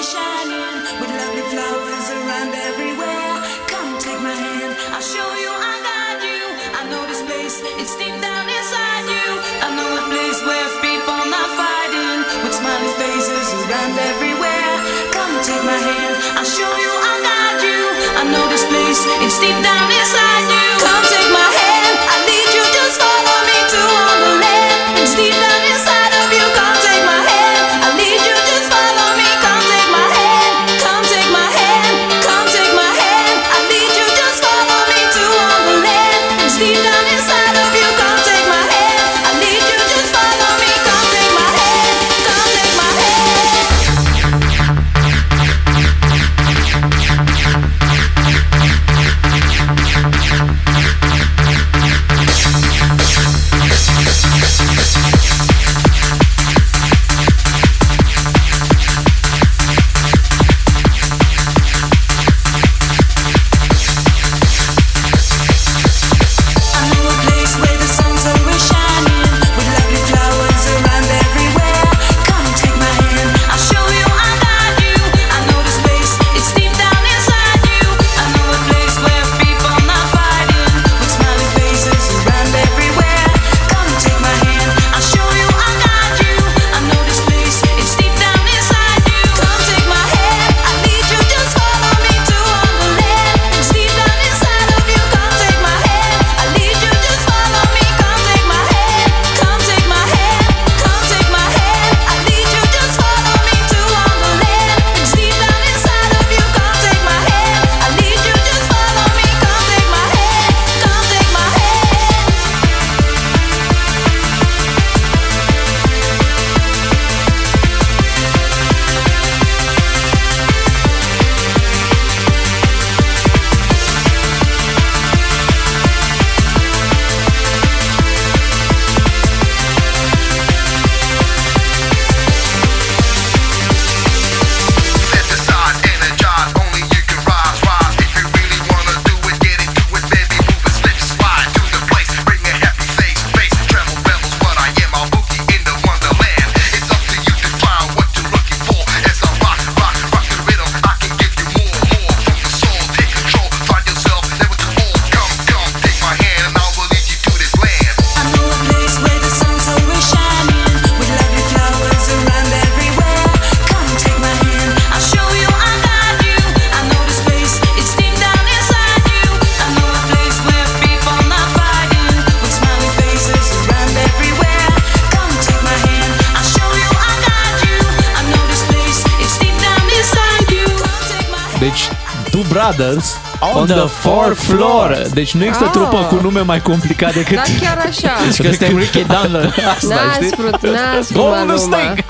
[182.81, 183.15] Brothers
[183.55, 185.01] on, the, Fourth Floor.
[185.13, 185.71] Deci nu există Ah.
[185.71, 187.35] trupă cu nume mai complicat decât...
[187.35, 188.11] Da, chiar așa.
[188.25, 189.43] Deci că suntem Ricky Dunlop.
[189.75, 190.33] Asta, N-ați știi?
[190.37, 191.57] vrut, n-ați Golden Maluma.
[191.57, 192.05] Snake.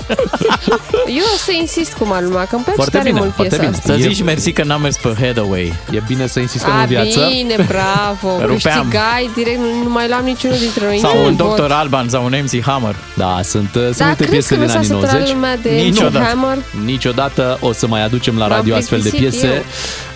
[1.06, 3.70] Eu o să insist cu Maluma, că îmi place Foarte tare bine, mult foarte piesa
[3.70, 3.76] bine.
[3.76, 3.92] asta.
[3.92, 5.72] Să E- zici mersi că n-am mers pe Headaway.
[5.90, 7.28] E bine să insistăm A, în viață.
[7.32, 8.28] bine, bravo.
[8.50, 8.56] Rupeam.
[8.90, 10.98] Câștigai direct, nu, nu mai luam niciunul dintre noi.
[10.98, 11.56] Sau niciun un vot.
[11.56, 11.70] Dr.
[11.70, 12.96] Alban sau un MC Hammer.
[13.14, 15.34] Da, sunt, uh, sunt Da, multe crezi piese că nu din s-a anii săturat 90.
[15.34, 16.18] lumea de Niciodată.
[16.18, 16.58] MC Hammer?
[16.84, 19.54] Niciodată o să mai aducem la M-am radio astfel de plictisit piese.
[19.56, 19.62] eu.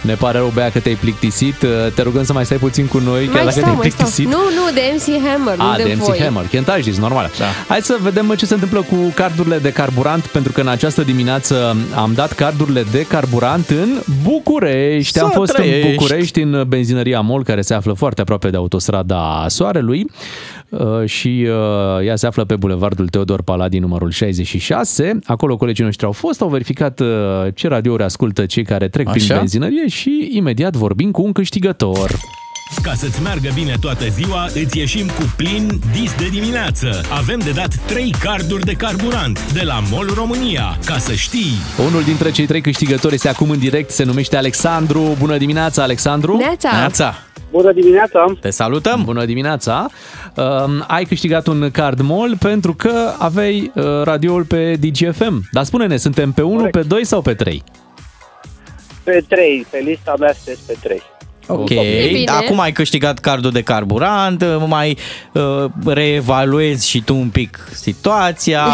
[0.01, 1.63] Ne pare rău, Bea, că te-ai plictisit.
[1.63, 3.91] Uh, Te rugăm să mai stai puțin cu noi, chiar Mai dacă stau, te-ai mai
[3.91, 4.07] stau.
[4.07, 4.27] plictisit.
[4.27, 6.19] Nu, nu, de MC Hammer, nu A, de, de MC voi.
[6.23, 7.31] Hammer, Kent zis, normal.
[7.39, 7.45] Da.
[7.69, 11.77] Hai să vedem ce se întâmplă cu cardurile de carburant, pentru că în această dimineață
[11.97, 13.89] am dat cardurile de carburant în
[14.23, 15.19] București.
[15.19, 15.87] Să am fost trăiești.
[15.87, 20.07] în București, în benzinăria MOL, care se află foarte aproape de autostrada Soarelui
[20.69, 25.19] uh, și uh, ea se află pe bulevardul Teodor Paladin, numărul 66.
[25.25, 27.07] Acolo colegii noștri au fost, au verificat uh,
[27.55, 29.37] ce radiouri ascultă cei care trec prin Așa.
[29.37, 32.11] benzinărie și imediat vorbim cu un câștigător.
[32.83, 37.01] Ca să-ți meargă bine toată ziua, îți ieșim cu plin dis de dimineață.
[37.11, 40.79] Avem de dat 3 carduri de carburant de la MOL România.
[40.85, 41.53] Ca să știi...
[41.87, 45.17] Unul dintre cei trei câștigători este acum în direct, se numește Alexandru.
[45.19, 46.37] Bună dimineața, Alexandru!
[46.37, 46.71] Neața!
[46.73, 47.15] Neața!
[47.51, 48.25] Bună dimineața!
[48.41, 49.03] Te salutăm!
[49.05, 49.89] Bună dimineața!
[50.37, 50.45] Uh,
[50.87, 55.49] ai câștigat un card MOL pentru că aveai uh, radioul pe DGFM.
[55.53, 57.63] Dar spune-ne, suntem pe 1, pe 2 sau pe 3?
[59.03, 61.03] Pe 3, pe lista mea sunteți pe 3.
[61.49, 62.31] Ok, bine.
[62.31, 64.97] acum ai câștigat cardul de carburant, mai
[65.33, 68.67] uh, reevaluezi și tu un pic situația.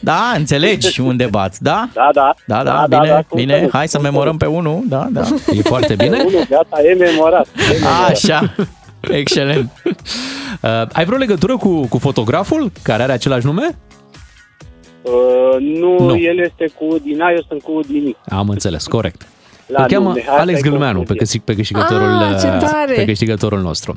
[0.00, 1.88] Da, înțelegi unde bați, da?
[1.94, 2.34] Da, da.
[2.46, 3.56] Da, da, Da, da, bine, da, cum bine.
[3.58, 4.38] să nu, Hai să cum să memorăm nu.
[4.38, 5.22] pe unul, da, da.
[5.56, 6.22] E foarte bine?
[6.26, 7.46] Unul, gata, e memorat.
[7.46, 8.08] E memorat.
[8.10, 8.54] Așa,
[9.00, 9.70] excelent.
[9.84, 13.78] Uh, ai vreo legătură cu, cu fotograful care are același nume?
[15.02, 15.12] Uh,
[15.60, 16.04] nu, Nu.
[16.06, 18.16] nu, el este cu Dina, eu sunt cu Dini.
[18.28, 19.26] Am înțeles, corect.
[19.68, 21.40] La Îl cheamă nume, asta Alex e Gâlmeanu pe, confuzie.
[21.40, 22.92] câștig- pe, câștigătorul, Ah, ce uh, tare!
[22.94, 23.92] pe câștigătorul nostru.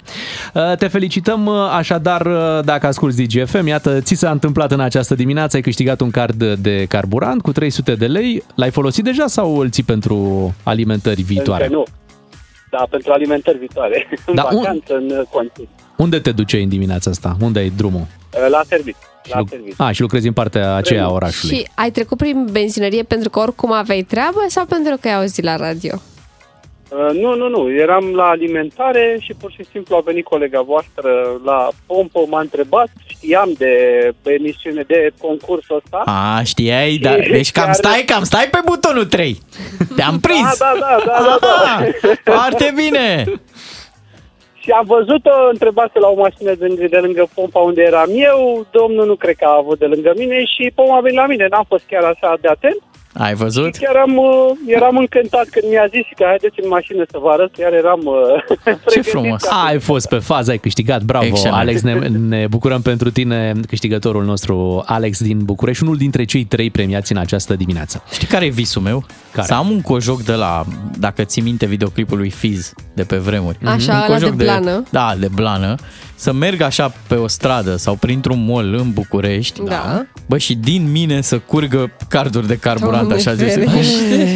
[0.53, 3.67] Uh, Te felicităm uh, așadar uh, dacă asculti DGFM.
[3.67, 7.95] Iată, ți s-a întâmplat în această dimineață, ai câștigat un card de carburant cu 300
[7.95, 8.43] de lei.
[8.55, 11.63] L-ai folosit deja sau îl ții pentru alimentări viitoare?
[11.63, 11.83] Încă nu.
[12.69, 14.07] Da, pentru alimentări viitoare.
[14.25, 15.69] În Da, un- vacanță, în uh, continuu.
[16.01, 17.35] Unde te duceai în dimineața asta?
[17.41, 18.05] Unde ai drumul?
[18.33, 18.97] Uh, La serviciu.
[19.23, 19.75] La Lu- serviciu.
[19.83, 21.55] A, și lucrezi în partea aceea a orașului.
[21.57, 25.43] Și ai trecut prin benzinărie pentru că oricum aveai treabă sau pentru că ai auzit
[25.43, 26.01] la radio?
[26.89, 27.71] Uh, nu, nu, nu.
[27.73, 31.09] Eram la alimentare și pur și simplu a venit colega voastră
[31.45, 33.73] la pompă, m-a întrebat, știam de
[34.23, 35.97] emisiune, de concursul ăsta.
[36.05, 39.41] A, știai, da, deci cam Chiar- stai, cam stai pe butonul 3.
[39.95, 40.57] Te-am prins.
[40.57, 41.77] Da, da, da, da, da, da.
[41.77, 43.23] Ah, Foarte bine.
[44.63, 49.05] Și am văzut-o întrebase la o mașină de, de lângă pompa unde eram eu, domnul
[49.05, 51.65] nu cred că a avut de lângă mine și pompa a venit la mine, n-am
[51.67, 52.81] fost chiar așa de atent.
[53.13, 53.75] Ai văzut?
[53.75, 57.51] Chiar am, uh, eram încântat când mi-a zis că haideți în mașină să vă arăt,
[57.57, 58.13] chiar eram uh,
[58.65, 59.05] Ce pregătit.
[59.11, 59.43] frumos.
[59.65, 61.57] Ai fost pe fază, ai câștigat, bravo Excelent.
[61.57, 66.69] Alex, ne, ne bucurăm pentru tine, câștigătorul nostru Alex din București, unul dintre cei trei
[66.69, 68.03] premiați în această dimineață.
[68.11, 69.05] Știi care e visul meu?
[69.31, 69.47] Care?
[69.47, 70.63] Să am un cojoc de la,
[70.99, 73.57] dacă ții minte videoclipul lui Fiz de pe vremuri.
[73.65, 74.83] Așa, un ăla cojoc de blană.
[74.89, 75.75] Da, de blană.
[76.21, 79.61] Să merg așa pe o stradă sau printr-un mall în București.
[79.63, 80.05] Da.
[80.27, 83.53] Bă, și din mine să curgă carduri de carburant, Doamne așa zis.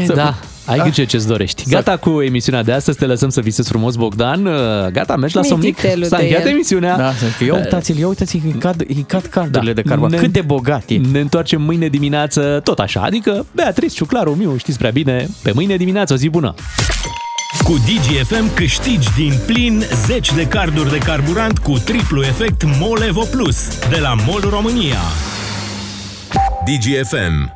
[0.08, 0.36] Da, Da.
[0.66, 1.64] ai grijă ce-ți dorești.
[1.70, 4.46] Gata cu emisiunea de astăzi, te lăsăm să visezi frumos, Bogdan.
[4.46, 4.54] Uh,
[4.92, 5.76] Gata, mergi la somnic.
[5.76, 6.50] Mititelul S-a de încheiat el.
[6.50, 6.98] emisiunea.
[6.98, 9.82] Da, să fie, ia uitați-l, ia uitați-l, îi cad, îi cad cardurile Da.
[9.82, 10.14] de carburant.
[10.16, 10.98] Ne- Cât de bogat e.
[11.12, 15.76] Ne întoarcem mâine dimineață, tot așa, adică Beatrice, Ciuclaru, Miu, știți prea bine, pe mâine
[15.76, 16.54] dimineață, o zi bună!
[17.64, 23.24] Cu DGFM câștigi din plin 10 de carduri de carburant cu triplu efect MOL Evo
[23.24, 25.00] Plus de la MOL România.
[26.66, 27.55] DGFM